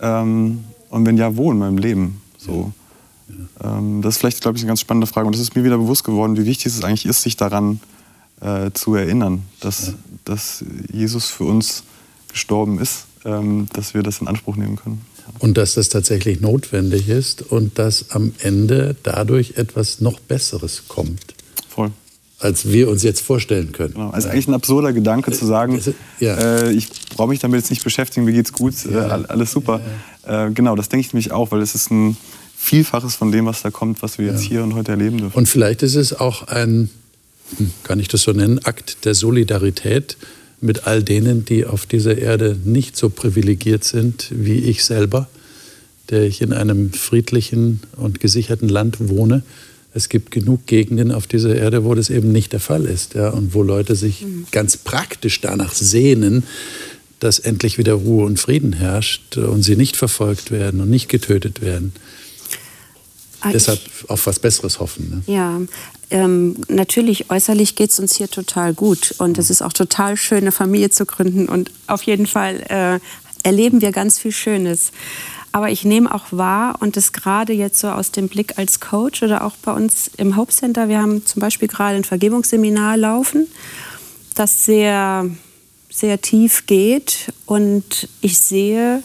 Ähm, 0.00 0.64
und 0.88 1.06
wenn 1.06 1.16
ja, 1.16 1.36
wo 1.36 1.52
in 1.52 1.58
meinem 1.58 1.78
Leben? 1.78 2.19
So. 2.44 2.72
Ähm, 3.62 4.02
das 4.02 4.14
ist 4.14 4.18
vielleicht, 4.20 4.40
glaube 4.40 4.56
ich, 4.56 4.64
eine 4.64 4.68
ganz 4.68 4.80
spannende 4.80 5.06
Frage. 5.06 5.26
Und 5.26 5.34
es 5.34 5.40
ist 5.40 5.54
mir 5.54 5.64
wieder 5.64 5.78
bewusst 5.78 6.04
geworden, 6.04 6.36
wie 6.36 6.46
wichtig 6.46 6.66
es 6.66 6.82
eigentlich 6.82 7.06
ist, 7.06 7.22
sich 7.22 7.36
daran 7.36 7.80
äh, 8.40 8.70
zu 8.72 8.94
erinnern, 8.94 9.42
dass, 9.60 9.88
ja. 9.88 9.94
dass 10.24 10.64
Jesus 10.92 11.26
für 11.26 11.44
uns 11.44 11.84
gestorben 12.28 12.80
ist, 12.80 13.04
ähm, 13.24 13.68
dass 13.72 13.94
wir 13.94 14.02
das 14.02 14.20
in 14.20 14.28
Anspruch 14.28 14.56
nehmen 14.56 14.76
können. 14.76 15.02
Und 15.38 15.58
dass 15.58 15.74
das 15.74 15.88
tatsächlich 15.88 16.40
notwendig 16.40 17.08
ist 17.08 17.42
und 17.42 17.78
dass 17.78 18.10
am 18.10 18.32
Ende 18.40 18.96
dadurch 19.04 19.52
etwas 19.56 20.00
noch 20.00 20.18
Besseres 20.18 20.84
kommt. 20.88 21.34
Voll. 21.68 21.92
Als 22.40 22.68
wir 22.70 22.88
uns 22.88 23.02
jetzt 23.02 23.20
vorstellen 23.20 23.70
können. 23.70 23.94
Genau. 23.94 24.10
Also 24.10 24.28
eigentlich 24.28 24.48
ein 24.48 24.54
absurder 24.54 24.92
Gedanke 24.92 25.30
zu 25.30 25.46
sagen, 25.46 25.80
ja. 26.18 26.34
äh, 26.36 26.72
ich 26.72 26.88
brauche 27.14 27.28
mich 27.28 27.38
damit 27.38 27.60
jetzt 27.60 27.70
nicht 27.70 27.84
beschäftigen, 27.84 28.24
mir 28.24 28.32
geht's 28.32 28.52
gut, 28.52 28.74
äh, 28.86 28.96
alles 28.96 29.52
super. 29.52 29.80
Äh, 30.30 30.52
genau, 30.52 30.76
das 30.76 30.88
denke 30.88 31.06
ich 31.06 31.12
nämlich 31.12 31.32
auch, 31.32 31.50
weil 31.50 31.60
es 31.60 31.74
ist 31.74 31.90
ein 31.90 32.16
Vielfaches 32.56 33.16
von 33.16 33.32
dem, 33.32 33.46
was 33.46 33.62
da 33.62 33.70
kommt, 33.70 34.02
was 34.02 34.18
wir 34.18 34.26
jetzt 34.26 34.42
hier 34.42 34.62
und 34.62 34.74
heute 34.74 34.92
erleben 34.92 35.18
dürfen. 35.18 35.36
Und 35.36 35.48
vielleicht 35.48 35.82
ist 35.82 35.96
es 35.96 36.12
auch 36.12 36.46
ein, 36.46 36.90
hm, 37.56 37.70
kann 37.82 37.98
ich 37.98 38.06
das 38.08 38.22
so 38.22 38.32
nennen, 38.32 38.60
Akt 38.64 39.04
der 39.04 39.14
Solidarität 39.14 40.16
mit 40.60 40.86
all 40.86 41.02
denen, 41.02 41.44
die 41.44 41.64
auf 41.64 41.86
dieser 41.86 42.16
Erde 42.16 42.56
nicht 42.64 42.96
so 42.96 43.08
privilegiert 43.08 43.82
sind 43.82 44.28
wie 44.30 44.58
ich 44.58 44.84
selber, 44.84 45.28
der 46.10 46.24
ich 46.24 46.42
in 46.42 46.52
einem 46.52 46.92
friedlichen 46.92 47.80
und 47.96 48.20
gesicherten 48.20 48.68
Land 48.68 49.08
wohne. 49.08 49.42
Es 49.94 50.08
gibt 50.08 50.30
genug 50.30 50.66
Gegenden 50.66 51.10
auf 51.10 51.26
dieser 51.26 51.56
Erde, 51.56 51.84
wo 51.84 51.94
das 51.94 52.10
eben 52.10 52.30
nicht 52.30 52.52
der 52.52 52.60
Fall 52.60 52.84
ist 52.84 53.14
ja, 53.14 53.30
und 53.30 53.54
wo 53.54 53.62
Leute 53.62 53.96
sich 53.96 54.22
mhm. 54.22 54.46
ganz 54.52 54.76
praktisch 54.76 55.40
danach 55.40 55.72
sehnen, 55.72 56.44
dass 57.20 57.38
endlich 57.38 57.78
wieder 57.78 57.94
Ruhe 57.94 58.26
und 58.26 58.38
Frieden 58.38 58.72
herrscht 58.72 59.36
und 59.36 59.62
sie 59.62 59.76
nicht 59.76 59.96
verfolgt 59.96 60.50
werden 60.50 60.80
und 60.80 60.90
nicht 60.90 61.08
getötet 61.08 61.60
werden. 61.60 61.92
Ah, 63.40 63.52
Deshalb 63.52 63.80
auf 64.08 64.26
was 64.26 64.38
Besseres 64.38 64.80
hoffen. 64.80 65.22
Ne? 65.26 65.32
Ja, 65.32 65.60
ähm, 66.10 66.56
natürlich 66.68 67.30
äußerlich 67.30 67.76
geht 67.76 67.90
es 67.90 68.00
uns 68.00 68.16
hier 68.16 68.28
total 68.28 68.74
gut 68.74 69.14
und 69.18 69.38
es 69.38 69.48
ist 69.48 69.62
auch 69.62 69.72
total 69.72 70.16
schön, 70.16 70.38
eine 70.38 70.52
Familie 70.52 70.90
zu 70.90 71.06
gründen 71.06 71.48
und 71.48 71.70
auf 71.86 72.02
jeden 72.02 72.26
Fall 72.26 72.60
äh, 72.68 73.46
erleben 73.46 73.80
wir 73.80 73.92
ganz 73.92 74.18
viel 74.18 74.32
Schönes. 74.32 74.92
Aber 75.52 75.70
ich 75.70 75.84
nehme 75.84 76.12
auch 76.14 76.26
wahr 76.30 76.76
und 76.80 76.96
das 76.96 77.12
gerade 77.12 77.52
jetzt 77.52 77.80
so 77.80 77.88
aus 77.88 78.12
dem 78.12 78.28
Blick 78.28 78.58
als 78.58 78.78
Coach 78.78 79.22
oder 79.22 79.44
auch 79.44 79.56
bei 79.56 79.72
uns 79.72 80.10
im 80.16 80.36
Hope 80.36 80.52
Center. 80.52 80.88
Wir 80.88 81.00
haben 81.00 81.24
zum 81.26 81.40
Beispiel 81.40 81.66
gerade 81.66 81.96
ein 81.96 82.04
Vergebungsseminar 82.04 82.96
laufen, 82.96 83.48
das 84.34 84.64
sehr, 84.64 85.28
sehr 86.00 86.20
tief 86.20 86.66
geht 86.66 87.32
und 87.46 88.08
ich 88.20 88.38
sehe, 88.38 89.02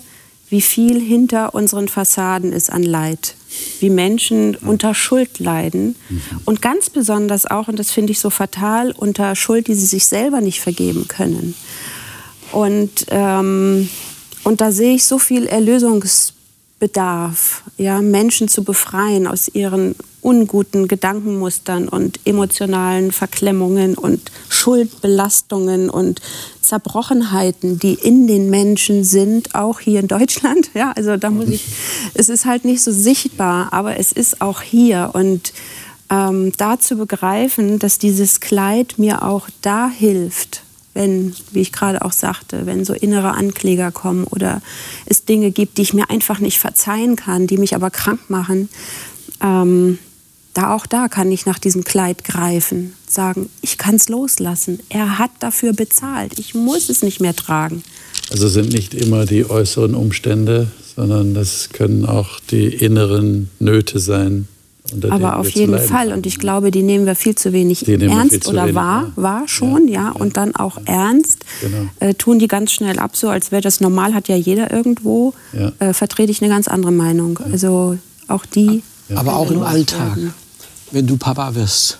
wie 0.49 0.61
viel 0.61 1.01
hinter 1.01 1.53
unseren 1.53 1.87
Fassaden 1.87 2.53
ist 2.53 2.71
an 2.71 2.83
Leid 2.83 3.35
wie 3.79 3.89
Menschen 3.89 4.55
unter 4.55 4.93
Schuld 4.93 5.39
leiden 5.39 5.95
mhm. 6.09 6.21
und 6.43 6.61
ganz 6.61 6.89
besonders 6.89 7.45
auch, 7.45 7.69
und 7.69 7.79
das 7.79 7.89
finde 7.89 8.11
ich 8.11 8.19
so 8.19 8.29
fatal, 8.29 8.91
unter 8.91 9.33
Schuld, 9.33 9.67
die 9.67 9.75
sie 9.75 9.85
sich 9.85 10.07
selber 10.07 10.41
nicht 10.41 10.59
vergeben 10.59 11.07
können. 11.07 11.55
Und, 12.51 13.05
ähm, 13.11 13.89
und 14.43 14.59
da 14.59 14.73
sehe 14.73 14.95
ich 14.95 15.05
so 15.05 15.19
viel 15.19 15.47
Erlösungsbedarf 15.47 16.35
bedarf, 16.79 17.63
ja, 17.77 18.01
Menschen 18.01 18.47
zu 18.47 18.63
befreien 18.63 19.27
aus 19.27 19.47
ihren 19.47 19.95
unguten 20.25 20.87
Gedankenmustern 20.87 21.87
und 21.87 22.19
emotionalen 22.25 23.11
Verklemmungen 23.11 23.95
und 23.95 24.31
Schuldbelastungen 24.49 25.87
und 25.89 26.19
Zerbrochenheiten, 26.61 27.77
die 27.77 27.93
in 27.93 28.25
den 28.25 28.49
Menschen 28.49 29.03
sind, 29.03 29.53
auch 29.53 29.79
hier 29.79 29.99
in 29.99 30.07
Deutschland. 30.07 30.71
Ja, 30.73 30.91
also 30.93 31.15
da 31.15 31.29
muss 31.29 31.49
ich, 31.49 31.63
es 32.15 32.29
ist 32.29 32.45
halt 32.45 32.65
nicht 32.65 32.81
so 32.81 32.91
sichtbar, 32.91 33.71
aber 33.71 33.97
es 33.99 34.11
ist 34.11 34.41
auch 34.41 34.61
hier 34.61 35.11
und 35.13 35.53
ähm, 36.09 36.51
da 36.57 36.79
zu 36.79 36.97
begreifen, 36.97 37.77
dass 37.77 37.99
dieses 37.99 38.39
Kleid 38.39 38.95
mir 38.97 39.23
auch 39.23 39.47
da 39.61 39.89
hilft, 39.89 40.63
wenn, 40.95 41.35
wie 41.51 41.61
ich 41.61 41.71
gerade 41.71 42.03
auch 42.03 42.11
sagte, 42.11 42.65
wenn 42.65 42.83
so 42.83 42.93
innere 42.93 43.31
Ankläger 43.31 43.91
kommen 43.91 44.23
oder 44.23 44.61
es 45.05 45.25
Dinge 45.25 45.51
gibt, 45.51 45.77
die 45.77 45.83
ich 45.83 45.93
mir 45.93 46.09
einfach 46.09 46.39
nicht 46.39 46.57
verzeihen 46.57 47.15
kann, 47.15 47.47
die 47.47 47.57
mich 47.57 47.75
aber 47.75 47.91
krank 47.91 48.21
machen, 48.29 48.69
ähm, 49.41 49.99
da 50.55 50.73
auch 50.73 50.85
da 50.85 51.07
kann 51.07 51.31
ich 51.31 51.45
nach 51.45 51.59
diesem 51.59 51.83
Kleid 51.83 52.23
greifen, 52.23 52.93
sagen, 53.07 53.49
ich 53.61 53.77
kann 53.77 53.95
es 53.95 54.09
loslassen. 54.09 54.79
Er 54.89 55.19
hat 55.19 55.31
dafür 55.39 55.73
bezahlt. 55.73 56.39
Ich 56.39 56.55
muss 56.55 56.89
es 56.89 57.03
nicht 57.03 57.19
mehr 57.19 57.35
tragen. 57.35 57.83
Also 58.31 58.47
sind 58.47 58.71
nicht 58.71 58.93
immer 58.93 59.25
die 59.25 59.47
äußeren 59.47 59.93
Umstände, 59.93 60.67
sondern 60.95 61.33
das 61.33 61.69
können 61.69 62.05
auch 62.05 62.39
die 62.39 62.67
inneren 62.67 63.49
Nöte 63.59 63.99
sein, 63.99 64.47
aber 65.09 65.37
auf 65.37 65.49
jeden 65.49 65.77
Fall. 65.79 66.13
Und 66.13 66.25
ich 66.25 66.39
glaube, 66.39 66.71
die 66.71 66.83
nehmen 66.83 67.05
wir 67.05 67.15
viel 67.15 67.35
zu 67.35 67.53
wenig 67.53 67.87
ernst 67.87 68.43
zu 68.43 68.51
oder 68.51 68.63
wenig, 68.63 68.75
wahr, 68.75 69.11
ja. 69.15 69.23
wahr 69.23 69.43
schon, 69.47 69.87
ja, 69.87 69.93
ja, 69.93 70.11
und 70.11 70.37
dann 70.37 70.55
auch 70.55 70.77
ja. 70.77 71.07
ernst. 71.07 71.43
Genau. 71.61 71.89
Äh, 71.99 72.13
tun 72.13 72.39
die 72.39 72.47
ganz 72.47 72.71
schnell 72.71 72.99
ab, 72.99 73.15
so 73.15 73.29
als 73.29 73.51
wäre 73.51 73.61
das 73.61 73.81
normal, 73.81 74.13
hat 74.13 74.27
ja 74.27 74.35
jeder 74.35 74.71
irgendwo. 74.71 75.33
Äh, 75.79 75.93
vertrete 75.93 76.31
ich 76.31 76.41
eine 76.41 76.49
ganz 76.49 76.67
andere 76.67 76.91
Meinung. 76.91 77.39
Also 77.51 77.97
auch 78.27 78.45
die. 78.45 78.83
Aber 79.13 79.35
auch 79.35 79.51
im 79.51 79.61
Alltag, 79.61 80.15
werden. 80.15 80.33
Wenn 80.91 81.07
du 81.07 81.17
Papa 81.17 81.55
wirst 81.55 81.97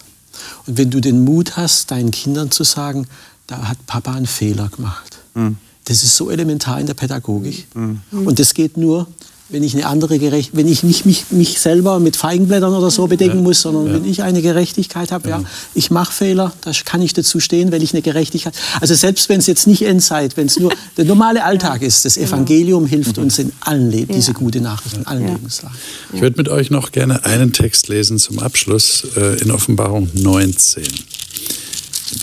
und 0.65 0.77
wenn 0.77 0.89
du 0.89 0.99
den 0.99 1.23
Mut 1.23 1.57
hast, 1.57 1.91
deinen 1.91 2.11
Kindern 2.11 2.51
zu 2.51 2.63
sagen, 2.63 3.07
da 3.47 3.67
hat 3.67 3.85
Papa 3.85 4.13
einen 4.13 4.27
Fehler 4.27 4.69
gemacht. 4.69 5.19
Mhm. 5.33 5.57
Das 5.85 6.03
ist 6.03 6.15
so 6.15 6.31
elementar 6.31 6.79
in 6.79 6.87
der 6.87 6.95
Pädagogik. 6.95 7.67
Mhm. 7.75 8.01
Und 8.11 8.39
das 8.39 8.53
geht 8.53 8.75
nur, 8.77 9.07
wenn 9.49 9.63
ich 9.63 9.75
eine 9.75 9.85
andere 9.85 10.17
Gerecht 10.17 10.51
wenn 10.53 10.67
ich 10.67 10.83
nicht 10.83 11.05
mich, 11.05 11.25
mich 11.29 11.59
selber 11.59 11.99
mit 11.99 12.15
Feigenblättern 12.15 12.73
oder 12.73 12.89
so 12.89 13.07
bedecken 13.07 13.43
muss, 13.43 13.61
sondern 13.61 13.87
ja. 13.87 13.93
wenn 13.93 14.05
ich 14.05 14.23
eine 14.23 14.41
Gerechtigkeit 14.41 15.11
habe, 15.11 15.29
ja, 15.29 15.43
ich 15.75 15.91
mache 15.91 16.11
Fehler, 16.11 16.51
da 16.61 16.71
kann 16.83 17.01
ich 17.01 17.13
dazu 17.13 17.39
stehen, 17.39 17.71
weil 17.71 17.83
ich 17.83 17.93
eine 17.93 18.01
Gerechtigkeit. 18.01 18.53
Also 18.81 18.95
selbst 18.95 19.29
wenn 19.29 19.39
es 19.39 19.47
jetzt 19.47 19.67
nicht 19.67 19.83
Endzeit, 19.83 20.35
wenn 20.37 20.47
es 20.47 20.59
nur 20.59 20.73
der 20.97 21.05
normale 21.05 21.43
Alltag 21.43 21.83
ist, 21.83 22.05
das 22.05 22.17
Evangelium 22.17 22.87
hilft 22.87 23.17
uns 23.17 23.37
in 23.37 23.51
allen 23.59 23.91
Leben, 23.91 24.13
diese 24.13 24.33
gute 24.33 24.61
Nachricht 24.61 24.97
in 24.97 25.05
allen 25.05 25.27
Lebenslagen. 25.27 25.77
Ich 26.13 26.21
würde 26.21 26.37
mit 26.37 26.49
euch 26.49 26.71
noch 26.71 26.91
gerne 26.91 27.25
einen 27.25 27.53
Text 27.53 27.87
lesen 27.87 28.17
zum 28.17 28.39
Abschluss 28.39 29.05
äh, 29.15 29.41
in 29.41 29.51
Offenbarung 29.51 30.09
19, 30.13 30.83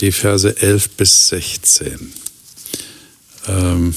die 0.01 0.11
Verse 0.11 0.55
11 0.61 0.89
bis 0.89 1.29
16. 1.29 2.13
Ähm, 3.47 3.93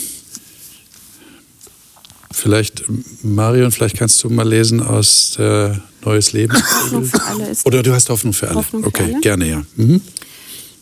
Vielleicht, 2.39 2.85
Marion, 3.23 3.73
vielleicht 3.73 3.97
kannst 3.97 4.23
du 4.23 4.29
mal 4.29 4.47
lesen 4.47 4.83
aus 4.83 5.37
der 5.39 5.81
Neues 6.05 6.35
Leben. 6.35 6.55
Oder 7.65 7.83
du 7.83 7.95
hast 7.95 8.11
Hoffnung 8.11 8.35
für 8.35 8.49
alle. 8.49 8.57
Hoffnung 8.57 8.83
für 8.83 8.89
okay, 8.89 9.05
alle. 9.05 9.21
gerne, 9.23 9.49
ja. 9.49 9.63
Mhm. 9.77 10.03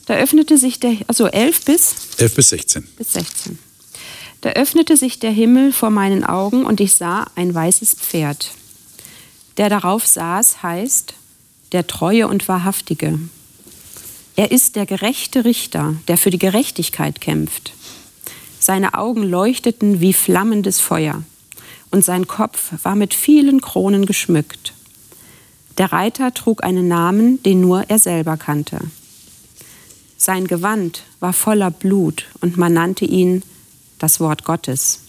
Da 0.07 0.16
öffnete 0.16 0.59
sich 0.59 0.80
der, 0.80 0.96
also 1.07 1.28
11 1.28 1.64
bis? 1.64 1.94
11 2.18 2.34
bis 2.34 2.48
16. 2.48 2.88
Bis 2.98 3.12
16. 3.12 3.59
Da 4.40 4.50
öffnete 4.50 4.96
sich 4.96 5.20
der 5.20 5.30
Himmel 5.30 5.72
vor 5.72 5.90
meinen 5.90 6.24
Augen 6.24 6.66
und 6.66 6.80
ich 6.80 6.96
sah 6.96 7.28
ein 7.36 7.55
weißes 7.55 7.94
Pferd. 7.94 8.50
Der 9.57 9.68
darauf 9.68 10.05
saß, 10.05 10.64
heißt 10.64 11.14
der 11.70 11.86
Treue 11.86 12.26
und 12.26 12.48
Wahrhaftige. 12.48 13.20
Er 14.34 14.50
ist 14.50 14.74
der 14.74 14.86
gerechte 14.86 15.44
Richter, 15.44 15.94
der 16.09 16.18
für 16.18 16.30
die 16.30 16.38
Gerechtigkeit 16.38 17.20
kämpft. 17.20 17.74
Seine 18.59 18.94
Augen 18.94 19.22
leuchteten 19.22 20.00
wie 20.00 20.12
flammendes 20.12 20.80
Feuer 20.80 21.22
und 21.95 22.05
sein 22.05 22.26
Kopf 22.26 22.72
war 22.82 22.97
mit 22.97 23.14
vielen 23.14 23.61
Kronen 23.61 24.05
geschmückt. 24.05 24.72
Der 25.78 25.92
Reiter 25.92 26.34
trug 26.34 26.64
einen 26.64 26.88
Namen, 26.88 27.40
den 27.45 27.61
nur 27.61 27.88
er 27.88 28.01
selber 28.01 28.36
kannte. 28.36 28.80
Sein 30.16 30.49
Gewand 30.49 31.05
war 31.20 31.32
voller 31.32 31.70
Blut 31.70 32.26
und 32.40 32.57
man 32.57 32.72
nannte 32.72 33.05
ihn 33.05 33.45
das 34.01 34.18
Wort 34.18 34.42
Gottes. 34.42 35.03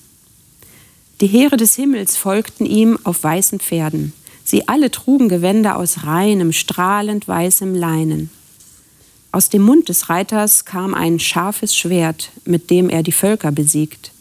Die 1.22 1.28
Heere 1.28 1.58
des 1.58 1.74
Himmels 1.74 2.18
folgten 2.18 2.68
ihm 2.68 3.00
auf 3.04 3.24
weißen 3.24 3.60
Pferden. 3.62 4.14
Sie 4.44 4.68
alle 4.68 4.92
trugen 4.92 5.28
Gewänder 5.28 5.78
aus 5.78 6.04
reinem, 6.04 6.54
strahlend 6.54 7.28
weißem 7.28 7.74
Leinen. 7.74 8.30
Aus 9.32 9.50
dem 9.50 9.64
Mund 9.64 9.90
des 9.90 10.10
Reiters 10.10 10.66
kam 10.66 10.94
ein 10.94 11.20
scharfes 11.20 11.76
Schwert, 11.76 12.30
mit 12.46 12.70
dem 12.70 12.90
er 12.90 13.02
die 13.02 13.12
Völker 13.12 13.52
besiegt. 13.52 14.12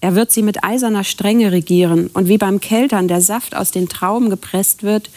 Er 0.00 0.14
wird 0.14 0.30
sie 0.30 0.42
mit 0.42 0.62
eiserner 0.62 1.04
Strenge 1.04 1.52
regieren, 1.52 2.08
und 2.12 2.28
wie 2.28 2.38
beim 2.38 2.60
Keltern 2.60 3.08
der 3.08 3.20
Saft 3.20 3.56
aus 3.56 3.70
den 3.70 3.88
Trauben 3.88 4.30
gepresst 4.30 4.82
wird, 4.82 5.10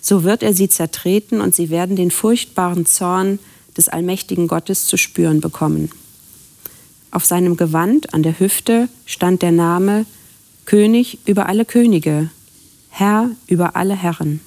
so 0.00 0.22
wird 0.22 0.42
er 0.42 0.54
sie 0.54 0.68
zertreten 0.68 1.40
und 1.40 1.54
sie 1.54 1.70
werden 1.70 1.96
den 1.96 2.10
furchtbaren 2.10 2.86
Zorn 2.86 3.38
des 3.76 3.88
allmächtigen 3.88 4.48
Gottes 4.48 4.86
zu 4.86 4.96
spüren 4.96 5.40
bekommen. 5.40 5.90
Auf 7.10 7.24
seinem 7.24 7.56
Gewand 7.56 8.12
an 8.12 8.22
der 8.22 8.38
Hüfte 8.38 8.88
stand 9.06 9.42
der 9.42 9.52
Name 9.52 10.04
König 10.66 11.18
über 11.24 11.48
alle 11.48 11.64
Könige, 11.64 12.30
Herr 12.90 13.30
über 13.46 13.76
alle 13.76 13.96
Herren. 13.96 14.40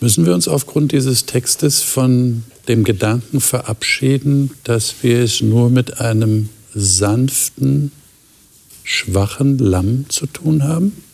Müssen 0.00 0.26
wir 0.26 0.34
uns 0.34 0.48
aufgrund 0.48 0.92
dieses 0.92 1.26
Textes 1.26 1.82
von 1.82 2.42
dem 2.68 2.84
Gedanken 2.84 3.40
verabschieden, 3.40 4.50
dass 4.64 5.02
wir 5.02 5.20
es 5.20 5.42
nur 5.42 5.70
mit 5.70 6.00
einem 6.00 6.48
sanften, 6.74 7.92
schwachen 8.84 9.58
Lamm 9.58 10.06
zu 10.08 10.26
tun 10.26 10.64
haben? 10.64 11.04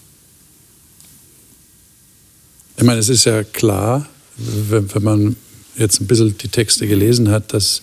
Ich 2.77 2.85
meine, 2.85 3.01
es 3.01 3.09
ist 3.09 3.25
ja 3.25 3.43
klar, 3.43 4.09
wenn, 4.37 4.95
wenn 4.95 5.03
man 5.03 5.37
jetzt 5.77 6.01
ein 6.01 6.07
bisschen 6.07 6.37
die 6.39 6.49
Texte 6.49 6.87
gelesen 6.87 7.31
hat 7.31 7.53
dass, 7.53 7.83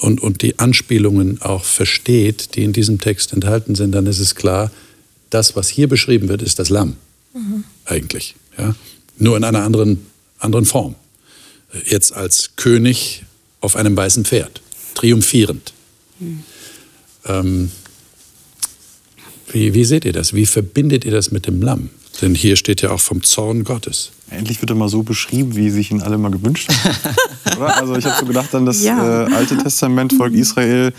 und, 0.00 0.20
und 0.20 0.42
die 0.42 0.58
Anspielungen 0.58 1.40
auch 1.42 1.64
versteht, 1.64 2.54
die 2.54 2.64
in 2.64 2.72
diesem 2.72 3.00
Text 3.00 3.32
enthalten 3.32 3.74
sind, 3.74 3.92
dann 3.92 4.06
ist 4.06 4.20
es 4.20 4.34
klar, 4.34 4.70
das, 5.30 5.56
was 5.56 5.68
hier 5.68 5.88
beschrieben 5.88 6.28
wird, 6.28 6.42
ist 6.42 6.58
das 6.58 6.68
Lamm. 6.68 6.96
Mhm. 7.34 7.64
Eigentlich. 7.84 8.36
Ja? 8.58 8.74
Nur 9.18 9.36
in 9.36 9.44
einer 9.44 9.62
anderen, 9.62 10.06
anderen 10.38 10.66
Form. 10.66 10.94
Jetzt 11.84 12.12
als 12.12 12.50
König 12.56 13.24
auf 13.60 13.76
einem 13.76 13.96
weißen 13.96 14.24
Pferd, 14.24 14.60
triumphierend. 14.94 15.72
Mhm. 16.20 16.44
Ähm, 17.26 17.70
wie, 19.52 19.74
wie 19.74 19.84
seht 19.84 20.04
ihr 20.04 20.12
das? 20.12 20.34
Wie 20.34 20.46
verbindet 20.46 21.04
ihr 21.04 21.12
das 21.12 21.30
mit 21.30 21.46
dem 21.46 21.62
Lamm? 21.62 21.90
Denn 22.20 22.34
hier 22.34 22.56
steht 22.56 22.82
ja 22.82 22.90
auch 22.90 23.00
vom 23.00 23.22
Zorn 23.22 23.64
Gottes. 23.64 24.12
Endlich 24.30 24.60
wird 24.60 24.70
er 24.70 24.76
mal 24.76 24.88
so 24.88 25.02
beschrieben, 25.02 25.54
wie 25.54 25.70
sich 25.70 25.90
ihn 25.90 26.02
alle 26.02 26.18
mal 26.18 26.30
gewünscht 26.30 26.70
haben. 26.72 27.62
also 27.62 27.96
ich 27.96 28.04
habe 28.04 28.16
so 28.18 28.26
gedacht 28.26 28.54
an 28.54 28.66
das 28.66 28.82
ja. 28.82 29.26
äh, 29.26 29.32
Alte 29.34 29.56
Testament, 29.58 30.12
Volk 30.14 30.32
Israel, 30.34 30.92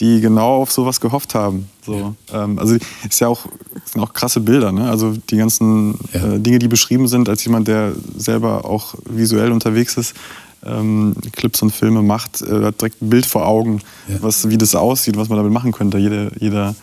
die 0.00 0.20
genau 0.20 0.62
auf 0.62 0.70
sowas 0.70 1.00
gehofft 1.00 1.34
haben. 1.34 1.68
So, 1.84 2.14
ja. 2.32 2.44
ähm, 2.44 2.58
also 2.58 2.76
ist 3.08 3.20
ja 3.20 3.28
auch, 3.28 3.46
sind 3.84 4.02
auch 4.02 4.12
krasse 4.12 4.40
Bilder. 4.40 4.70
Ne? 4.72 4.88
Also 4.88 5.14
die 5.30 5.36
ganzen 5.36 5.98
ja. 6.12 6.34
äh, 6.34 6.40
Dinge, 6.40 6.58
die 6.58 6.68
beschrieben 6.68 7.08
sind, 7.08 7.28
als 7.28 7.44
jemand, 7.44 7.68
der 7.68 7.92
selber 8.16 8.64
auch 8.64 8.94
visuell 9.08 9.50
unterwegs 9.50 9.96
ist, 9.96 10.14
ähm, 10.64 11.14
Clips 11.32 11.62
und 11.62 11.70
Filme 11.70 12.02
macht, 12.02 12.42
äh, 12.42 12.64
hat 12.64 12.80
direkt 12.80 13.02
ein 13.02 13.10
Bild 13.10 13.26
vor 13.26 13.46
Augen, 13.46 13.80
ja. 14.08 14.16
was, 14.20 14.48
wie 14.48 14.58
das 14.58 14.74
aussieht, 14.74 15.16
was 15.16 15.28
man 15.28 15.38
damit 15.38 15.52
machen 15.52 15.72
könnte. 15.72 15.98
Jeder, 15.98 16.30
jeder 16.38 16.74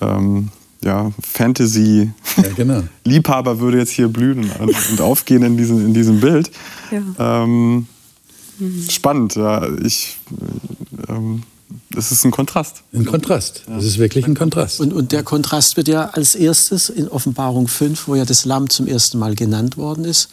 ähm, 0.00 0.50
ja, 0.82 1.10
Fantasy-Liebhaber 1.22 2.46
ja, 2.46 3.54
genau. 3.54 3.60
würde 3.60 3.78
jetzt 3.78 3.92
hier 3.92 4.08
blühen 4.08 4.50
und, 4.50 4.74
und 4.90 5.00
aufgehen 5.00 5.42
in 5.42 5.56
diesem, 5.56 5.86
in 5.86 5.94
diesem 5.94 6.20
Bild. 6.20 6.50
Ja. 6.90 7.42
Ähm, 7.42 7.86
mhm. 8.58 8.86
Spannend, 8.90 9.34
ja. 9.36 9.66
Ich, 9.82 10.18
ähm, 11.08 11.42
das 11.90 12.12
ist 12.12 12.24
ein 12.24 12.30
Kontrast. 12.30 12.82
Ein 12.92 13.04
Kontrast. 13.04 13.62
Das 13.66 13.84
ist 13.84 13.98
wirklich 13.98 14.26
ein 14.26 14.34
Kontrast. 14.34 14.80
Und, 14.80 14.92
und 14.92 15.12
der 15.12 15.22
Kontrast 15.22 15.76
wird 15.76 15.88
ja 15.88 16.10
als 16.10 16.34
erstes 16.34 16.88
in 16.88 17.08
Offenbarung 17.08 17.68
5, 17.68 18.08
wo 18.08 18.14
ja 18.14 18.24
das 18.24 18.44
Lamm 18.44 18.68
zum 18.68 18.86
ersten 18.86 19.18
Mal 19.18 19.34
genannt 19.34 19.76
worden 19.76 20.04
ist, 20.04 20.28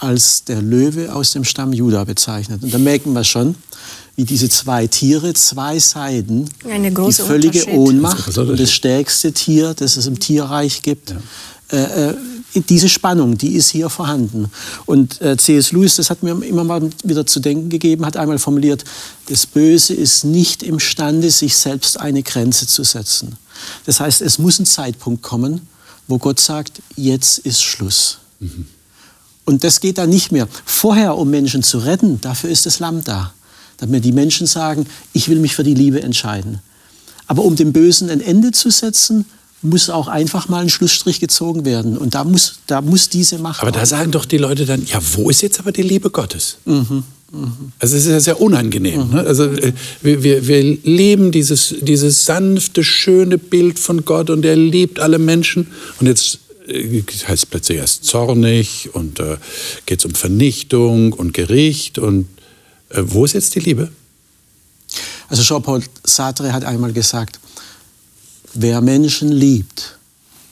als 0.00 0.44
der 0.44 0.62
Löwe 0.62 1.12
aus 1.12 1.32
dem 1.32 1.44
Stamm 1.44 1.72
Juda 1.72 2.04
bezeichnet. 2.04 2.62
Und 2.62 2.72
da 2.72 2.78
merken 2.78 3.12
wir 3.14 3.24
schon, 3.24 3.56
wie 4.14 4.24
diese 4.24 4.48
zwei 4.48 4.86
Tiere, 4.86 5.34
zwei 5.34 5.78
Seiten, 5.78 6.48
die 6.64 7.12
völlige 7.12 7.68
Ohnmacht 7.70 8.36
und 8.38 8.58
das 8.58 8.72
stärkste 8.72 9.32
Tier, 9.32 9.74
das 9.74 9.96
es 9.96 10.06
im 10.06 10.18
Tierreich 10.18 10.82
gibt, 10.82 11.10
ja. 11.10 11.78
äh, 11.78 12.10
äh 12.10 12.14
diese 12.66 12.88
Spannung, 12.88 13.36
die 13.36 13.52
ist 13.52 13.70
hier 13.70 13.90
vorhanden. 13.90 14.50
Und 14.86 15.20
äh, 15.20 15.36
C.S. 15.36 15.70
Lewis, 15.70 15.96
das 15.96 16.08
hat 16.08 16.22
mir 16.22 16.32
immer 16.42 16.64
mal 16.64 16.88
wieder 17.04 17.26
zu 17.26 17.40
denken 17.40 17.68
gegeben, 17.68 18.06
hat 18.06 18.16
einmal 18.16 18.38
formuliert, 18.38 18.84
das 19.26 19.46
Böse 19.46 19.94
ist 19.94 20.24
nicht 20.24 20.62
imstande, 20.62 21.30
sich 21.30 21.56
selbst 21.56 22.00
eine 22.00 22.22
Grenze 22.22 22.66
zu 22.66 22.84
setzen. 22.84 23.36
Das 23.84 24.00
heißt, 24.00 24.22
es 24.22 24.38
muss 24.38 24.58
ein 24.58 24.66
Zeitpunkt 24.66 25.22
kommen, 25.22 25.68
wo 26.08 26.18
Gott 26.18 26.40
sagt, 26.40 26.80
jetzt 26.96 27.38
ist 27.38 27.62
Schluss. 27.62 28.18
Mhm. 28.40 28.66
Und 29.48 29.64
das 29.64 29.80
geht 29.80 29.96
dann 29.96 30.10
nicht 30.10 30.30
mehr. 30.30 30.46
Vorher, 30.66 31.16
um 31.16 31.30
Menschen 31.30 31.62
zu 31.62 31.78
retten, 31.78 32.20
dafür 32.20 32.50
ist 32.50 32.66
das 32.66 32.80
Lamm 32.80 33.02
da. 33.02 33.32
Damit 33.78 34.04
die 34.04 34.12
Menschen 34.12 34.46
sagen, 34.46 34.84
ich 35.14 35.30
will 35.30 35.38
mich 35.38 35.54
für 35.54 35.64
die 35.64 35.72
Liebe 35.72 36.02
entscheiden. 36.02 36.58
Aber 37.26 37.42
um 37.44 37.56
dem 37.56 37.72
Bösen 37.72 38.10
ein 38.10 38.20
Ende 38.20 38.52
zu 38.52 38.68
setzen, 38.68 39.24
muss 39.62 39.88
auch 39.88 40.06
einfach 40.06 40.50
mal 40.50 40.60
ein 40.60 40.68
Schlussstrich 40.68 41.18
gezogen 41.18 41.64
werden. 41.64 41.96
Und 41.96 42.14
da 42.14 42.24
muss, 42.24 42.58
da 42.66 42.82
muss 42.82 43.08
diese 43.08 43.38
Macht. 43.38 43.62
Aber 43.62 43.72
da 43.72 43.86
sagen 43.86 44.10
doch 44.10 44.26
die 44.26 44.36
Leute 44.36 44.66
dann, 44.66 44.84
ja, 44.84 45.00
wo 45.14 45.30
ist 45.30 45.40
jetzt 45.40 45.58
aber 45.60 45.72
die 45.72 45.80
Liebe 45.80 46.10
Gottes? 46.10 46.58
Mhm. 46.66 47.04
Mhm. 47.32 47.72
Also 47.78 47.96
es 47.96 48.04
ist 48.04 48.12
ja 48.12 48.20
sehr 48.20 48.42
unangenehm. 48.42 49.08
Mhm. 49.08 49.14
Ne? 49.14 49.20
Also 49.22 49.44
äh, 49.44 49.72
wir, 50.02 50.22
wir, 50.22 50.46
wir 50.46 50.62
leben 50.62 51.32
dieses, 51.32 51.74
dieses 51.80 52.26
sanfte, 52.26 52.84
schöne 52.84 53.38
Bild 53.38 53.78
von 53.78 54.04
Gott 54.04 54.28
und 54.28 54.44
er 54.44 54.56
liebt 54.56 55.00
alle 55.00 55.18
Menschen. 55.18 55.68
Und 56.00 56.06
jetzt 56.06 56.38
heißt 56.68 57.28
es 57.42 57.46
plötzlich 57.46 57.78
erst 57.78 58.04
zornig 58.04 58.90
und 58.92 59.20
äh, 59.20 59.38
geht 59.86 60.00
es 60.00 60.04
um 60.04 60.14
Vernichtung 60.14 61.12
und 61.12 61.32
Gericht. 61.32 61.98
Und 61.98 62.28
äh, 62.90 63.02
wo 63.04 63.24
ist 63.24 63.32
jetzt 63.32 63.54
die 63.54 63.60
Liebe? 63.60 63.90
Also 65.28 65.42
Jean-Paul 65.42 65.82
Sartre 66.04 66.52
hat 66.52 66.64
einmal 66.64 66.92
gesagt, 66.92 67.38
wer 68.54 68.80
Menschen 68.80 69.32
liebt, 69.32 69.98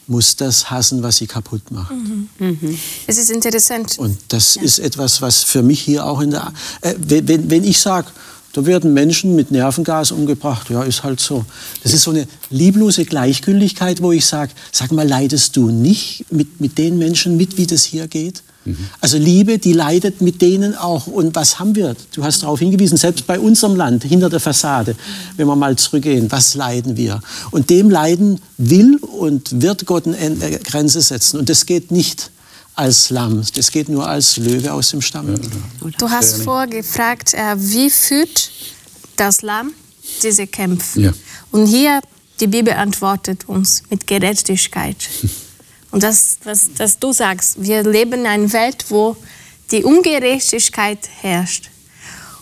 muss 0.06 0.36
das 0.36 0.70
hassen, 0.70 1.02
was 1.02 1.16
sie 1.16 1.26
kaputt 1.26 1.70
macht. 1.70 1.92
Mhm. 1.92 2.28
Mhm. 2.38 2.78
Es 3.06 3.18
ist 3.18 3.30
interessant. 3.30 3.98
Und 3.98 4.18
das 4.28 4.54
ja. 4.54 4.62
ist 4.62 4.78
etwas, 4.78 5.20
was 5.20 5.42
für 5.42 5.62
mich 5.62 5.80
hier 5.80 6.04
auch 6.04 6.20
in 6.20 6.30
der... 6.30 6.52
Äh, 6.80 6.94
wenn, 6.98 7.50
wenn 7.50 7.64
ich 7.64 7.80
sage, 7.80 8.08
da 8.57 8.64
werden 8.64 8.94
Menschen 8.94 9.36
mit 9.36 9.50
Nervengas 9.50 10.12
umgebracht, 10.12 10.70
ja, 10.70 10.82
ist 10.82 11.02
halt 11.02 11.20
so. 11.20 11.44
Das 11.82 11.92
ist 11.92 12.04
so 12.04 12.11
eine 12.11 12.26
lieblose 12.48 13.04
Gleichgültigkeit, 13.04 14.00
wo 14.00 14.12
ich 14.12 14.24
sage, 14.24 14.50
sag 14.72 14.92
mal, 14.92 15.07
leidest 15.07 15.59
du 15.59 15.68
nicht 15.68 16.24
mit, 16.32 16.59
mit 16.59 16.78
den 16.78 16.96
Menschen 16.96 17.36
mit, 17.36 17.59
wie 17.59 17.66
das 17.66 17.84
hier 17.84 18.09
geht? 18.09 18.42
Also 19.00 19.18
Liebe, 19.18 19.59
die 19.59 19.74
leidet 19.74 20.22
mit 20.22 20.40
denen 20.40 20.74
auch. 20.74 21.07
Und 21.07 21.36
was 21.36 21.59
haben 21.59 21.74
wir? 21.76 21.94
Du 22.14 22.24
hast 22.24 22.42
darauf 22.42 22.59
hingewiesen, 22.59 22.96
selbst 22.96 23.26
bei 23.26 23.38
unserem 23.38 23.76
Land, 23.76 24.04
hinter 24.04 24.30
der 24.30 24.40
Fassade, 24.40 24.96
wenn 25.36 25.46
wir 25.46 25.54
mal 25.54 25.76
zurückgehen, 25.76 26.32
was 26.32 26.54
leiden 26.54 26.96
wir? 26.96 27.20
Und 27.50 27.68
dem 27.68 27.90
Leiden 27.90 28.40
will 28.57 28.96
und 28.96 29.61
wird 29.61 29.84
Gott 29.84 30.07
eine 30.07 30.59
Grenze 30.61 31.02
setzen. 31.02 31.38
Und 31.38 31.50
das 31.50 31.66
geht 31.66 31.90
nicht 31.90 32.30
als 32.76 33.10
Lamm, 33.10 33.42
das 33.54 33.70
geht 33.70 33.88
nur 33.88 34.06
als 34.06 34.36
Löwe 34.36 34.72
aus 34.72 34.90
dem 34.90 35.00
Stamm. 35.00 35.34
Du 35.98 36.10
hast 36.10 36.42
vorgefragt, 36.42 37.32
äh, 37.34 37.56
wie 37.56 37.90
führt 37.90 38.50
das 39.16 39.42
Lamm 39.42 39.72
diese 40.22 40.46
Kämpfe? 40.46 41.00
Ja. 41.00 41.12
Und 41.50 41.66
hier, 41.66 42.02
die 42.38 42.46
Bibel 42.46 42.74
antwortet 42.74 43.48
uns 43.48 43.82
mit 43.90 44.06
Gerechtigkeit. 44.06 44.96
Und 45.90 46.02
das, 46.02 46.36
was 46.44 46.68
das 46.76 46.98
du 46.98 47.12
sagst, 47.12 47.62
wir 47.62 47.82
leben 47.82 48.20
in 48.20 48.26
einer 48.26 48.52
Welt, 48.52 48.84
wo 48.90 49.16
die 49.70 49.82
Ungerechtigkeit 49.82 50.98
herrscht. 51.22 51.70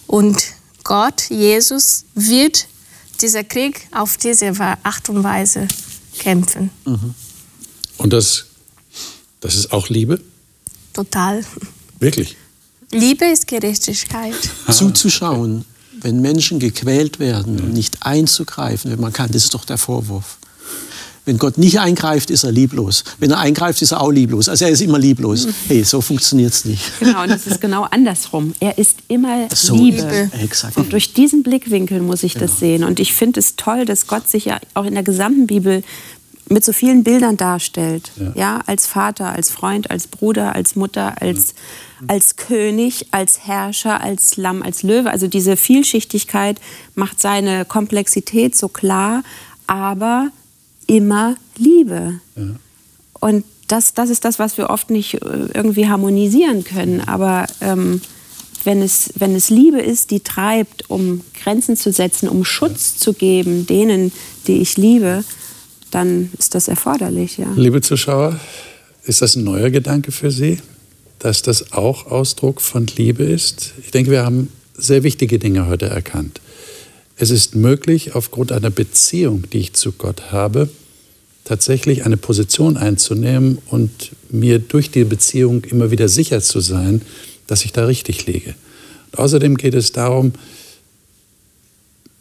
Und 0.08 0.42
Gott, 0.82 1.30
Jesus, 1.30 2.04
wird 2.14 2.66
dieser 3.20 3.44
Krieg 3.44 3.86
auf 3.92 4.16
diese 4.16 4.52
Art 4.58 5.08
und 5.08 5.22
Weise 5.22 5.68
kämpfen. 6.18 6.70
Mhm. 6.84 7.14
Und 7.98 8.12
das, 8.12 8.46
das 9.44 9.56
ist 9.56 9.72
auch 9.72 9.90
Liebe? 9.90 10.20
Total. 10.94 11.44
Wirklich? 11.98 12.36
Liebe 12.90 13.26
ist 13.26 13.46
Gerechtigkeit. 13.46 14.34
Zuzuschauen, 14.70 15.64
wenn 16.00 16.20
Menschen 16.20 16.58
gequält 16.58 17.18
werden 17.18 17.60
und 17.60 17.74
nicht 17.74 18.06
einzugreifen, 18.06 18.90
wenn 18.90 19.00
man 19.00 19.12
kann, 19.12 19.30
das 19.30 19.44
ist 19.44 19.54
doch 19.54 19.64
der 19.64 19.78
Vorwurf. 19.78 20.38
Wenn 21.26 21.38
Gott 21.38 21.56
nicht 21.56 21.80
eingreift, 21.80 22.30
ist 22.30 22.44
er 22.44 22.52
lieblos. 22.52 23.04
Wenn 23.18 23.30
er 23.30 23.38
eingreift, 23.38 23.80
ist 23.80 23.92
er 23.92 24.02
auch 24.02 24.10
lieblos. 24.10 24.48
Also 24.48 24.66
er 24.66 24.70
ist 24.70 24.82
immer 24.82 24.98
lieblos. 24.98 25.46
Hey, 25.68 25.82
so 25.82 26.02
funktioniert 26.02 26.52
es 26.52 26.66
nicht. 26.66 26.82
Genau, 27.00 27.22
und 27.22 27.30
es 27.30 27.46
ist 27.46 27.62
genau 27.62 27.86
andersrum. 27.90 28.52
Er 28.60 28.76
ist 28.76 28.98
immer 29.08 29.48
so 29.54 29.74
Liebe. 29.74 30.30
Exakt. 30.42 30.76
Und 30.76 30.92
durch 30.92 31.14
diesen 31.14 31.42
Blickwinkel 31.42 32.00
muss 32.00 32.22
ich 32.22 32.34
genau. 32.34 32.46
das 32.46 32.58
sehen. 32.58 32.84
Und 32.84 33.00
ich 33.00 33.14
finde 33.14 33.40
es 33.40 33.56
toll, 33.56 33.86
dass 33.86 34.06
Gott 34.06 34.28
sich 34.28 34.44
ja 34.46 34.58
auch 34.74 34.84
in 34.84 34.92
der 34.92 35.02
gesamten 35.02 35.46
Bibel 35.46 35.82
mit 36.48 36.64
so 36.64 36.72
vielen 36.72 37.04
Bildern 37.04 37.36
darstellt. 37.36 38.10
Ja. 38.16 38.32
ja. 38.34 38.60
als 38.66 38.86
Vater, 38.86 39.30
als 39.32 39.50
Freund, 39.50 39.90
als 39.90 40.06
Bruder, 40.06 40.54
als 40.54 40.76
Mutter, 40.76 41.20
als, 41.20 41.54
ja. 42.00 42.06
als 42.08 42.36
König, 42.36 43.06
als 43.10 43.46
Herrscher, 43.46 44.00
als 44.00 44.36
Lamm, 44.36 44.62
als 44.62 44.82
Löwe. 44.82 45.10
Also 45.10 45.26
diese 45.26 45.56
Vielschichtigkeit 45.56 46.60
macht 46.94 47.20
seine 47.20 47.64
Komplexität 47.64 48.56
so 48.56 48.68
klar, 48.68 49.22
aber 49.66 50.28
immer 50.86 51.36
Liebe. 51.56 52.20
Ja. 52.36 52.42
Und 53.20 53.44
das, 53.68 53.94
das 53.94 54.10
ist 54.10 54.24
das, 54.24 54.38
was 54.38 54.58
wir 54.58 54.70
oft 54.70 54.90
nicht 54.90 55.14
äh, 55.14 55.48
irgendwie 55.54 55.88
harmonisieren 55.88 56.64
können. 56.64 57.00
Aber 57.00 57.46
ähm, 57.60 58.02
wenn, 58.64 58.82
es, 58.82 59.10
wenn 59.16 59.34
es 59.34 59.50
Liebe 59.50 59.80
ist, 59.80 60.10
die 60.10 60.20
treibt, 60.20 60.90
um 60.90 61.22
Grenzen 61.42 61.76
zu 61.76 61.92
setzen, 61.92 62.28
um 62.28 62.44
Schutz 62.44 62.96
zu 62.96 63.12
geben 63.12 63.66
denen, 63.66 64.12
die 64.46 64.60
ich 64.60 64.76
liebe, 64.76 65.24
dann 65.94 66.30
ist 66.38 66.54
das 66.54 66.68
erforderlich. 66.68 67.38
Ja. 67.38 67.52
Liebe 67.54 67.80
Zuschauer, 67.80 68.38
ist 69.04 69.22
das 69.22 69.36
ein 69.36 69.44
neuer 69.44 69.70
Gedanke 69.70 70.10
für 70.12 70.30
Sie, 70.30 70.58
dass 71.20 71.42
das 71.42 71.72
auch 71.72 72.06
Ausdruck 72.06 72.60
von 72.60 72.86
Liebe 72.96 73.22
ist? 73.22 73.74
Ich 73.82 73.92
denke, 73.92 74.10
wir 74.10 74.24
haben 74.24 74.48
sehr 74.76 75.04
wichtige 75.04 75.38
Dinge 75.38 75.66
heute 75.68 75.86
erkannt. 75.86 76.40
Es 77.16 77.30
ist 77.30 77.54
möglich, 77.54 78.16
aufgrund 78.16 78.50
einer 78.50 78.70
Beziehung, 78.70 79.44
die 79.52 79.58
ich 79.58 79.72
zu 79.74 79.92
Gott 79.92 80.32
habe, 80.32 80.68
tatsächlich 81.44 82.04
eine 82.04 82.16
Position 82.16 82.76
einzunehmen 82.76 83.58
und 83.66 84.12
mir 84.30 84.58
durch 84.58 84.90
die 84.90 85.04
Beziehung 85.04 85.62
immer 85.64 85.92
wieder 85.92 86.08
sicher 86.08 86.40
zu 86.40 86.58
sein, 86.60 87.02
dass 87.46 87.64
ich 87.64 87.72
da 87.72 87.84
richtig 87.84 88.26
liege. 88.26 88.54
Und 89.12 89.18
außerdem 89.20 89.56
geht 89.56 89.74
es 89.74 89.92
darum, 89.92 90.32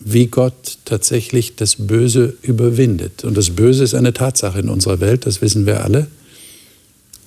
wie 0.06 0.28
Gott 0.28 0.78
tatsächlich 0.86 1.56
das 1.56 1.76
Böse 1.76 2.36
überwindet. 2.42 3.24
Und 3.24 3.38
das 3.38 3.52
Böse 3.52 3.84
ist 3.84 3.94
eine 3.94 4.14
Tatsache 4.14 4.60
in 4.60 4.70
unserer 4.70 5.00
Welt, 5.00 5.26
das 5.26 5.42
wissen 5.42 5.66
wir 5.66 5.84
alle. 5.84 6.08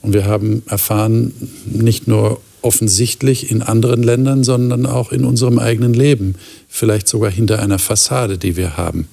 Und 0.03 0.13
wir 0.13 0.27
haben 0.27 0.63
erfahren, 0.67 1.33
nicht 1.65 2.07
nur 2.07 2.41
offensichtlich 2.63 3.51
in 3.51 3.63
anderen 3.63 4.03
Ländern, 4.03 4.45
sondern 4.45 4.87
auch 4.87 5.13
in 5.13 5.25
unserem 5.25 5.59
eigenen 5.59 5.95
Leben, 5.95 6.35
vielleicht 6.69 7.09
sogar 7.09 7.31
hinter 7.31 7.61
einer 7.61 7.79
Fassade, 7.79 8.39
die 8.39 8.57
wir 8.57 8.77
haben. 8.77 9.09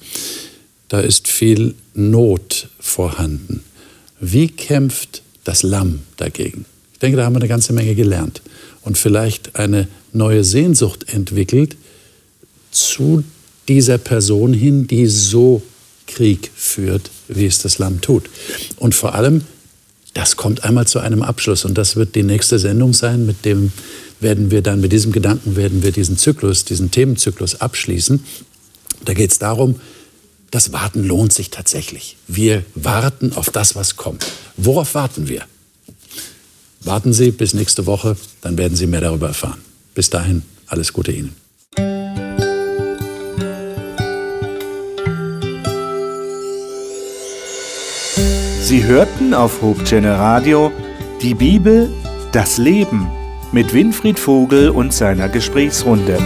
Da 0.88 1.00
ist 1.00 1.28
viel 1.28 1.74
Not 1.94 2.68
vorhanden. 2.78 3.62
Wie 4.20 4.48
kämpft 4.48 5.22
das 5.44 5.62
Lamm 5.62 6.00
dagegen? 6.16 6.64
Ich 6.92 6.98
denke, 6.98 7.16
da 7.16 7.24
haben 7.24 7.34
wir 7.34 7.40
eine 7.40 7.48
ganze 7.48 7.72
Menge 7.72 7.94
gelernt 7.94 8.42
und 8.82 8.98
vielleicht 8.98 9.56
eine 9.56 9.88
neue 10.12 10.44
Sehnsucht 10.44 11.12
entwickelt 11.12 11.76
zu 12.70 13.24
dieser 13.68 13.98
Person 13.98 14.52
hin, 14.52 14.86
die 14.86 15.06
so 15.06 15.62
Krieg 16.06 16.50
führt, 16.54 17.10
wie 17.28 17.46
es 17.46 17.58
das 17.58 17.78
Lamm 17.78 18.00
tut. 18.00 18.28
Und 18.76 18.94
vor 18.94 19.14
allem 19.14 19.42
das 20.14 20.36
kommt 20.36 20.62
einmal 20.64 20.86
zu 20.86 21.00
einem 21.00 21.22
Abschluss 21.22 21.64
und 21.64 21.76
das 21.76 21.96
wird 21.96 22.14
die 22.14 22.22
nächste 22.22 22.60
Sendung 22.60 22.92
sein, 22.92 23.26
mit 23.26 23.44
dem 23.44 23.72
werden 24.20 24.50
wir 24.50 24.62
dann, 24.62 24.80
mit 24.80 24.92
diesem 24.92 25.10
Gedanken 25.10 25.56
werden 25.56 25.82
wir 25.82 25.90
diesen 25.90 26.16
Zyklus, 26.16 26.64
diesen 26.64 26.92
Themenzyklus 26.92 27.60
abschließen. 27.60 28.24
Da 29.04 29.12
geht 29.12 29.32
es 29.32 29.40
darum, 29.40 29.80
das 30.52 30.72
Warten 30.72 31.02
lohnt 31.02 31.32
sich 31.32 31.50
tatsächlich. 31.50 32.16
Wir 32.28 32.64
warten 32.76 33.32
auf 33.32 33.50
das, 33.50 33.74
was 33.74 33.96
kommt. 33.96 34.24
Worauf 34.56 34.94
warten 34.94 35.28
wir? 35.28 35.42
Warten 36.80 37.12
Sie 37.12 37.32
bis 37.32 37.52
nächste 37.54 37.86
Woche, 37.86 38.16
dann 38.40 38.56
werden 38.56 38.76
Sie 38.76 38.86
mehr 38.86 39.00
darüber 39.00 39.28
erfahren. 39.28 39.60
Bis 39.94 40.10
dahin, 40.10 40.42
alles 40.68 40.92
Gute 40.92 41.10
Ihnen. 41.10 41.34
Sie 48.74 48.82
hörten 48.82 49.34
auf 49.34 49.62
Hochchannel 49.62 50.14
Radio 50.14 50.72
die 51.22 51.34
Bibel, 51.34 51.92
das 52.32 52.58
Leben 52.58 53.08
mit 53.52 53.72
Winfried 53.72 54.18
Vogel 54.18 54.68
und 54.68 54.92
seiner 54.92 55.28
Gesprächsrunde. 55.28 56.18